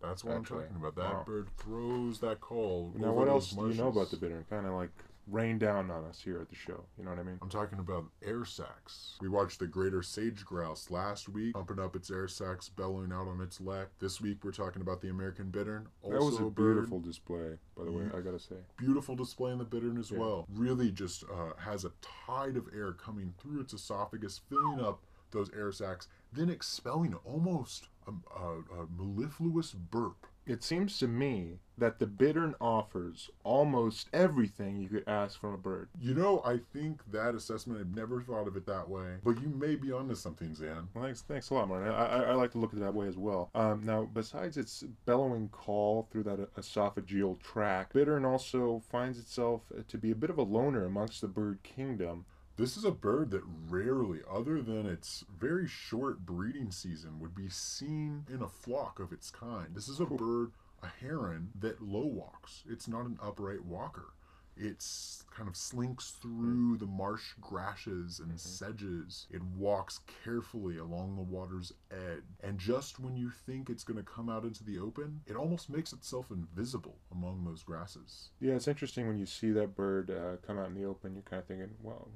That's 0.00 0.22
what 0.24 0.36
Actually, 0.36 0.58
I'm 0.58 0.62
talking 0.68 0.76
about. 0.76 0.94
That 0.96 1.14
wow. 1.14 1.24
bird 1.24 1.48
throws 1.56 2.20
that 2.20 2.40
call. 2.40 2.92
Now, 2.96 3.12
what 3.12 3.28
else 3.28 3.50
do 3.50 3.68
you 3.68 3.74
know 3.74 3.88
about 3.88 4.10
the 4.10 4.16
bittern? 4.16 4.44
Kind 4.48 4.66
of 4.66 4.72
like 4.74 4.90
rain 5.30 5.58
down 5.58 5.90
on 5.90 6.04
us 6.04 6.20
here 6.22 6.40
at 6.40 6.48
the 6.48 6.54
show. 6.54 6.84
You 6.96 7.04
know 7.04 7.10
what 7.10 7.18
I 7.18 7.22
mean? 7.22 7.38
I'm 7.42 7.48
talking 7.48 7.78
about 7.78 8.04
air 8.24 8.44
sacs. 8.44 9.16
We 9.20 9.28
watched 9.28 9.58
the 9.60 9.66
greater 9.66 10.02
sage 10.02 10.44
grouse 10.44 10.90
last 10.90 11.28
week, 11.28 11.54
pumping 11.54 11.78
up 11.78 11.94
its 11.96 12.10
air 12.10 12.28
sacs, 12.28 12.68
bellowing 12.68 13.12
out 13.12 13.28
on 13.28 13.40
its 13.40 13.60
lek. 13.60 13.88
This 13.98 14.20
week 14.20 14.44
we're 14.44 14.52
talking 14.52 14.82
about 14.82 15.00
the 15.00 15.08
American 15.10 15.50
bittern. 15.50 15.88
Also 16.02 16.18
that 16.18 16.24
was 16.24 16.38
a 16.38 16.42
bird. 16.44 16.74
beautiful 16.74 17.00
display, 17.00 17.58
by 17.76 17.84
the 17.84 17.92
way. 17.92 18.04
I 18.16 18.20
gotta 18.20 18.38
say. 18.38 18.56
beautiful 18.76 19.14
display 19.16 19.52
in 19.52 19.58
the 19.58 19.64
bittern 19.64 19.98
as 19.98 20.10
Yeah. 20.10 20.18
well. 20.18 20.46
Really 20.54 20.90
just 20.90 21.24
uh, 21.24 21.52
has 21.58 21.84
a 21.84 21.92
tide 22.26 22.56
of 22.56 22.66
air 22.74 22.92
coming 22.92 23.34
through 23.38 23.60
its 23.60 23.72
esophagus, 23.72 24.40
filling 24.48 24.80
up 24.80 25.02
those 25.30 25.50
air 25.54 25.70
sacs, 25.72 26.08
then 26.32 26.48
expelling 26.48 27.14
almost 27.24 27.88
a, 28.06 28.12
a, 28.40 28.82
a 28.82 28.86
mellifluous 28.96 29.72
burp. 29.72 30.26
It 30.48 30.62
seems 30.64 30.98
to 30.98 31.06
me 31.06 31.58
that 31.76 31.98
the 31.98 32.06
bittern 32.06 32.54
offers 32.58 33.28
almost 33.44 34.08
everything 34.14 34.78
you 34.78 34.88
could 34.88 35.06
ask 35.06 35.38
from 35.38 35.52
a 35.52 35.58
bird. 35.58 35.90
You 36.00 36.14
know, 36.14 36.40
I 36.44 36.58
think 36.72 37.02
that 37.12 37.34
assessment, 37.34 37.78
I've 37.78 37.94
never 37.94 38.22
thought 38.22 38.48
of 38.48 38.56
it 38.56 38.64
that 38.64 38.88
way, 38.88 39.16
but 39.22 39.40
you 39.42 39.48
may 39.50 39.76
be 39.76 39.92
onto 39.92 40.14
something, 40.14 40.54
Zan. 40.54 40.88
Well, 40.94 41.04
thanks, 41.04 41.20
thanks 41.20 41.50
a 41.50 41.54
lot, 41.54 41.68
Martin. 41.68 41.92
I, 41.92 42.06
I, 42.06 42.20
I 42.30 42.32
like 42.32 42.52
to 42.52 42.58
look 42.58 42.72
at 42.72 42.78
it 42.78 42.82
that 42.82 42.94
way 42.94 43.06
as 43.06 43.18
well. 43.18 43.50
Um, 43.54 43.82
now, 43.84 44.08
besides 44.12 44.56
its 44.56 44.84
bellowing 45.04 45.50
call 45.50 46.08
through 46.10 46.24
that 46.24 46.54
esophageal 46.56 47.38
tract, 47.40 47.92
bittern 47.92 48.24
also 48.24 48.82
finds 48.90 49.18
itself 49.18 49.62
to 49.86 49.98
be 49.98 50.10
a 50.10 50.16
bit 50.16 50.30
of 50.30 50.38
a 50.38 50.42
loner 50.42 50.86
amongst 50.86 51.20
the 51.20 51.28
bird 51.28 51.62
kingdom. 51.62 52.24
This 52.58 52.76
is 52.76 52.84
a 52.84 52.90
bird 52.90 53.30
that 53.30 53.44
rarely, 53.68 54.18
other 54.28 54.60
than 54.60 54.84
its 54.84 55.24
very 55.38 55.68
short 55.68 56.26
breeding 56.26 56.72
season, 56.72 57.20
would 57.20 57.32
be 57.32 57.48
seen 57.48 58.24
in 58.28 58.42
a 58.42 58.48
flock 58.48 58.98
of 58.98 59.12
its 59.12 59.30
kind. 59.30 59.76
This 59.76 59.88
is 59.88 60.00
a 60.00 60.06
bird, 60.06 60.50
a 60.82 60.88
heron, 60.88 61.50
that 61.60 61.80
low 61.80 62.06
walks. 62.06 62.64
It's 62.68 62.88
not 62.88 63.06
an 63.06 63.16
upright 63.22 63.64
walker. 63.64 64.06
It's 64.56 65.24
kind 65.32 65.48
of 65.48 65.54
slinks 65.54 66.10
through 66.20 66.78
the 66.78 66.86
marsh 66.86 67.34
grasses 67.40 68.18
and 68.18 68.40
sedges. 68.40 69.28
It 69.30 69.44
walks 69.56 70.00
carefully 70.24 70.78
along 70.78 71.14
the 71.14 71.22
water's 71.22 71.72
edge. 71.92 72.24
And 72.42 72.58
just 72.58 72.98
when 72.98 73.16
you 73.16 73.30
think 73.30 73.70
it's 73.70 73.84
going 73.84 73.98
to 73.98 74.02
come 74.02 74.28
out 74.28 74.42
into 74.42 74.64
the 74.64 74.80
open, 74.80 75.20
it 75.28 75.36
almost 75.36 75.70
makes 75.70 75.92
itself 75.92 76.32
invisible 76.32 76.96
among 77.12 77.44
those 77.44 77.62
grasses. 77.62 78.30
Yeah, 78.40 78.54
it's 78.54 78.66
interesting 78.66 79.06
when 79.06 79.16
you 79.16 79.26
see 79.26 79.52
that 79.52 79.76
bird 79.76 80.10
uh, 80.10 80.44
come 80.44 80.58
out 80.58 80.66
in 80.66 80.74
the 80.74 80.86
open. 80.86 81.14
You're 81.14 81.22
kind 81.22 81.40
of 81.40 81.46
thinking, 81.46 81.70
well, 81.80 82.08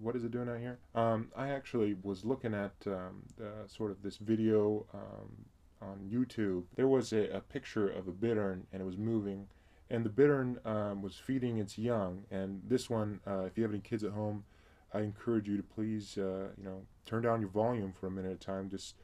what 0.00 0.16
is 0.16 0.24
it 0.24 0.30
doing 0.30 0.48
out 0.48 0.58
here? 0.58 0.78
Um, 0.94 1.28
I 1.36 1.48
actually 1.48 1.96
was 2.02 2.24
looking 2.24 2.54
at 2.54 2.74
um, 2.86 3.22
sort 3.66 3.90
of 3.90 4.02
this 4.02 4.16
video 4.18 4.86
um, 4.94 5.46
on 5.82 5.98
YouTube. 6.10 6.64
There 6.74 6.88
was 6.88 7.12
a, 7.12 7.28
a 7.30 7.40
picture 7.40 7.88
of 7.88 8.08
a 8.08 8.12
bittern, 8.12 8.66
and 8.72 8.82
it 8.82 8.84
was 8.84 8.96
moving, 8.96 9.46
and 9.90 10.04
the 10.04 10.10
bittern 10.10 10.58
um, 10.64 11.02
was 11.02 11.16
feeding 11.16 11.58
its 11.58 11.78
young. 11.78 12.24
And 12.30 12.62
this 12.66 12.90
one, 12.90 13.20
uh, 13.26 13.44
if 13.44 13.56
you 13.56 13.62
have 13.62 13.72
any 13.72 13.80
kids 13.80 14.04
at 14.04 14.12
home, 14.12 14.44
I 14.92 15.00
encourage 15.00 15.48
you 15.48 15.56
to 15.56 15.62
please, 15.62 16.16
uh, 16.18 16.48
you 16.56 16.64
know, 16.64 16.82
turn 17.04 17.22
down 17.22 17.40
your 17.40 17.50
volume 17.50 17.92
for 17.92 18.06
a 18.06 18.10
minute 18.10 18.30
at 18.30 18.36
a 18.36 18.40
time, 18.40 18.70
just 18.70 18.94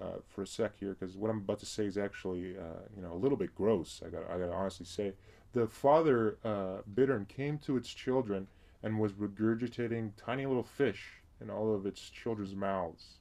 uh, 0.00 0.18
for 0.28 0.42
a 0.42 0.46
sec 0.46 0.72
here, 0.78 0.96
because 0.98 1.16
what 1.16 1.30
I'm 1.30 1.38
about 1.38 1.58
to 1.60 1.66
say 1.66 1.86
is 1.86 1.96
actually, 1.96 2.56
uh, 2.56 2.82
you 2.94 3.02
know, 3.02 3.12
a 3.12 3.16
little 3.16 3.38
bit 3.38 3.54
gross. 3.54 4.02
I 4.04 4.10
got, 4.10 4.22
I 4.30 4.38
got 4.38 4.46
to 4.46 4.52
honestly 4.52 4.86
say 4.86 5.12
the 5.52 5.66
father 5.66 6.38
uh, 6.44 6.82
bittern 6.94 7.26
came 7.26 7.58
to 7.58 7.76
its 7.76 7.88
children 7.88 8.48
and 8.86 9.00
was 9.00 9.14
regurgitating 9.14 10.12
tiny 10.16 10.46
little 10.46 10.62
fish 10.62 11.14
in 11.40 11.50
all 11.50 11.74
of 11.74 11.86
its 11.86 12.08
children's 12.08 12.54
mouths. 12.54 13.18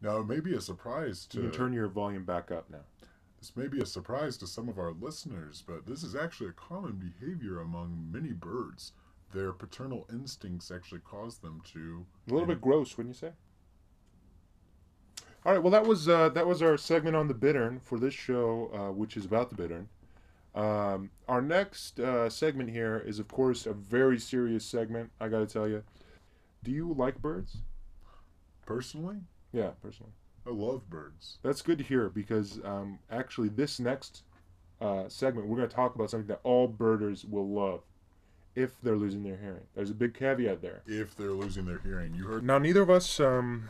Now, 0.00 0.16
it 0.16 0.26
may 0.26 0.40
be 0.40 0.54
a 0.54 0.62
surprise 0.62 1.26
to 1.26 1.36
You 1.36 1.42
can 1.42 1.52
turn 1.52 1.72
your 1.74 1.88
volume 1.88 2.24
back 2.24 2.50
up 2.50 2.70
now. 2.70 2.86
This 3.38 3.54
may 3.54 3.68
be 3.68 3.82
a 3.82 3.86
surprise 3.86 4.38
to 4.38 4.46
some 4.46 4.70
of 4.70 4.78
our 4.78 4.92
listeners, 4.92 5.62
but 5.66 5.84
this 5.86 6.02
is 6.02 6.16
actually 6.16 6.48
a 6.48 6.52
common 6.52 6.92
behavior 6.92 7.60
among 7.60 8.08
many 8.10 8.32
birds. 8.32 8.92
Their 9.34 9.52
paternal 9.52 10.06
instincts 10.10 10.70
actually 10.70 11.00
cause 11.00 11.36
them 11.36 11.60
to. 11.74 12.06
A 12.30 12.32
little 12.32 12.48
bit 12.48 12.62
gross, 12.62 12.96
wouldn't 12.96 13.14
you 13.14 13.28
say? 13.28 13.32
All 15.44 15.52
right. 15.52 15.62
Well, 15.62 15.72
that 15.72 15.86
was 15.86 16.08
uh, 16.08 16.30
that 16.30 16.46
was 16.46 16.62
our 16.62 16.78
segment 16.78 17.14
on 17.14 17.28
the 17.28 17.34
bittern 17.34 17.78
for 17.80 17.98
this 17.98 18.14
show, 18.14 18.70
uh, 18.72 18.92
which 18.92 19.18
is 19.18 19.26
about 19.26 19.50
the 19.50 19.56
bittern. 19.56 19.88
Um, 20.54 21.10
our 21.28 21.40
next 21.40 21.98
uh, 21.98 22.28
segment 22.28 22.70
here 22.70 23.02
is, 23.06 23.18
of 23.18 23.28
course, 23.28 23.64
a 23.66 23.72
very 23.72 24.18
serious 24.18 24.64
segment. 24.64 25.10
I 25.20 25.28
got 25.28 25.38
to 25.38 25.46
tell 25.46 25.66
you. 25.68 25.82
Do 26.62 26.70
you 26.70 26.94
like 26.96 27.20
birds? 27.20 27.56
Personally, 28.66 29.16
Yeah, 29.52 29.70
personally. 29.82 30.12
I 30.46 30.50
love 30.50 30.88
birds. 30.90 31.38
That's 31.42 31.62
good 31.62 31.78
to 31.78 31.84
hear 31.84 32.08
because 32.08 32.60
um, 32.64 32.98
actually, 33.10 33.48
this 33.48 33.78
next 33.80 34.22
uh, 34.80 35.08
segment, 35.08 35.46
we're 35.46 35.56
going 35.56 35.68
to 35.68 35.74
talk 35.74 35.94
about 35.94 36.10
something 36.10 36.26
that 36.28 36.40
all 36.42 36.66
birders 36.68 37.24
will 37.24 37.48
love 37.48 37.82
if 38.54 38.80
they're 38.82 38.96
losing 38.96 39.22
their 39.22 39.36
hearing. 39.36 39.62
There's 39.74 39.90
a 39.90 39.94
big 39.94 40.14
caveat 40.14 40.60
there. 40.62 40.82
If 40.86 41.16
they're 41.16 41.32
losing 41.32 41.64
their 41.64 41.78
hearing, 41.78 42.14
you 42.14 42.24
heard. 42.24 42.44
Now, 42.44 42.58
neither 42.58 42.82
of 42.82 42.90
us, 42.90 43.18
um, 43.20 43.68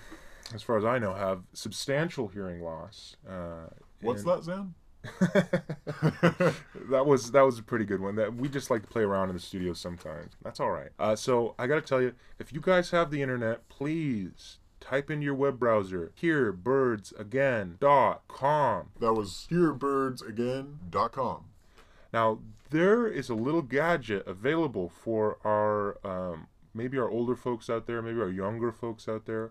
as 0.55 0.63
far 0.63 0.77
as 0.79 0.85
I 0.85 0.99
know, 0.99 1.15
have 1.15 1.43
substantial 1.53 2.29
hearing 2.29 2.63
loss. 2.63 3.17
Uh, 3.29 3.69
What's 4.01 4.23
and- 4.23 4.31
that, 4.31 4.45
Zan? 4.45 4.75
that 6.91 7.07
was 7.07 7.31
that 7.33 7.43
was 7.43 7.59
a 7.59 7.63
pretty 7.63 7.85
good 7.85 8.01
one. 8.01 8.15
That 8.17 8.35
we 8.35 8.49
just 8.49 8.71
like 8.71 8.81
to 8.83 8.89
play 8.89 9.03
around 9.03 9.29
in 9.31 9.35
the 9.35 9.41
studio 9.41 9.73
sometimes. 9.73 10.35
That's 10.43 10.61
all 10.61 10.71
right. 10.71 10.91
Uh, 10.99 11.17
so 11.17 11.55
I 11.59 11.67
got 11.67 11.77
to 11.77 11.83
tell 11.83 12.01
you, 12.01 12.15
if 12.39 12.53
you 12.53 12.61
guys 12.61 12.91
have 12.91 13.11
the 13.11 13.23
internet, 13.23 13.69
please 13.69 14.59
type 14.81 15.11
in 15.11 15.23
your 15.23 15.35
web 15.35 15.59
browser 15.59 16.13
hearbirdsagain.com. 16.21 18.89
That 19.01 19.15
was 19.15 19.47
hearbirdsagain.com. 19.51 21.45
Now 22.13 22.39
there 22.71 23.07
is 23.07 23.29
a 23.29 23.35
little 23.35 23.63
gadget 23.63 24.27
available 24.27 24.89
for 24.89 25.39
our 25.45 25.99
um, 26.07 26.47
maybe 26.75 26.99
our 26.99 27.09
older 27.09 27.37
folks 27.37 27.69
out 27.69 27.87
there, 27.87 28.03
maybe 28.03 28.21
our 28.21 28.31
younger 28.31 28.73
folks 28.73 29.09
out 29.09 29.27
there. 29.27 29.51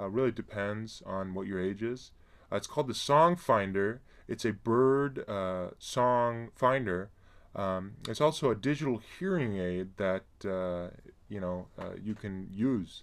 Uh, 0.00 0.08
really 0.08 0.32
depends 0.32 1.02
on 1.06 1.34
what 1.34 1.46
your 1.46 1.60
age 1.60 1.82
is. 1.82 2.12
Uh, 2.50 2.56
it's 2.56 2.66
called 2.66 2.88
the 2.88 2.94
Song 2.94 3.36
Finder. 3.36 4.00
It's 4.32 4.46
a 4.46 4.52
bird 4.54 5.28
uh, 5.28 5.72
song 5.78 6.48
finder. 6.56 7.10
Um, 7.54 7.92
it's 8.08 8.20
also 8.22 8.50
a 8.50 8.54
digital 8.54 8.98
hearing 9.18 9.58
aid 9.58 9.98
that 9.98 10.24
uh, 10.42 10.96
you 11.28 11.38
know 11.38 11.66
uh, 11.78 11.96
you 12.02 12.14
can 12.14 12.48
use. 12.50 13.02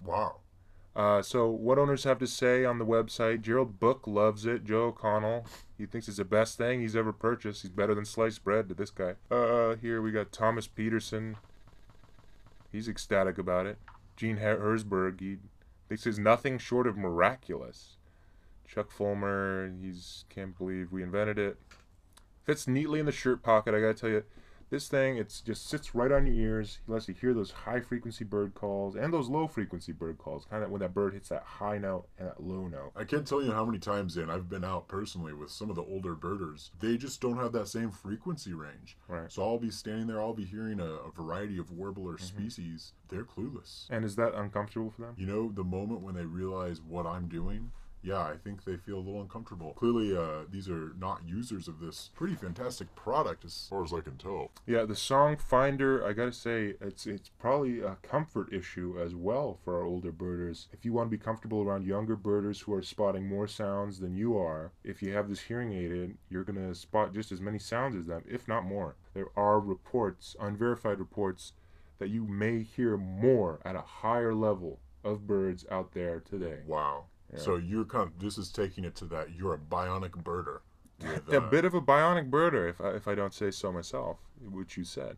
Wow. 0.00 0.36
Uh, 0.94 1.22
so 1.22 1.48
what 1.48 1.76
owners 1.76 2.04
have 2.04 2.18
to 2.18 2.26
say 2.28 2.64
on 2.64 2.78
the 2.78 2.86
website? 2.86 3.42
Gerald 3.42 3.80
Book 3.80 4.06
loves 4.06 4.46
it. 4.46 4.64
Joe 4.64 4.86
O'Connell, 4.86 5.44
he 5.76 5.86
thinks 5.86 6.06
it's 6.06 6.18
the 6.18 6.24
best 6.24 6.56
thing 6.56 6.80
he's 6.80 6.94
ever 6.94 7.12
purchased. 7.12 7.62
He's 7.62 7.70
better 7.72 7.94
than 7.94 8.04
sliced 8.04 8.44
bread 8.44 8.68
to 8.68 8.74
this 8.74 8.90
guy. 8.90 9.14
Uh, 9.28 9.74
here 9.74 10.00
we 10.00 10.12
got 10.12 10.30
Thomas 10.30 10.68
Peterson. 10.68 11.36
He's 12.70 12.88
ecstatic 12.88 13.38
about 13.38 13.66
it. 13.66 13.78
Gene 14.16 14.36
Her- 14.36 14.58
Herzberg, 14.58 15.18
he 15.20 15.38
thinks 15.88 16.06
it's 16.06 16.18
nothing 16.18 16.58
short 16.58 16.86
of 16.86 16.96
miraculous. 16.96 17.96
Chuck 18.72 18.90
Fulmer, 18.90 19.72
he's 19.82 20.24
can't 20.28 20.56
believe 20.56 20.92
we 20.92 21.02
invented 21.02 21.38
it. 21.38 21.58
Fits 22.44 22.68
neatly 22.68 23.00
in 23.00 23.06
the 23.06 23.12
shirt 23.12 23.42
pocket. 23.42 23.74
I 23.74 23.80
gotta 23.80 23.94
tell 23.94 24.10
you, 24.10 24.22
this 24.70 24.86
thing, 24.86 25.16
it 25.16 25.42
just 25.44 25.68
sits 25.68 25.96
right 25.96 26.12
on 26.12 26.28
your 26.28 26.36
ears. 26.36 26.78
He 26.86 26.92
lets 26.92 27.08
you 27.08 27.14
hear 27.14 27.34
those 27.34 27.50
high 27.50 27.80
frequency 27.80 28.22
bird 28.22 28.54
calls 28.54 28.94
and 28.94 29.12
those 29.12 29.28
low 29.28 29.48
frequency 29.48 29.90
bird 29.90 30.18
calls. 30.18 30.44
Kind 30.44 30.62
of 30.62 30.70
when 30.70 30.80
that 30.82 30.94
bird 30.94 31.14
hits 31.14 31.30
that 31.30 31.42
high 31.42 31.78
note 31.78 32.06
and 32.16 32.28
that 32.28 32.40
low 32.40 32.68
note. 32.68 32.92
I 32.94 33.02
can't 33.02 33.26
tell 33.26 33.42
you 33.42 33.50
how 33.50 33.64
many 33.64 33.80
times 33.80 34.16
in 34.16 34.30
I've 34.30 34.48
been 34.48 34.64
out 34.64 34.86
personally 34.86 35.32
with 35.32 35.50
some 35.50 35.70
of 35.70 35.74
the 35.74 35.82
older 35.82 36.14
birders. 36.14 36.70
They 36.78 36.96
just 36.96 37.20
don't 37.20 37.38
have 37.38 37.50
that 37.52 37.66
same 37.66 37.90
frequency 37.90 38.52
range. 38.52 38.96
Right. 39.08 39.30
So 39.32 39.42
I'll 39.42 39.58
be 39.58 39.72
standing 39.72 40.06
there, 40.06 40.20
I'll 40.20 40.32
be 40.32 40.44
hearing 40.44 40.78
a, 40.78 40.84
a 40.84 41.10
variety 41.10 41.58
of 41.58 41.72
warbler 41.72 42.12
mm-hmm. 42.14 42.24
species. 42.24 42.92
They're 43.08 43.24
clueless. 43.24 43.90
And 43.90 44.04
is 44.04 44.14
that 44.14 44.36
uncomfortable 44.36 44.90
for 44.90 45.02
them? 45.02 45.14
You 45.18 45.26
know, 45.26 45.50
the 45.52 45.64
moment 45.64 46.02
when 46.02 46.14
they 46.14 46.24
realize 46.24 46.80
what 46.80 47.06
I'm 47.06 47.26
doing, 47.26 47.72
yeah, 48.02 48.20
I 48.20 48.36
think 48.42 48.64
they 48.64 48.76
feel 48.76 48.96
a 48.96 49.04
little 49.04 49.20
uncomfortable. 49.20 49.74
Clearly, 49.74 50.16
uh, 50.16 50.44
these 50.50 50.68
are 50.68 50.92
not 50.98 51.22
users 51.26 51.68
of 51.68 51.80
this 51.80 52.10
pretty 52.14 52.34
fantastic 52.34 52.94
product, 52.94 53.44
as 53.44 53.66
far 53.68 53.84
as 53.84 53.92
I 53.92 54.00
can 54.00 54.16
tell. 54.16 54.50
Yeah, 54.66 54.84
the 54.84 54.96
song 54.96 55.36
finder, 55.36 56.06
I 56.06 56.12
gotta 56.12 56.32
say, 56.32 56.74
it's 56.80 57.06
it's 57.06 57.28
probably 57.38 57.80
a 57.80 57.96
comfort 58.02 58.52
issue 58.52 58.98
as 58.98 59.14
well 59.14 59.58
for 59.64 59.76
our 59.76 59.84
older 59.84 60.12
birders. 60.12 60.68
If 60.72 60.84
you 60.84 60.92
want 60.92 61.10
to 61.10 61.16
be 61.16 61.22
comfortable 61.22 61.62
around 61.62 61.84
younger 61.86 62.16
birders 62.16 62.60
who 62.60 62.72
are 62.74 62.82
spotting 62.82 63.26
more 63.28 63.46
sounds 63.46 64.00
than 64.00 64.16
you 64.16 64.36
are, 64.36 64.72
if 64.82 65.02
you 65.02 65.12
have 65.12 65.28
this 65.28 65.40
hearing 65.40 65.72
aid 65.72 65.92
in, 65.92 66.18
you're 66.30 66.44
gonna 66.44 66.74
spot 66.74 67.12
just 67.12 67.32
as 67.32 67.40
many 67.40 67.58
sounds 67.58 67.96
as 67.96 68.06
them, 68.06 68.22
if 68.26 68.48
not 68.48 68.64
more. 68.64 68.96
There 69.12 69.28
are 69.36 69.60
reports, 69.60 70.36
unverified 70.40 70.98
reports, 70.98 71.52
that 71.98 72.08
you 72.08 72.24
may 72.24 72.62
hear 72.62 72.96
more 72.96 73.60
at 73.64 73.76
a 73.76 73.82
higher 73.82 74.34
level 74.34 74.80
of 75.04 75.26
birds 75.26 75.66
out 75.70 75.92
there 75.92 76.20
today. 76.20 76.60
Wow. 76.66 77.04
So 77.36 77.56
you're 77.56 77.84
kind 77.84 78.08
of, 78.08 78.18
this 78.18 78.38
is 78.38 78.50
taking 78.50 78.84
it 78.84 78.94
to 78.96 79.04
that 79.06 79.34
you're 79.36 79.54
a 79.54 79.58
bionic 79.58 80.10
birder. 80.10 80.60
With, 81.00 81.28
a 81.32 81.38
uh, 81.38 81.50
bit 81.50 81.64
of 81.64 81.74
a 81.74 81.80
bionic 81.80 82.28
birder, 82.30 82.68
if 82.68 82.80
I, 82.80 82.90
if 82.90 83.08
I 83.08 83.14
don't 83.14 83.32
say 83.32 83.50
so 83.50 83.72
myself, 83.72 84.18
which 84.50 84.76
you 84.76 84.84
said. 84.84 85.16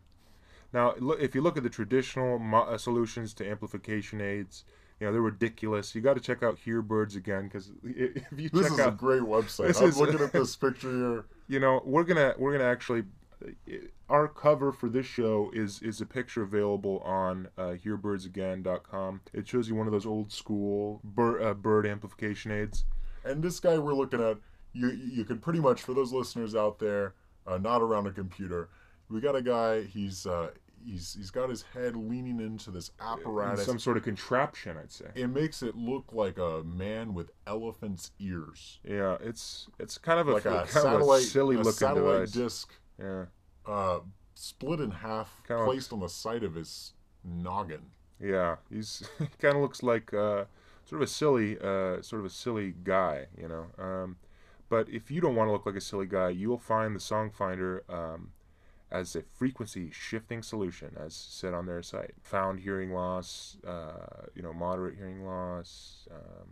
Now, 0.71 0.95
if 1.19 1.35
you 1.35 1.41
look 1.41 1.57
at 1.57 1.63
the 1.63 1.69
traditional 1.69 2.39
mo- 2.39 2.63
uh, 2.63 2.77
solutions 2.77 3.33
to 3.35 3.49
amplification 3.49 4.21
aids, 4.21 4.65
you 4.99 5.07
know 5.07 5.13
they're 5.13 5.21
ridiculous. 5.21 5.93
You 5.93 6.01
got 6.01 6.13
to 6.15 6.21
check 6.21 6.43
out 6.43 6.57
Hearbirds 6.65 7.15
again 7.15 7.43
because 7.43 7.71
if 7.83 8.23
you 8.39 8.49
This 8.49 8.63
check 8.63 8.71
is 8.71 8.79
out, 8.79 8.89
a 8.89 8.91
great 8.95 9.21
website. 9.21 9.79
I'm 9.81 9.89
is- 9.89 9.97
looking 9.97 10.21
at 10.21 10.31
this 10.31 10.55
picture 10.55 10.91
here. 10.91 11.25
you 11.47 11.59
know, 11.59 11.81
we're 11.85 12.03
gonna 12.03 12.33
we're 12.37 12.53
gonna 12.53 12.69
actually 12.69 13.03
our 14.09 14.27
cover 14.27 14.71
for 14.71 14.89
this 14.89 15.05
show 15.05 15.51
is 15.53 15.81
is 15.81 16.01
a 16.01 16.05
picture 16.05 16.43
available 16.43 16.99
on 16.99 17.47
uh, 17.57 17.75
hearbirdsagain.com. 17.83 19.21
It 19.33 19.47
shows 19.47 19.67
you 19.67 19.75
one 19.75 19.87
of 19.87 19.93
those 19.93 20.05
old 20.05 20.31
school 20.31 21.01
bird, 21.03 21.41
uh, 21.41 21.53
bird 21.53 21.85
amplification 21.85 22.51
aids. 22.51 22.85
And 23.25 23.43
this 23.43 23.59
guy 23.59 23.77
we're 23.77 23.93
looking 23.93 24.21
at, 24.21 24.37
you 24.73 24.89
you 24.91 25.23
can 25.25 25.39
pretty 25.39 25.59
much 25.59 25.81
for 25.81 25.93
those 25.93 26.11
listeners 26.11 26.55
out 26.55 26.79
there, 26.79 27.13
uh, 27.47 27.57
not 27.57 27.81
around 27.81 28.07
a 28.07 28.11
computer, 28.11 28.69
we 29.09 29.21
got 29.21 29.35
a 29.35 29.41
guy. 29.41 29.83
He's 29.83 30.25
uh, 30.25 30.51
he's 30.85 31.13
he's 31.13 31.31
got 31.31 31.49
his 31.49 31.61
head 31.73 31.95
leaning 31.95 32.39
into 32.39 32.71
this 32.71 32.91
apparatus. 32.99 33.65
Some 33.65 33.79
sort 33.79 33.97
of 33.97 34.03
contraption, 34.03 34.77
I'd 34.77 34.91
say. 34.91 35.05
it 35.15 35.27
makes 35.27 35.63
it 35.63 35.75
look 35.75 36.11
like 36.11 36.37
a 36.37 36.63
man 36.63 37.13
with 37.13 37.31
elephant's 37.47 38.11
ears, 38.19 38.79
Yeah, 38.83 39.17
it's 39.21 39.67
it's 39.79 39.97
kind 39.97 40.19
of 40.19 40.27
a 40.27 40.33
like 40.33 40.45
a 40.45 40.49
kind 40.49 40.69
satellite, 40.69 41.21
of 41.21 41.25
a 41.25 41.27
silly 41.27 41.55
a 41.55 41.59
looking 41.59 41.71
satellite 41.73 42.25
device. 42.25 42.31
disc, 42.31 42.73
Yeah, 42.99 43.25
uh, 43.65 43.99
split 44.35 44.79
in 44.79 44.91
half, 44.91 45.41
Kinda- 45.47 45.65
placed 45.65 45.91
on 45.93 45.99
the 45.99 46.09
side 46.09 46.43
of 46.43 46.55
his 46.55 46.93
noggin. 47.23 47.91
yeah. 48.19 48.57
He's 48.69 49.07
he 49.19 49.27
kind 49.39 49.55
of 49.55 49.61
looks 49.61 49.81
like 49.83 50.13
uh, 50.13 50.45
sort 50.85 51.01
of 51.01 51.07
a 51.07 51.11
silly, 51.11 51.57
uh, 51.59 52.01
sort 52.01 52.19
of 52.19 52.25
a 52.25 52.29
silly 52.29 52.73
guy, 52.83 53.27
you 53.37 53.47
know. 53.47 53.67
Um, 53.83 54.17
but 54.69 54.89
if 54.89 55.11
you 55.11 55.21
don't 55.21 55.35
want 55.35 55.47
to 55.47 55.51
look 55.51 55.65
like 55.65 55.75
a 55.75 55.81
silly 55.81 56.05
guy, 56.07 56.29
you 56.29 56.49
will 56.49 56.57
find 56.57 56.95
the 56.95 56.99
Song 56.99 57.29
Finder 57.31 57.83
um, 57.89 58.31
as 58.91 59.15
a 59.15 59.21
frequency 59.21 59.89
shifting 59.91 60.41
solution, 60.41 60.95
as 60.99 61.13
said 61.15 61.53
on 61.53 61.65
their 61.65 61.81
site. 61.83 62.11
Found 62.23 62.59
hearing 62.59 62.91
loss, 62.91 63.57
uh, 63.67 64.27
you 64.35 64.41
know, 64.41 64.53
moderate 64.53 64.95
hearing 64.95 65.25
loss, 65.25 66.07
um, 66.11 66.47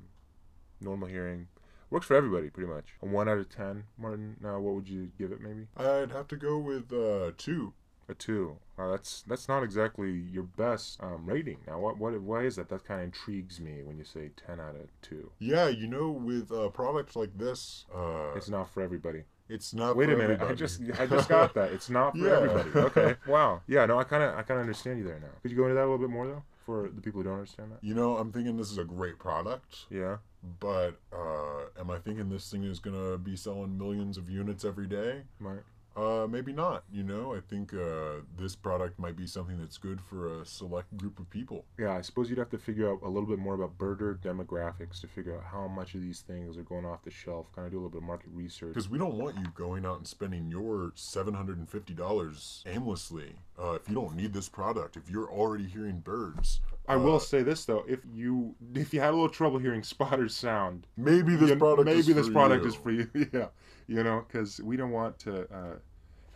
normal 0.80 1.08
hearing. 1.08 1.48
Works 1.92 2.08
for 2.08 2.16
everybody, 2.16 2.50
pretty 2.50 2.70
much. 2.72 2.86
A 3.04 3.06
one 3.06 3.28
out 3.30 3.38
of 3.38 3.50
ten, 3.50 3.84
Martin. 3.98 4.38
Now, 4.42 4.60
what 4.60 4.74
would 4.76 4.88
you 4.90 5.12
give 5.20 5.32
it? 5.32 5.42
Maybe 5.42 5.68
I'd 5.78 6.12
have 6.12 6.28
to 6.30 6.38
go 6.38 6.58
with 6.58 6.92
uh, 6.92 7.32
two. 7.38 7.74
a 8.10 8.14
two. 8.16 8.58
Uh, 8.80 8.92
that's 8.92 9.24
that's 9.28 9.48
not 9.50 9.62
exactly 9.62 10.10
your 10.12 10.44
best 10.44 11.00
um, 11.04 11.26
rating. 11.26 11.58
Now, 11.68 11.80
what 11.80 11.98
what 11.98 12.20
why 12.22 12.44
is 12.44 12.56
that? 12.56 12.70
That 12.70 12.86
kind 12.86 13.02
of 13.02 13.06
intrigues 13.08 13.60
me 13.60 13.84
when 13.84 13.98
you 13.98 14.06
say 14.06 14.32
ten 14.48 14.60
out 14.60 14.76
of 14.76 14.88
two. 15.02 15.32
Yeah, 15.40 15.68
you 15.68 15.86
know, 15.86 16.10
with 16.12 16.50
a 16.52 16.70
product 16.70 17.16
like 17.16 17.38
this, 17.38 17.86
uh, 17.94 18.32
It's 18.38 18.50
not 18.50 18.70
for 18.74 18.82
everybody. 18.82 19.24
it's 19.50 19.74
not. 19.74 19.98
Wait 19.98 20.08
for 20.08 20.14
a 20.16 20.18
minute, 20.18 20.42
I 20.42 20.54
just 20.56 20.80
I 21.00 21.06
just 21.06 21.28
got 21.28 21.54
that. 21.56 21.74
It's 21.74 21.90
not 21.90 22.18
for 22.18 22.26
Yeah. 22.26 22.40
everybody. 22.40 22.70
Okay, 22.88 23.16
wow. 23.28 23.62
Yeah, 23.68 23.86
no, 23.86 24.00
I 24.00 24.06
kind 24.06 24.24
of 24.24 24.30
I 24.36 24.44
kind 24.44 24.60
of 24.60 24.62
understand 24.62 24.98
you 25.00 25.04
there 25.06 25.20
now. 25.20 25.28
Could 25.42 25.52
you 25.52 25.58
go 25.58 25.64
into 25.64 25.76
that 25.76 25.82
a 25.82 25.90
little 25.92 25.98
bit 25.98 26.10
more 26.10 26.26
though, 26.26 26.44
for 26.66 26.90
the 26.90 27.02
people 27.02 27.20
who 27.20 27.26
don't 27.26 27.36
understand 27.40 27.72
that? 27.74 27.84
You 27.84 27.94
know, 27.96 28.16
I'm 28.16 28.32
thinking 28.32 28.56
this 28.56 28.72
is 28.72 28.78
a 28.78 28.86
great 28.86 29.20
product, 29.20 29.88
Yeah. 29.90 30.18
But 30.60 31.00
uh, 31.14 31.80
am 31.80 31.92
I 31.92 32.00
thinking 32.00 32.30
this 32.30 32.50
thing 32.50 32.64
is 32.64 32.80
gonna 32.80 33.18
be 33.18 33.36
selling 33.36 33.78
millions 33.78 34.18
of 34.18 34.30
units 34.30 34.66
every 34.66 34.88
day? 34.88 35.22
Right. 35.40 35.62
Uh, 35.96 36.26
maybe 36.30 36.54
not. 36.54 36.84
You 36.92 37.04
know, 37.04 37.36
I 37.36 37.42
think 37.42 37.74
uh, 37.74 38.22
this 38.38 38.56
product 38.56 38.98
might 38.98 39.18
be 39.18 39.28
something 39.28 39.58
that's 39.60 39.78
good 39.78 40.00
for 40.00 40.40
a 40.42 40.46
select 40.46 40.96
group 40.98 41.20
of 41.20 41.30
people. 41.30 41.66
Yeah, 41.78 41.96
I 41.98 42.02
suppose 42.02 42.30
you'd 42.30 42.40
have 42.40 42.50
to 42.52 42.58
figure 42.58 42.90
out 42.90 43.00
a 43.04 43.08
little 43.10 43.28
bit 43.28 43.40
more 43.40 43.56
about 43.56 43.78
birder 43.78 44.18
demographics 44.20 45.02
to 45.02 45.08
figure 45.08 45.36
out 45.36 45.44
how 45.44 45.68
much 45.68 45.94
of 45.94 46.02
these 46.02 46.22
things 46.22 46.58
are 46.58 46.64
going 46.64 46.86
off 46.86 47.04
the 47.04 47.12
shelf. 47.12 47.48
Kind 47.54 47.66
of 47.66 47.72
do 47.74 47.78
a 47.78 47.80
little 47.80 47.90
bit 47.92 47.98
of 47.98 48.04
market 48.06 48.30
research. 48.34 48.70
Because 48.70 48.90
we 48.90 48.98
don't 48.98 49.16
want 49.16 49.36
you 49.38 49.44
going 49.54 49.86
out 49.86 49.98
and 49.98 50.08
spending 50.08 50.48
your 50.50 50.92
seven 50.96 51.34
hundred 51.34 51.58
and 51.58 51.70
fifty 51.70 51.94
dollars 51.94 52.64
aimlessly. 52.68 53.36
Uh, 53.62 53.74
if 53.74 53.88
you 53.90 53.94
don't 53.96 54.16
need 54.16 54.34
this 54.34 54.48
product, 54.50 54.96
if 54.98 55.10
you're 55.10 55.30
already 55.30 55.66
hearing 55.66 56.00
birds, 56.00 56.62
I 56.88 56.96
will 56.96 57.18
Uh, 57.18 57.20
say 57.20 57.44
this 57.44 57.66
though: 57.66 57.84
if 57.88 58.00
you 58.14 58.56
if 58.74 58.94
you 58.94 59.02
had 59.02 59.10
a 59.10 59.12
little 59.12 59.30
trouble 59.30 59.60
hearing 59.60 59.84
Spotter's 59.92 60.34
sound, 60.34 60.88
maybe 60.96 61.36
this 61.36 61.50
you- 61.50 61.56
product. 61.58 61.86
maybe 61.86 62.00
is 62.00 62.08
this 62.08 62.30
product 62.30 62.64
you. 62.64 62.70
is 62.70 62.76
for 62.76 62.92
you. 62.92 63.10
yeah, 63.34 63.48
you 63.92 64.04
know, 64.04 64.24
because 64.26 64.62
we 64.62 64.78
don't 64.78 64.92
want 64.92 65.20
to 65.20 65.42
uh, 65.54 65.76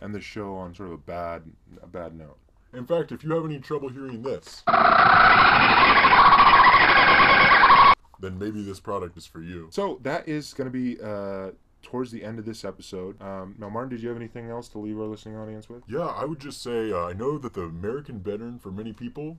end 0.02 0.14
the 0.14 0.20
show 0.20 0.54
on 0.56 0.74
sort 0.74 0.88
of 0.88 0.94
a 0.94 0.98
bad 0.98 1.42
a 1.82 1.86
bad 1.86 2.14
note. 2.14 2.36
In 2.74 2.86
fact, 2.86 3.12
if 3.12 3.24
you 3.24 3.32
have 3.32 3.46
any 3.46 3.58
trouble 3.58 3.88
hearing 3.88 4.22
this, 4.22 4.62
then 8.20 8.38
maybe 8.38 8.62
this 8.62 8.78
product 8.78 9.16
is 9.16 9.24
for 9.24 9.40
you. 9.40 9.68
So 9.70 9.98
that 10.02 10.28
is 10.28 10.52
going 10.52 10.70
to 10.70 10.70
be 10.70 11.00
uh, 11.00 11.52
towards 11.82 12.10
the 12.10 12.22
end 12.22 12.38
of 12.38 12.44
this 12.44 12.62
episode. 12.62 13.20
Um, 13.22 13.54
now, 13.58 13.70
Martin, 13.70 13.88
did 13.90 14.02
you 14.02 14.08
have 14.08 14.18
anything 14.18 14.50
else 14.50 14.68
to 14.70 14.78
leave 14.78 14.98
our 14.98 15.06
listening 15.06 15.36
audience 15.36 15.70
with? 15.70 15.82
Yeah, 15.88 16.00
I 16.00 16.26
would 16.26 16.40
just 16.40 16.62
say 16.62 16.92
uh, 16.92 17.06
I 17.06 17.14
know 17.14 17.38
that 17.38 17.54
the 17.54 17.62
American 17.62 18.18
bittern 18.18 18.58
for 18.58 18.70
many 18.70 18.92
people 18.92 19.38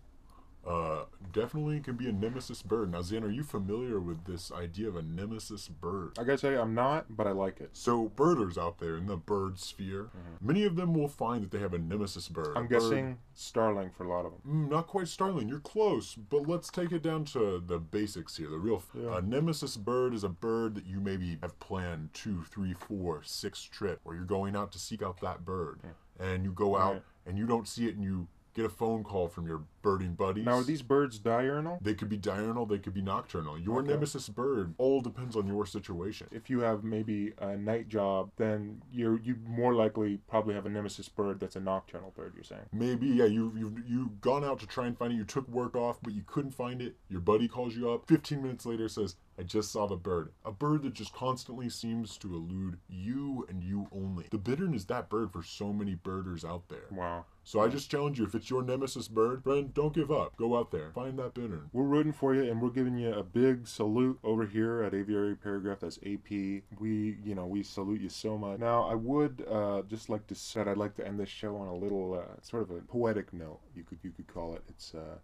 uh, 0.67 1.05
definitely 1.31 1.79
can 1.79 1.95
be 1.95 2.09
a 2.09 2.11
nemesis 2.11 2.61
bird. 2.61 2.91
Now, 2.91 3.01
Zan, 3.01 3.23
are 3.23 3.29
you 3.29 3.43
familiar 3.43 3.99
with 4.01 4.25
this 4.25 4.51
idea 4.51 4.87
of 4.89 4.95
a 4.97 5.01
nemesis 5.01 5.67
bird? 5.69 6.17
I 6.19 6.23
gotta 6.23 6.37
say, 6.37 6.55
I'm 6.57 6.73
not, 6.75 7.05
but 7.15 7.25
I 7.25 7.31
like 7.31 7.61
it. 7.61 7.69
So, 7.73 8.09
birders 8.09 8.57
out 8.57 8.79
there 8.79 8.97
in 8.97 9.07
the 9.07 9.15
bird 9.15 9.59
sphere, 9.59 10.09
many 10.41 10.65
of 10.65 10.75
them 10.75 10.93
will 10.93 11.07
find 11.07 11.41
that 11.43 11.51
they 11.51 11.59
have 11.59 11.73
a 11.73 11.77
nemesis 11.79 12.27
bird. 12.27 12.47
Mm-hmm. 12.47 12.57
I'm 12.57 12.65
a 12.65 12.67
bird- 12.67 12.79
guessing 12.81 13.17
starling 13.33 13.91
for 13.91 14.03
a 14.03 14.09
lot 14.09 14.25
of 14.25 14.31
them. 14.33 14.41
Mm, 14.67 14.69
not 14.71 14.87
quite 14.87 15.07
starling. 15.07 15.47
You're 15.47 15.59
close, 15.59 16.15
but 16.15 16.47
let's 16.47 16.69
take 16.69 16.91
it 16.91 17.01
down 17.03 17.23
to 17.25 17.63
the 17.65 17.77
basics 17.79 18.35
here. 18.35 18.49
The 18.49 18.57
real 18.59 18.83
Yeah. 18.93 19.17
a 19.17 19.21
nemesis 19.21 19.77
bird 19.77 20.13
is 20.13 20.23
a 20.23 20.29
bird 20.29 20.75
that 20.75 20.85
you 20.85 20.99
maybe 20.99 21.37
have 21.41 21.57
planned 21.59 22.13
two, 22.13 22.43
three, 22.43 22.73
four, 22.73 23.21
six 23.23 23.63
trip, 23.63 24.01
or 24.03 24.15
you're 24.15 24.25
going 24.25 24.55
out 24.55 24.71
to 24.73 24.79
seek 24.79 25.01
out 25.01 25.21
that 25.21 25.45
bird, 25.45 25.79
and 26.19 26.43
you 26.43 26.51
go 26.51 26.75
out 26.75 26.93
Right. 26.93 27.03
and 27.25 27.37
you 27.37 27.45
don't 27.45 27.67
see 27.67 27.87
it, 27.87 27.95
and 27.95 28.03
you 28.03 28.27
get 28.55 28.65
a 28.65 28.69
phone 28.69 29.03
call 29.03 29.27
from 29.27 29.45
your 29.45 29.61
birding 29.87 30.15
buddies. 30.15 30.45
Now, 30.45 30.57
are 30.57 30.63
these 30.63 30.81
birds 30.81 31.17
diurnal? 31.17 31.79
they 31.81 31.93
could 31.93 32.09
be 32.09 32.17
diurnal, 32.17 32.65
they 32.65 32.77
could 32.79 32.93
be 32.93 33.01
nocturnal. 33.01 33.57
Your 33.57 33.79
Okay. 33.79 33.91
nemesis 33.91 34.27
bird 34.27 34.73
all 34.77 34.99
depends 34.99 35.35
on 35.37 35.47
your 35.47 35.65
situation. 35.65 36.27
If 36.31 36.49
you 36.49 36.59
have 36.59 36.83
maybe 36.83 37.33
a 37.37 37.55
night 37.55 37.87
job, 37.87 38.31
then 38.35 38.81
you're 38.91 39.19
you 39.19 39.35
more 39.47 39.73
likely 39.73 40.17
probably 40.27 40.55
have 40.55 40.65
a 40.65 40.69
nemesis 40.69 41.07
bird 41.07 41.39
that's 41.39 41.55
a 41.55 41.59
nocturnal 41.61 42.11
bird. 42.15 42.33
You're 42.35 42.43
saying. 42.43 42.63
Maybe, 42.73 43.07
yeah, 43.07 43.25
you 43.25 43.53
you've 43.55 43.89
you 43.89 44.11
gone 44.19 44.43
out 44.43 44.59
to 44.59 44.67
try 44.67 44.87
and 44.87 44.97
find 44.97 45.13
it. 45.13 45.15
You 45.15 45.23
took 45.23 45.47
work 45.47 45.75
off, 45.75 45.99
but 46.01 46.13
you 46.13 46.23
couldn't 46.25 46.51
find 46.51 46.81
it. 46.81 46.97
Your 47.07 47.21
buddy 47.21 47.47
calls 47.47 47.75
you 47.75 47.89
up. 47.89 48.07
Fifteen 48.07 48.41
minutes 48.41 48.65
later, 48.65 48.89
says, 48.89 49.15
"I 49.39 49.43
just 49.43 49.71
saw 49.71 49.87
the 49.87 49.95
bird. 49.95 50.33
A 50.43 50.51
bird 50.51 50.81
that 50.83 50.93
just 50.93 51.13
constantly 51.13 51.69
seems 51.69 52.17
to 52.17 52.33
elude 52.35 52.79
you 52.89 53.45
and 53.47 53.63
you 53.63 53.87
only. 53.91 54.25
The 54.31 54.37
bittern 54.37 54.73
is 54.73 54.85
that 54.87 55.09
bird 55.09 55.31
for 55.31 55.43
so 55.43 55.71
many 55.71 55.95
birders 55.95 56.43
out 56.43 56.67
there. 56.67 56.87
Wow. 56.91 57.25
So 57.43 57.61
I 57.61 57.69
just 57.69 57.89
challenge 57.89 58.19
you: 58.19 58.25
if 58.25 58.35
it's 58.35 58.49
your 58.49 58.61
nemesis 58.63 59.07
bird, 59.07 59.43
friend, 59.43 59.73
don't 59.77 59.93
give 59.93 60.11
up. 60.11 60.35
Go 60.37 60.57
out 60.57 60.71
there, 60.71 60.91
find 60.91 61.19
that 61.19 61.35
bittern. 61.35 61.69
We're 61.71 61.83
rooting 61.83 62.11
for 62.11 62.33
you, 62.33 62.49
and 62.49 62.59
we're 62.59 62.71
giving 62.71 62.97
you 62.97 63.13
a 63.13 63.21
big 63.21 63.67
salute 63.67 64.19
over 64.23 64.43
here 64.47 64.81
at 64.81 64.95
Aviary 64.95 65.35
Paragraph. 65.35 65.81
That's 65.81 65.99
AP. 65.99 66.31
We, 66.79 67.17
you 67.23 67.35
know, 67.35 67.45
we 67.45 67.61
salute 67.61 68.01
you 68.01 68.09
so 68.09 68.39
much. 68.39 68.59
Now, 68.59 68.89
I 68.89 68.95
would 68.95 69.45
uh, 69.49 69.83
just 69.87 70.09
like 70.09 70.25
to 70.27 70.35
said 70.35 70.67
I'd 70.67 70.77
like 70.77 70.95
to 70.95 71.07
end 71.07 71.19
this 71.19 71.29
show 71.29 71.55
on 71.57 71.67
a 71.67 71.75
little 71.75 72.15
uh, 72.15 72.41
sort 72.41 72.63
of 72.63 72.71
a 72.71 72.81
poetic 72.81 73.31
note. 73.31 73.59
You 73.75 73.83
could 73.83 73.99
you 74.01 74.09
could 74.09 74.27
call 74.27 74.55
it. 74.55 74.63
It's 74.67 74.95
uh, 74.95 75.19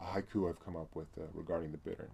a 0.00 0.04
haiku 0.04 0.48
I've 0.48 0.64
come 0.64 0.76
up 0.76 0.94
with 0.94 1.08
uh, 1.18 1.24
regarding 1.34 1.72
the 1.72 1.78
bittern. 1.78 2.10